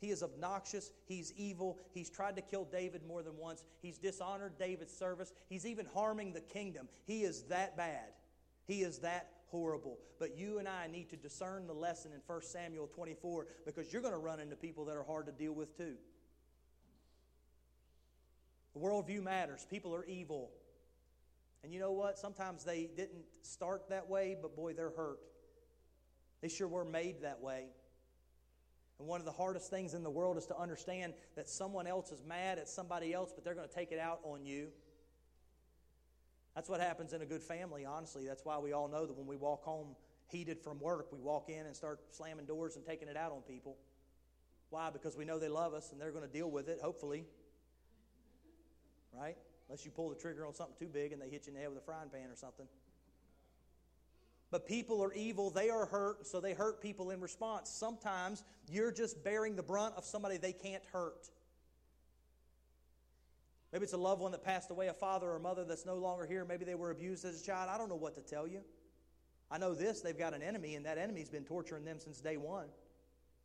He 0.00 0.10
is 0.10 0.22
obnoxious. 0.22 0.90
He's 1.06 1.32
evil. 1.36 1.78
He's 1.92 2.10
tried 2.10 2.36
to 2.36 2.42
kill 2.42 2.64
David 2.64 3.06
more 3.06 3.22
than 3.22 3.38
once. 3.38 3.64
He's 3.80 3.98
dishonored 3.98 4.58
David's 4.58 4.92
service. 4.92 5.32
He's 5.48 5.64
even 5.64 5.86
harming 5.94 6.32
the 6.32 6.40
kingdom. 6.40 6.88
He 7.06 7.22
is 7.22 7.44
that 7.44 7.76
bad. 7.76 8.12
He 8.66 8.82
is 8.82 8.98
that 8.98 9.30
horrible. 9.46 9.98
But 10.18 10.36
you 10.36 10.58
and 10.58 10.68
I 10.68 10.88
need 10.88 11.10
to 11.10 11.16
discern 11.16 11.66
the 11.66 11.72
lesson 11.72 12.12
in 12.12 12.20
1 12.26 12.42
Samuel 12.42 12.88
24 12.88 13.46
because 13.64 13.92
you're 13.92 14.02
going 14.02 14.12
to 14.12 14.18
run 14.18 14.40
into 14.40 14.56
people 14.56 14.84
that 14.86 14.96
are 14.96 15.04
hard 15.04 15.26
to 15.26 15.32
deal 15.32 15.52
with 15.52 15.76
too. 15.76 15.94
The 18.74 18.80
worldview 18.80 19.22
matters. 19.22 19.66
People 19.70 19.94
are 19.94 20.04
evil. 20.04 20.50
And 21.62 21.72
you 21.72 21.80
know 21.80 21.92
what? 21.92 22.18
Sometimes 22.18 22.64
they 22.64 22.90
didn't 22.94 23.24
start 23.42 23.88
that 23.88 24.08
way, 24.08 24.36
but 24.40 24.54
boy, 24.54 24.74
they're 24.74 24.90
hurt. 24.90 25.20
They 26.44 26.50
sure 26.50 26.68
were 26.68 26.84
made 26.84 27.22
that 27.22 27.40
way. 27.40 27.68
And 28.98 29.08
one 29.08 29.18
of 29.18 29.24
the 29.24 29.32
hardest 29.32 29.70
things 29.70 29.94
in 29.94 30.02
the 30.02 30.10
world 30.10 30.36
is 30.36 30.44
to 30.48 30.58
understand 30.58 31.14
that 31.36 31.48
someone 31.48 31.86
else 31.86 32.12
is 32.12 32.22
mad 32.22 32.58
at 32.58 32.68
somebody 32.68 33.14
else, 33.14 33.32
but 33.34 33.46
they're 33.46 33.54
going 33.54 33.66
to 33.66 33.74
take 33.74 33.92
it 33.92 33.98
out 33.98 34.20
on 34.24 34.44
you. 34.44 34.68
That's 36.54 36.68
what 36.68 36.82
happens 36.82 37.14
in 37.14 37.22
a 37.22 37.24
good 37.24 37.42
family, 37.42 37.86
honestly. 37.86 38.26
That's 38.26 38.44
why 38.44 38.58
we 38.58 38.74
all 38.74 38.88
know 38.88 39.06
that 39.06 39.16
when 39.16 39.26
we 39.26 39.36
walk 39.36 39.64
home 39.64 39.96
heated 40.26 40.60
from 40.60 40.78
work, 40.80 41.10
we 41.10 41.18
walk 41.18 41.48
in 41.48 41.64
and 41.64 41.74
start 41.74 42.00
slamming 42.10 42.44
doors 42.44 42.76
and 42.76 42.84
taking 42.84 43.08
it 43.08 43.16
out 43.16 43.32
on 43.32 43.40
people. 43.48 43.78
Why? 44.68 44.90
Because 44.90 45.16
we 45.16 45.24
know 45.24 45.38
they 45.38 45.48
love 45.48 45.72
us 45.72 45.92
and 45.92 46.00
they're 46.00 46.12
going 46.12 46.26
to 46.26 46.30
deal 46.30 46.50
with 46.50 46.68
it, 46.68 46.78
hopefully. 46.82 47.24
Right? 49.18 49.38
Unless 49.66 49.86
you 49.86 49.90
pull 49.92 50.10
the 50.10 50.16
trigger 50.16 50.46
on 50.46 50.52
something 50.52 50.76
too 50.78 50.92
big 50.92 51.12
and 51.12 51.22
they 51.22 51.30
hit 51.30 51.46
you 51.46 51.52
in 51.52 51.54
the 51.54 51.60
head 51.60 51.70
with 51.70 51.78
a 51.78 51.86
frying 51.86 52.10
pan 52.10 52.28
or 52.30 52.36
something. 52.36 52.66
But 54.54 54.68
people 54.68 55.02
are 55.02 55.12
evil, 55.14 55.50
they 55.50 55.68
are 55.68 55.84
hurt, 55.84 56.28
so 56.28 56.40
they 56.40 56.52
hurt 56.52 56.80
people 56.80 57.10
in 57.10 57.20
response. 57.20 57.68
Sometimes 57.68 58.44
you're 58.70 58.92
just 58.92 59.24
bearing 59.24 59.56
the 59.56 59.64
brunt 59.64 59.94
of 59.96 60.04
somebody 60.04 60.36
they 60.36 60.52
can't 60.52 60.84
hurt. 60.92 61.28
Maybe 63.72 63.82
it's 63.82 63.94
a 63.94 63.96
loved 63.96 64.22
one 64.22 64.30
that 64.30 64.44
passed 64.44 64.70
away, 64.70 64.86
a 64.86 64.92
father 64.92 65.28
or 65.28 65.40
mother 65.40 65.64
that's 65.64 65.84
no 65.84 65.96
longer 65.96 66.24
here. 66.24 66.44
Maybe 66.44 66.64
they 66.64 66.76
were 66.76 66.92
abused 66.92 67.24
as 67.24 67.42
a 67.42 67.44
child. 67.44 67.68
I 67.68 67.76
don't 67.76 67.88
know 67.88 67.96
what 67.96 68.14
to 68.14 68.20
tell 68.20 68.46
you. 68.46 68.60
I 69.50 69.58
know 69.58 69.74
this 69.74 70.02
they've 70.02 70.16
got 70.16 70.34
an 70.34 70.42
enemy, 70.42 70.76
and 70.76 70.86
that 70.86 70.98
enemy's 70.98 71.28
been 71.28 71.42
torturing 71.42 71.84
them 71.84 71.98
since 71.98 72.20
day 72.20 72.36
one. 72.36 72.66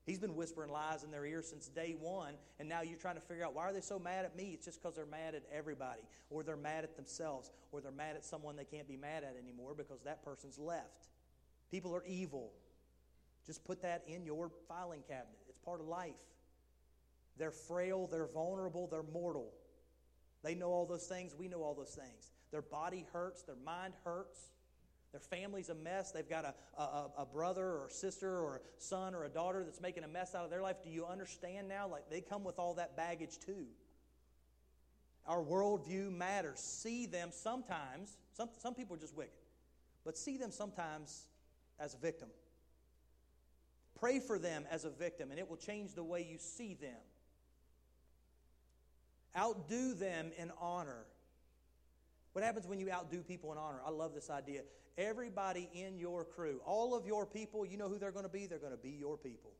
He's 0.05 0.19
been 0.19 0.35
whispering 0.35 0.71
lies 0.71 1.03
in 1.03 1.11
their 1.11 1.25
ear 1.25 1.41
since 1.41 1.67
day 1.67 1.95
one, 1.99 2.33
and 2.59 2.67
now 2.67 2.81
you're 2.81 2.97
trying 2.97 3.15
to 3.15 3.21
figure 3.21 3.45
out 3.45 3.53
why 3.53 3.63
are 3.63 3.73
they 3.73 3.81
so 3.81 3.99
mad 3.99 4.25
at 4.25 4.35
me? 4.35 4.51
It's 4.53 4.65
just 4.65 4.81
because 4.81 4.95
they're 4.95 5.05
mad 5.05 5.35
at 5.35 5.43
everybody, 5.53 6.01
or 6.29 6.41
they're 6.41 6.57
mad 6.57 6.83
at 6.83 6.95
themselves, 6.95 7.51
or 7.71 7.81
they're 7.81 7.91
mad 7.91 8.15
at 8.15 8.25
someone 8.25 8.55
they 8.55 8.65
can't 8.65 8.87
be 8.87 8.97
mad 8.97 9.23
at 9.23 9.35
anymore 9.41 9.73
because 9.75 10.01
that 10.05 10.23
person's 10.23 10.57
left. 10.57 11.09
People 11.69 11.95
are 11.95 12.03
evil. 12.07 12.51
Just 13.45 13.63
put 13.63 13.81
that 13.83 14.03
in 14.07 14.25
your 14.25 14.49
filing 14.67 15.01
cabinet. 15.07 15.37
It's 15.47 15.59
part 15.59 15.79
of 15.79 15.87
life. 15.87 16.13
They're 17.37 17.51
frail, 17.51 18.07
they're 18.11 18.27
vulnerable, 18.27 18.87
they're 18.87 19.03
mortal. 19.03 19.53
They 20.43 20.55
know 20.55 20.69
all 20.69 20.85
those 20.85 21.05
things, 21.07 21.35
we 21.37 21.47
know 21.47 21.61
all 21.61 21.73
those 21.73 21.95
things. 21.95 22.31
Their 22.51 22.61
body 22.61 23.05
hurts, 23.13 23.43
their 23.43 23.55
mind 23.63 23.93
hurts, 24.03 24.51
their 25.11 25.19
family's 25.19 25.69
a 25.69 25.75
mess. 25.75 26.11
They've 26.11 26.29
got 26.29 26.45
a, 26.45 26.81
a, 26.81 27.09
a, 27.19 27.25
brother 27.25 27.65
or 27.65 27.87
sister 27.89 28.39
or 28.39 28.61
son 28.77 29.15
or 29.15 29.23
a 29.23 29.29
daughter 29.29 29.63
that's 29.63 29.81
making 29.81 30.03
a 30.03 30.07
mess 30.07 30.35
out 30.35 30.43
of 30.43 30.51
their 30.51 30.61
life. 30.61 30.77
Do 30.83 30.89
you 30.89 31.05
understand 31.05 31.67
now? 31.67 31.87
Like 31.87 32.09
they 32.09 32.21
come 32.21 32.43
with 32.43 32.59
all 32.59 32.75
that 32.75 32.95
baggage 32.95 33.39
too. 33.39 33.65
Our 35.25 35.43
worldview 35.43 36.11
matters. 36.15 36.59
See 36.59 37.05
them 37.05 37.29
sometimes, 37.31 38.17
some, 38.33 38.49
some 38.59 38.73
people 38.73 38.95
are 38.95 38.99
just 38.99 39.15
wicked, 39.15 39.31
but 40.05 40.17
see 40.17 40.37
them 40.37 40.51
sometimes 40.51 41.25
as 41.79 41.95
a 41.95 41.97
victim. 41.97 42.29
Pray 43.99 44.19
for 44.19 44.39
them 44.39 44.65
as 44.71 44.85
a 44.85 44.89
victim, 44.89 45.31
and 45.31 45.39
it 45.39 45.49
will 45.49 45.57
change 45.57 45.93
the 45.93 46.03
way 46.03 46.25
you 46.29 46.37
see 46.37 46.73
them. 46.73 46.97
Outdo 49.37 49.93
them 49.93 50.31
in 50.37 50.51
honor. 50.59 51.05
What 52.33 52.43
happens 52.43 52.65
when 52.65 52.79
you 52.79 52.89
outdo 52.91 53.21
people 53.21 53.51
in 53.51 53.57
honor? 53.57 53.79
I 53.85 53.89
love 53.89 54.13
this 54.13 54.29
idea. 54.29 54.61
Everybody 54.99 55.69
in 55.73 55.97
your 55.97 56.25
crew, 56.25 56.59
all 56.65 56.93
of 56.93 57.05
your 57.05 57.25
people, 57.25 57.65
you 57.65 57.77
know 57.77 57.87
who 57.87 57.97
they're 57.97 58.11
going 58.11 58.25
to 58.25 58.29
be? 58.29 58.47
They're 58.47 58.59
going 58.59 58.73
to 58.73 58.77
be 58.77 58.89
your 58.89 59.17
people. 59.17 59.51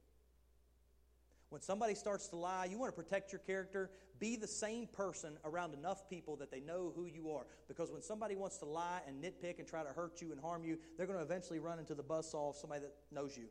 When 1.47 1.61
somebody 1.61 1.95
starts 1.95 2.27
to 2.27 2.35
lie, 2.35 2.65
you 2.65 2.77
want 2.77 2.93
to 2.93 3.01
protect 3.01 3.31
your 3.31 3.39
character, 3.39 3.89
be 4.19 4.35
the 4.35 4.47
same 4.47 4.85
person 4.85 5.37
around 5.45 5.73
enough 5.73 6.09
people 6.09 6.35
that 6.35 6.51
they 6.51 6.59
know 6.59 6.91
who 6.93 7.05
you 7.05 7.31
are. 7.31 7.45
Because 7.69 7.89
when 7.89 8.01
somebody 8.01 8.35
wants 8.35 8.57
to 8.57 8.65
lie 8.65 8.99
and 9.07 9.23
nitpick 9.23 9.59
and 9.59 9.67
try 9.67 9.81
to 9.81 9.89
hurt 9.89 10.21
you 10.21 10.33
and 10.33 10.41
harm 10.41 10.65
you, 10.65 10.77
they're 10.97 11.07
going 11.07 11.17
to 11.17 11.23
eventually 11.23 11.59
run 11.59 11.79
into 11.79 11.95
the 11.95 12.03
buzzsaw 12.03 12.49
of 12.49 12.57
somebody 12.57 12.81
that 12.81 12.93
knows 13.09 13.37
you. 13.37 13.45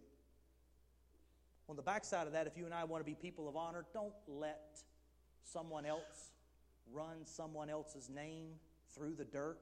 On 1.70 1.76
the 1.76 1.82
backside 1.82 2.26
of 2.26 2.34
that, 2.34 2.47
if 2.47 2.57
you 2.57 2.66
and 2.66 2.74
I 2.74 2.84
want 2.84 3.01
to 3.01 3.05
be 3.05 3.14
people 3.14 3.49
of 3.49 3.57
honor, 3.57 3.86
don't 3.95 4.14
let 4.26 4.82
someone 5.43 5.86
else 5.86 6.32
run 6.93 7.24
someone 7.24 7.70
else's 7.70 8.11
name 8.11 8.51
through 8.95 9.14
the 9.14 9.24
dirt 9.24 9.59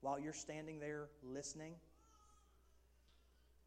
while 0.00 0.18
you're 0.18 0.32
standing 0.32 0.78
there 0.78 1.08
listening. 1.22 1.74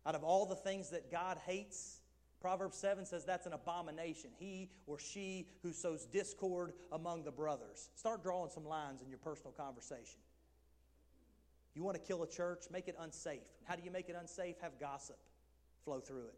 Out 0.06 0.16
of 0.16 0.24
all 0.24 0.46
the 0.46 0.56
things 0.56 0.90
that 0.90 1.12
God 1.12 1.38
hates, 1.46 2.00
Proverbs 2.42 2.78
7 2.78 3.06
says 3.06 3.26
that's 3.26 3.46
an 3.46 3.54
abomination. 3.54 4.30
He 4.40 4.70
or 4.88 4.98
she 4.98 5.48
who 5.62 5.74
sows 5.74 6.06
discord 6.06 6.74
among 6.92 7.24
the 7.24 7.32
brothers. 7.32 7.90
Start 7.96 8.24
drawing 8.24 8.50
some 8.50 8.66
lines 8.66 9.02
in 9.02 9.10
your 9.10 9.18
personal 9.18 9.52
conversation. 9.52 10.20
You 11.76 11.84
want 11.84 11.96
to 11.96 12.04
kill 12.04 12.24
a 12.24 12.28
church? 12.28 12.64
Make 12.72 12.88
it 12.88 12.96
unsafe. 13.00 13.42
How 13.66 13.76
do 13.76 13.84
you 13.84 13.92
make 13.92 14.10
it 14.10 14.16
unsafe? 14.20 14.56
Have 14.62 14.80
gossip 14.80 15.18
flow 15.84 16.00
through 16.00 16.28
it. 16.28 16.36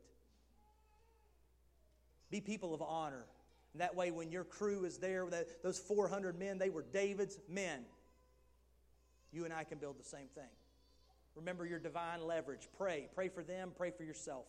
Be 2.30 2.42
people 2.42 2.74
of 2.74 2.82
honor. 2.82 3.26
And 3.74 3.82
that 3.82 3.96
way, 3.96 4.12
when 4.12 4.32
your 4.32 4.44
crew 4.44 4.86
is 4.86 4.98
there, 4.98 5.28
those 5.64 5.80
400 5.80 6.38
men, 6.38 6.58
they 6.58 6.70
were 6.70 6.86
David's 6.94 7.40
men. 7.48 7.82
You 9.32 9.46
and 9.46 9.54
I 9.54 9.64
can 9.64 9.78
build 9.78 9.98
the 9.98 10.04
same 10.04 10.28
thing. 10.36 10.50
Remember 11.36 11.66
your 11.66 11.80
divine 11.80 12.26
leverage. 12.26 12.68
Pray. 12.78 13.08
Pray 13.16 13.30
for 13.30 13.44
them, 13.44 13.72
pray 13.76 13.92
for 13.92 14.04
yourself. 14.04 14.46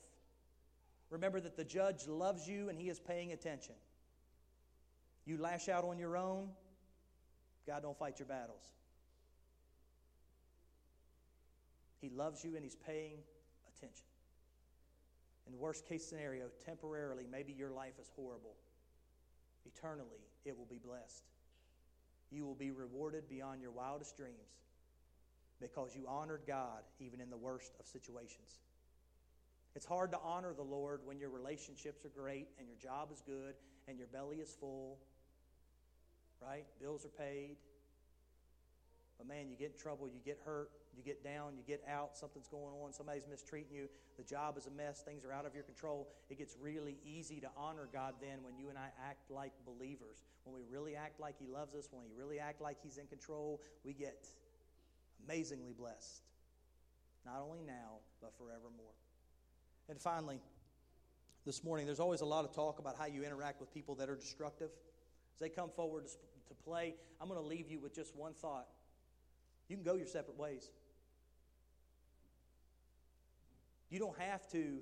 Remember 1.10 1.40
that 1.40 1.56
the 1.56 1.64
judge 1.64 2.08
loves 2.08 2.48
you 2.48 2.68
and 2.68 2.78
he 2.78 2.88
is 2.88 2.98
paying 2.98 3.32
attention. 3.32 3.74
You 5.24 5.36
lash 5.38 5.68
out 5.68 5.84
on 5.84 5.98
your 5.98 6.16
own, 6.16 6.48
God 7.66 7.82
don't 7.82 7.96
fight 7.96 8.18
your 8.18 8.26
battles. 8.26 8.64
He 12.00 12.08
loves 12.08 12.42
you 12.42 12.56
and 12.56 12.64
he's 12.64 12.74
paying 12.74 13.18
attention. 13.68 14.06
In 15.46 15.52
the 15.52 15.58
worst 15.58 15.86
case 15.86 16.04
scenario, 16.04 16.46
temporarily, 16.64 17.26
maybe 17.30 17.52
your 17.52 17.70
life 17.70 17.94
is 18.00 18.10
horrible. 18.16 18.56
Eternally, 19.64 20.26
it 20.44 20.56
will 20.58 20.66
be 20.66 20.78
blessed. 20.78 21.24
You 22.30 22.44
will 22.44 22.54
be 22.54 22.72
rewarded 22.72 23.28
beyond 23.28 23.60
your 23.60 23.70
wildest 23.70 24.16
dreams 24.16 24.62
because 25.62 25.94
you 25.94 26.04
honored 26.08 26.42
God 26.46 26.82
even 26.98 27.20
in 27.20 27.30
the 27.30 27.36
worst 27.36 27.72
of 27.78 27.86
situations. 27.86 28.60
It's 29.74 29.86
hard 29.86 30.10
to 30.10 30.18
honor 30.22 30.52
the 30.52 30.62
Lord 30.62 31.00
when 31.04 31.18
your 31.18 31.30
relationships 31.30 32.04
are 32.04 32.10
great 32.10 32.48
and 32.58 32.66
your 32.66 32.76
job 32.76 33.08
is 33.10 33.22
good 33.24 33.54
and 33.88 33.96
your 33.96 34.08
belly 34.08 34.38
is 34.38 34.54
full, 34.60 34.98
right? 36.42 36.66
Bills 36.80 37.06
are 37.06 37.24
paid. 37.24 37.56
But 39.16 39.28
man, 39.28 39.48
you 39.48 39.56
get 39.56 39.72
in 39.72 39.78
trouble, 39.78 40.08
you 40.08 40.20
get 40.24 40.40
hurt, 40.44 40.70
you 40.96 41.02
get 41.02 41.22
down, 41.22 41.54
you 41.56 41.62
get 41.64 41.82
out, 41.88 42.18
something's 42.18 42.48
going 42.48 42.74
on, 42.82 42.92
somebody's 42.92 43.28
mistreating 43.30 43.72
you, 43.72 43.88
the 44.18 44.24
job 44.24 44.58
is 44.58 44.66
a 44.66 44.70
mess, 44.70 45.02
things 45.02 45.24
are 45.24 45.32
out 45.32 45.46
of 45.46 45.54
your 45.54 45.62
control. 45.62 46.08
It 46.28 46.38
gets 46.38 46.56
really 46.60 46.98
easy 47.06 47.40
to 47.40 47.48
honor 47.56 47.88
God 47.92 48.14
then 48.20 48.42
when 48.42 48.58
you 48.58 48.68
and 48.68 48.76
I 48.76 48.88
act 49.08 49.30
like 49.30 49.52
believers. 49.64 50.18
When 50.44 50.54
we 50.54 50.62
really 50.68 50.96
act 50.96 51.20
like 51.20 51.36
He 51.38 51.46
loves 51.46 51.74
us, 51.74 51.88
when 51.92 52.02
we 52.02 52.10
really 52.18 52.40
act 52.40 52.60
like 52.60 52.78
He's 52.82 52.98
in 52.98 53.06
control, 53.06 53.60
we 53.84 53.92
get 53.92 54.26
amazingly 55.24 55.72
blessed. 55.72 56.22
Not 57.24 57.40
only 57.46 57.60
now, 57.62 58.00
but 58.20 58.32
forevermore. 58.36 58.94
And 59.88 60.00
finally, 60.00 60.40
this 61.44 61.64
morning, 61.64 61.86
there's 61.86 62.00
always 62.00 62.20
a 62.20 62.26
lot 62.26 62.44
of 62.44 62.54
talk 62.54 62.78
about 62.78 62.96
how 62.96 63.06
you 63.06 63.24
interact 63.24 63.60
with 63.60 63.72
people 63.72 63.94
that 63.96 64.08
are 64.08 64.16
destructive. 64.16 64.70
As 65.34 65.40
they 65.40 65.48
come 65.48 65.70
forward 65.70 66.06
to 66.06 66.54
play, 66.64 66.94
I'm 67.20 67.28
going 67.28 67.40
to 67.40 67.46
leave 67.46 67.68
you 67.68 67.80
with 67.80 67.94
just 67.94 68.14
one 68.16 68.34
thought. 68.34 68.68
You 69.68 69.76
can 69.76 69.84
go 69.84 69.94
your 69.94 70.06
separate 70.06 70.38
ways. 70.38 70.70
You 73.90 73.98
don't 73.98 74.18
have 74.18 74.48
to 74.52 74.78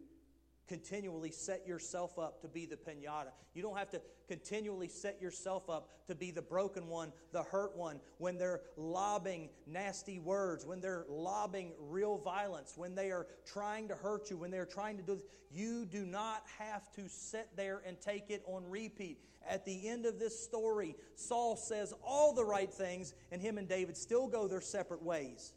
continually 0.71 1.33
set 1.33 1.67
yourself 1.67 2.17
up 2.17 2.41
to 2.41 2.47
be 2.47 2.65
the 2.65 2.77
pinata. 2.77 3.33
You 3.55 3.63
don't 3.63 3.77
have 3.77 3.91
to 3.91 4.01
continually 4.29 4.87
set 4.87 5.21
yourself 5.21 5.69
up 5.69 5.89
to 6.07 6.15
be 6.15 6.31
the 6.31 6.43
broken 6.43 6.87
one, 6.87 7.13
the 7.33 7.43
hurt 7.43 7.77
one, 7.77 7.99
when 8.19 8.39
they're 8.39 8.61
lobbing 8.77 9.49
nasty 9.67 10.21
words, 10.21 10.65
when 10.65 10.81
they're 10.81 11.07
lobbing 11.09 11.73
real 11.81 12.19
violence, 12.19 12.75
when 12.77 12.95
they 12.95 13.11
are 13.11 13.27
trying 13.45 13.89
to 13.89 13.97
hurt 13.97 14.31
you, 14.31 14.37
when 14.37 14.53
they're 14.53 14.65
trying 14.65 14.97
to 14.97 15.03
do 15.03 15.17
this. 15.17 15.25
You 15.51 15.87
do 15.87 16.07
not 16.07 16.45
have 16.61 16.89
to 16.93 17.09
sit 17.09 17.49
there 17.57 17.83
and 17.85 18.01
take 18.01 18.31
it 18.31 18.45
on 18.47 18.63
repeat. 18.71 19.19
At 19.49 19.67
the 19.67 19.89
end 19.89 20.07
of 20.07 20.21
this 20.21 20.39
story, 20.39 20.95
Saul 21.17 21.57
says 21.57 21.93
all 22.07 22.33
the 22.33 22.45
right 22.45 22.73
things, 22.73 23.13
and 23.33 23.43
him 23.43 23.59
and 23.59 23.69
David 23.69 23.97
still 23.97 24.29
go 24.29 24.47
their 24.47 24.61
separate 24.61 25.03
ways. 25.03 25.53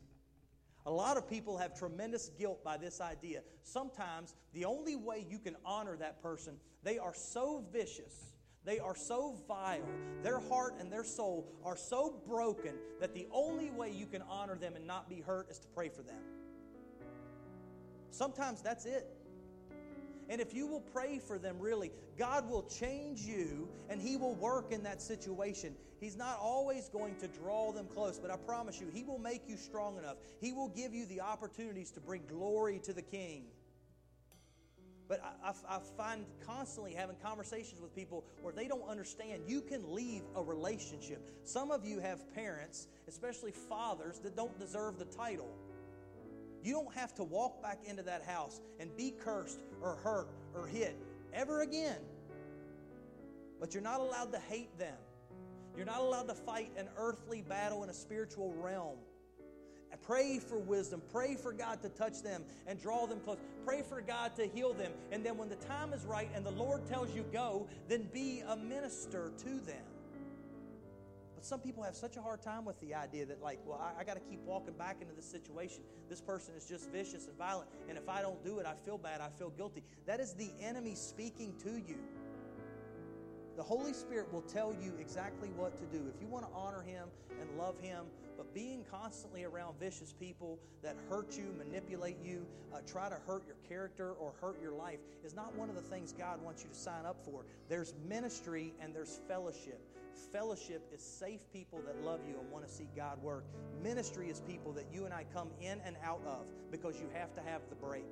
A 0.86 0.91
lot 0.91 1.15
of 1.17 1.29
people 1.29 1.57
have 1.57 1.77
tremendous 1.77 2.29
guilt 2.38 2.63
by 2.63 2.77
this 2.77 2.99
idea. 2.99 3.41
Sometimes 3.63 4.36
the 4.53 4.65
only 4.65 4.95
way 4.95 5.25
you 5.29 5.39
can 5.39 5.55
honor 5.65 5.95
that 5.97 6.21
person, 6.21 6.55
they 6.84 6.97
are 6.97 7.13
so 7.13 7.63
vicious, 7.71 8.34
they 8.65 8.79
are 8.79 8.95
so 8.95 9.38
vile, 9.47 9.86
their 10.23 10.39
heart 10.39 10.75
and 10.79 10.91
their 10.91 11.03
soul 11.03 11.47
are 11.63 11.77
so 11.77 12.21
broken 12.27 12.75
that 12.99 13.13
the 13.13 13.27
only 13.31 13.71
way 13.71 13.91
you 13.91 14.05
can 14.05 14.23
honor 14.29 14.55
them 14.55 14.75
and 14.75 14.86
not 14.86 15.09
be 15.09 15.21
hurt 15.21 15.49
is 15.49 15.59
to 15.59 15.67
pray 15.69 15.89
for 15.89 16.03
them. 16.03 16.21
Sometimes 18.11 18.61
that's 18.61 18.86
it. 18.86 19.07
And 20.34 20.41
if 20.41 20.51
you 20.51 20.65
will 20.65 20.81
pray 20.81 21.19
for 21.19 21.38
them, 21.38 21.59
really, 21.59 21.91
God 22.17 22.49
will 22.49 22.63
change 22.63 23.21
you 23.21 23.69
and 23.88 24.01
He 24.01 24.17
will 24.17 24.34
work 24.34 24.71
in 24.71 24.81
that 24.81 24.99
situation. 24.99 25.75
He's 25.99 26.17
not 26.17 26.39
always 26.41 26.89
going 26.89 27.17
to 27.17 27.27
draw 27.27 27.71
them 27.71 27.86
close, 27.86 28.17
but 28.17 28.31
I 28.31 28.38
promise 28.38 28.81
you, 28.81 28.88
He 28.91 29.03
will 29.03 29.19
make 29.19 29.43
you 29.47 29.57
strong 29.57 29.95
enough. 29.99 30.17
He 30.41 30.51
will 30.51 30.69
give 30.69 30.91
you 30.91 31.05
the 31.05 31.21
opportunities 31.21 31.91
to 31.91 31.99
bring 31.99 32.23
glory 32.25 32.79
to 32.79 32.93
the 32.93 33.03
King. 33.03 33.43
But 35.07 35.21
I, 35.45 35.51
I, 35.69 35.79
find 35.95 36.25
constantly 36.47 36.95
having 36.95 37.17
conversations 37.17 37.79
with 37.79 37.95
people 37.95 38.25
where 38.41 38.53
they 38.53 38.67
don't 38.67 38.89
understand 38.89 39.43
you 39.45 39.61
can 39.61 39.93
leave 39.93 40.23
a 40.36 40.41
relationship. 40.41 41.29
Some 41.43 41.69
of 41.69 41.86
you 41.86 41.99
have 41.99 42.34
parents, 42.34 42.88
especially 43.07 43.51
fathers, 43.51 44.17
that 44.21 44.36
don't 44.36 44.57
deserve 44.57 44.97
the 44.97 45.05
title. 45.05 45.53
You 46.64 46.74
don't 46.74 46.93
have 46.95 47.14
to 47.16 47.24
walk 47.24 47.61
back 47.61 47.80
into 47.86 48.03
that 48.03 48.24
house 48.24 48.61
and 48.80 48.95
be 48.95 49.11
cursed 49.11 49.59
or 49.82 49.95
hurt 49.95 50.30
or 50.55 50.66
hit 50.68 50.97
ever 51.34 51.61
again. 51.61 51.99
But 53.59 53.74
you're 53.74 53.84
not 53.84 53.99
allowed 53.99 54.32
to 54.34 54.39
hate 54.39 54.78
them. 54.78 54.97
You're 55.76 55.86
not 55.86 55.99
allowed 55.99 56.28
to 56.28 56.36
fight 56.36 56.72
an 56.78 56.88
earthly 56.97 57.41
battle 57.41 57.84
in 57.84 57.89
a 57.89 57.93
spiritual 57.93 58.53
realm. 58.53 58.97
Pray 60.03 60.39
for 60.39 60.59
wisdom. 60.59 61.01
Pray 61.11 61.36
for 61.36 61.53
God 61.53 61.82
to 61.82 61.89
touch 61.89 62.22
them 62.22 62.43
and 62.68 62.82
draw 62.82 63.05
them 63.05 63.20
close. 63.22 63.38
Pray 63.66 63.82
for 63.82 64.01
God 64.01 64.36
to 64.36 64.47
heal 64.47 64.74
them. 64.74 64.91
And 65.11 65.26
then 65.26 65.38
when 65.38 65.49
the 65.49 65.55
time 65.55 65.93
is 65.93 66.03
right 66.05 66.30
and 66.36 66.45
the 66.45 66.51
Lord 66.51 66.86
tells 66.88 67.16
you 67.16 67.24
go, 67.32 67.68
then 67.88 68.09
be 68.14 68.43
a 68.47 68.55
minister 68.55 69.32
to 69.38 69.49
them. 69.61 69.86
Some 71.44 71.60
people 71.60 71.84
have 71.84 71.94
such 71.94 72.16
a 72.16 72.22
hard 72.22 72.41
time 72.41 72.64
with 72.64 72.80
the 72.80 72.96
idea 72.96 73.26
that, 73.26 73.41
like, 73.44 73.60
well, 73.66 73.78
I, 73.78 74.00
I 74.00 74.04
got 74.06 74.14
to 74.14 74.22
keep 74.22 74.39
walking 74.46 74.76
back 74.76 75.02
into 75.02 75.14
this 75.14 75.26
situation. 75.26 75.82
This 76.08 76.22
person 76.22 76.56
is 76.56 76.66
just 76.66 76.89
vicious 76.89 77.28
and 77.28 77.38
violent. 77.38 77.70
And 77.89 77.98
if 77.98 78.08
I 78.08 78.22
don't 78.22 78.41
do 78.46 78.60
it, 78.60 78.66
I 78.66 78.76
feel 78.86 78.98
bad. 78.98 79.20
I 79.20 79.28
feel 79.38 79.50
guilty. 79.50 79.84
That 80.06 80.22
is 80.22 80.34
the 80.34 80.52
enemy 80.62 80.96
speaking 80.96 81.54
to 81.64 81.72
you. 81.72 81.98
The 83.58 83.62
Holy 83.62 83.91
Spirit 83.91 84.32
will 84.32 84.41
tell 84.44 84.74
you 84.82 84.94
exactly 85.02 85.50
what 85.58 85.78
to 85.80 85.98
do. 85.98 86.06
If 86.08 86.22
you 86.22 86.28
want 86.28 86.46
to 86.46 86.52
honor 86.56 86.82
Him 86.82 87.10
and 87.41 87.58
love 87.58 87.78
Him, 87.82 88.06
but 88.38 88.54
being 88.54 88.86
constantly 88.89 89.44
around 89.44 89.78
vicious 89.78 90.14
people 90.14 90.60
that 90.82 90.96
hurt 91.10 91.38
you, 91.38 91.54
manipulate 91.58 92.18
you, 92.24 92.48
uh, 92.74 92.78
try 92.88 93.10
to 93.10 93.18
hurt 93.28 93.44
your 93.46 93.58
character 93.68 94.14
or 94.14 94.34
hurt 94.39 94.62
your 94.62 94.72
life 94.72 95.00
is 95.26 95.36
not 95.36 95.54
one 95.56 95.68
of 95.68 95.76
the 95.76 95.82
things 95.82 96.14
God 96.18 96.41
wants 96.41 96.64
you 96.64 96.70
to 96.70 96.76
sign 96.76 97.06
up 97.06 97.18
for. 97.26 97.46
There's 97.68 97.94
ministry 98.08 98.74
and 98.80 98.96
there's 98.96 99.20
fellowship. 99.28 99.82
Fellowship 100.32 100.82
is 100.93 101.01
safe 101.01 101.41
people 101.51 101.82
that 101.86 102.03
love 102.03 102.20
you 102.28 102.39
and 102.39 102.49
want 102.51 102.66
to 102.68 102.72
see 102.72 102.88
God 102.95 103.22
work. 103.22 103.45
Ministry 103.82 104.30
is 104.30 104.41
people 104.41 104.72
that 104.74 104.86
you 104.91 105.05
and 105.05 105.14
I 105.14 105.26
come 105.34 105.49
in 105.61 105.80
and 105.86 105.95
out 106.03 106.22
of 106.26 106.45
because 106.72 106.99
you 106.99 107.07
have 107.14 107.34
to 107.36 107.41
have 107.41 107.61
the 107.70 107.76
break. 107.76 108.05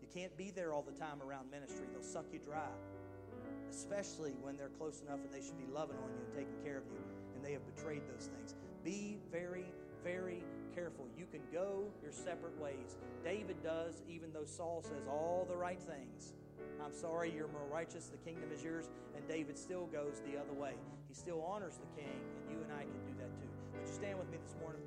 You 0.00 0.08
can't 0.12 0.36
be 0.36 0.50
there 0.50 0.72
all 0.72 0.82
the 0.82 0.98
time 0.98 1.22
around 1.22 1.50
ministry, 1.50 1.86
they'll 1.92 2.02
suck 2.02 2.26
you 2.32 2.38
dry, 2.38 2.68
especially 3.70 4.32
when 4.42 4.56
they're 4.56 4.68
close 4.78 5.00
enough 5.00 5.20
and 5.24 5.32
they 5.32 5.44
should 5.44 5.58
be 5.58 5.72
loving 5.72 5.96
on 5.96 6.10
you 6.10 6.24
and 6.24 6.34
taking 6.34 6.62
care 6.64 6.78
of 6.78 6.84
you, 6.92 7.00
and 7.34 7.44
they 7.44 7.52
have 7.52 7.64
betrayed 7.74 8.02
those 8.12 8.26
things. 8.26 8.54
Be 8.84 9.18
very, 9.32 9.72
very 10.02 10.44
careful. 10.74 11.06
You 11.16 11.26
can 11.30 11.40
go 11.52 11.84
your 12.02 12.12
separate 12.12 12.58
ways. 12.60 12.96
David 13.24 13.62
does, 13.62 14.02
even 14.08 14.32
though 14.32 14.44
Saul 14.44 14.82
says 14.82 15.06
all 15.08 15.46
the 15.48 15.56
right 15.56 15.80
things. 15.80 16.32
I'm 16.84 16.92
sorry, 16.92 17.32
you're 17.34 17.48
more 17.48 17.66
righteous, 17.72 18.06
the 18.06 18.18
kingdom 18.18 18.50
is 18.52 18.62
yours. 18.62 18.90
And 19.16 19.26
David 19.28 19.58
still 19.58 19.86
goes 19.86 20.20
the 20.30 20.38
other 20.38 20.52
way. 20.52 20.74
He 21.08 21.14
still 21.14 21.42
honors 21.42 21.78
the 21.78 22.00
king, 22.00 22.20
and 22.40 22.50
you 22.50 22.62
and 22.62 22.72
I 22.72 22.82
can 22.82 23.00
do 23.06 23.14
that 23.18 23.30
too. 23.40 23.48
Would 23.72 23.88
you 23.88 23.94
stand 23.94 24.18
with 24.18 24.30
me 24.30 24.38
this 24.42 24.54
morning? 24.60 24.82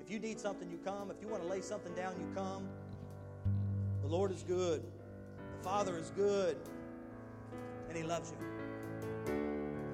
If 0.00 0.10
you 0.10 0.18
need 0.18 0.40
something, 0.40 0.70
you 0.70 0.78
come. 0.84 1.10
If 1.10 1.16
you 1.20 1.28
want 1.28 1.42
to 1.42 1.48
lay 1.48 1.60
something 1.60 1.94
down, 1.94 2.14
you 2.18 2.26
come. 2.34 2.68
The 4.02 4.08
Lord 4.08 4.32
is 4.32 4.42
good. 4.42 4.82
The 5.58 5.64
Father 5.64 5.98
is 5.98 6.10
good, 6.16 6.56
and 7.88 7.96
He 7.96 8.04
loves 8.04 8.30
you. 8.30 8.57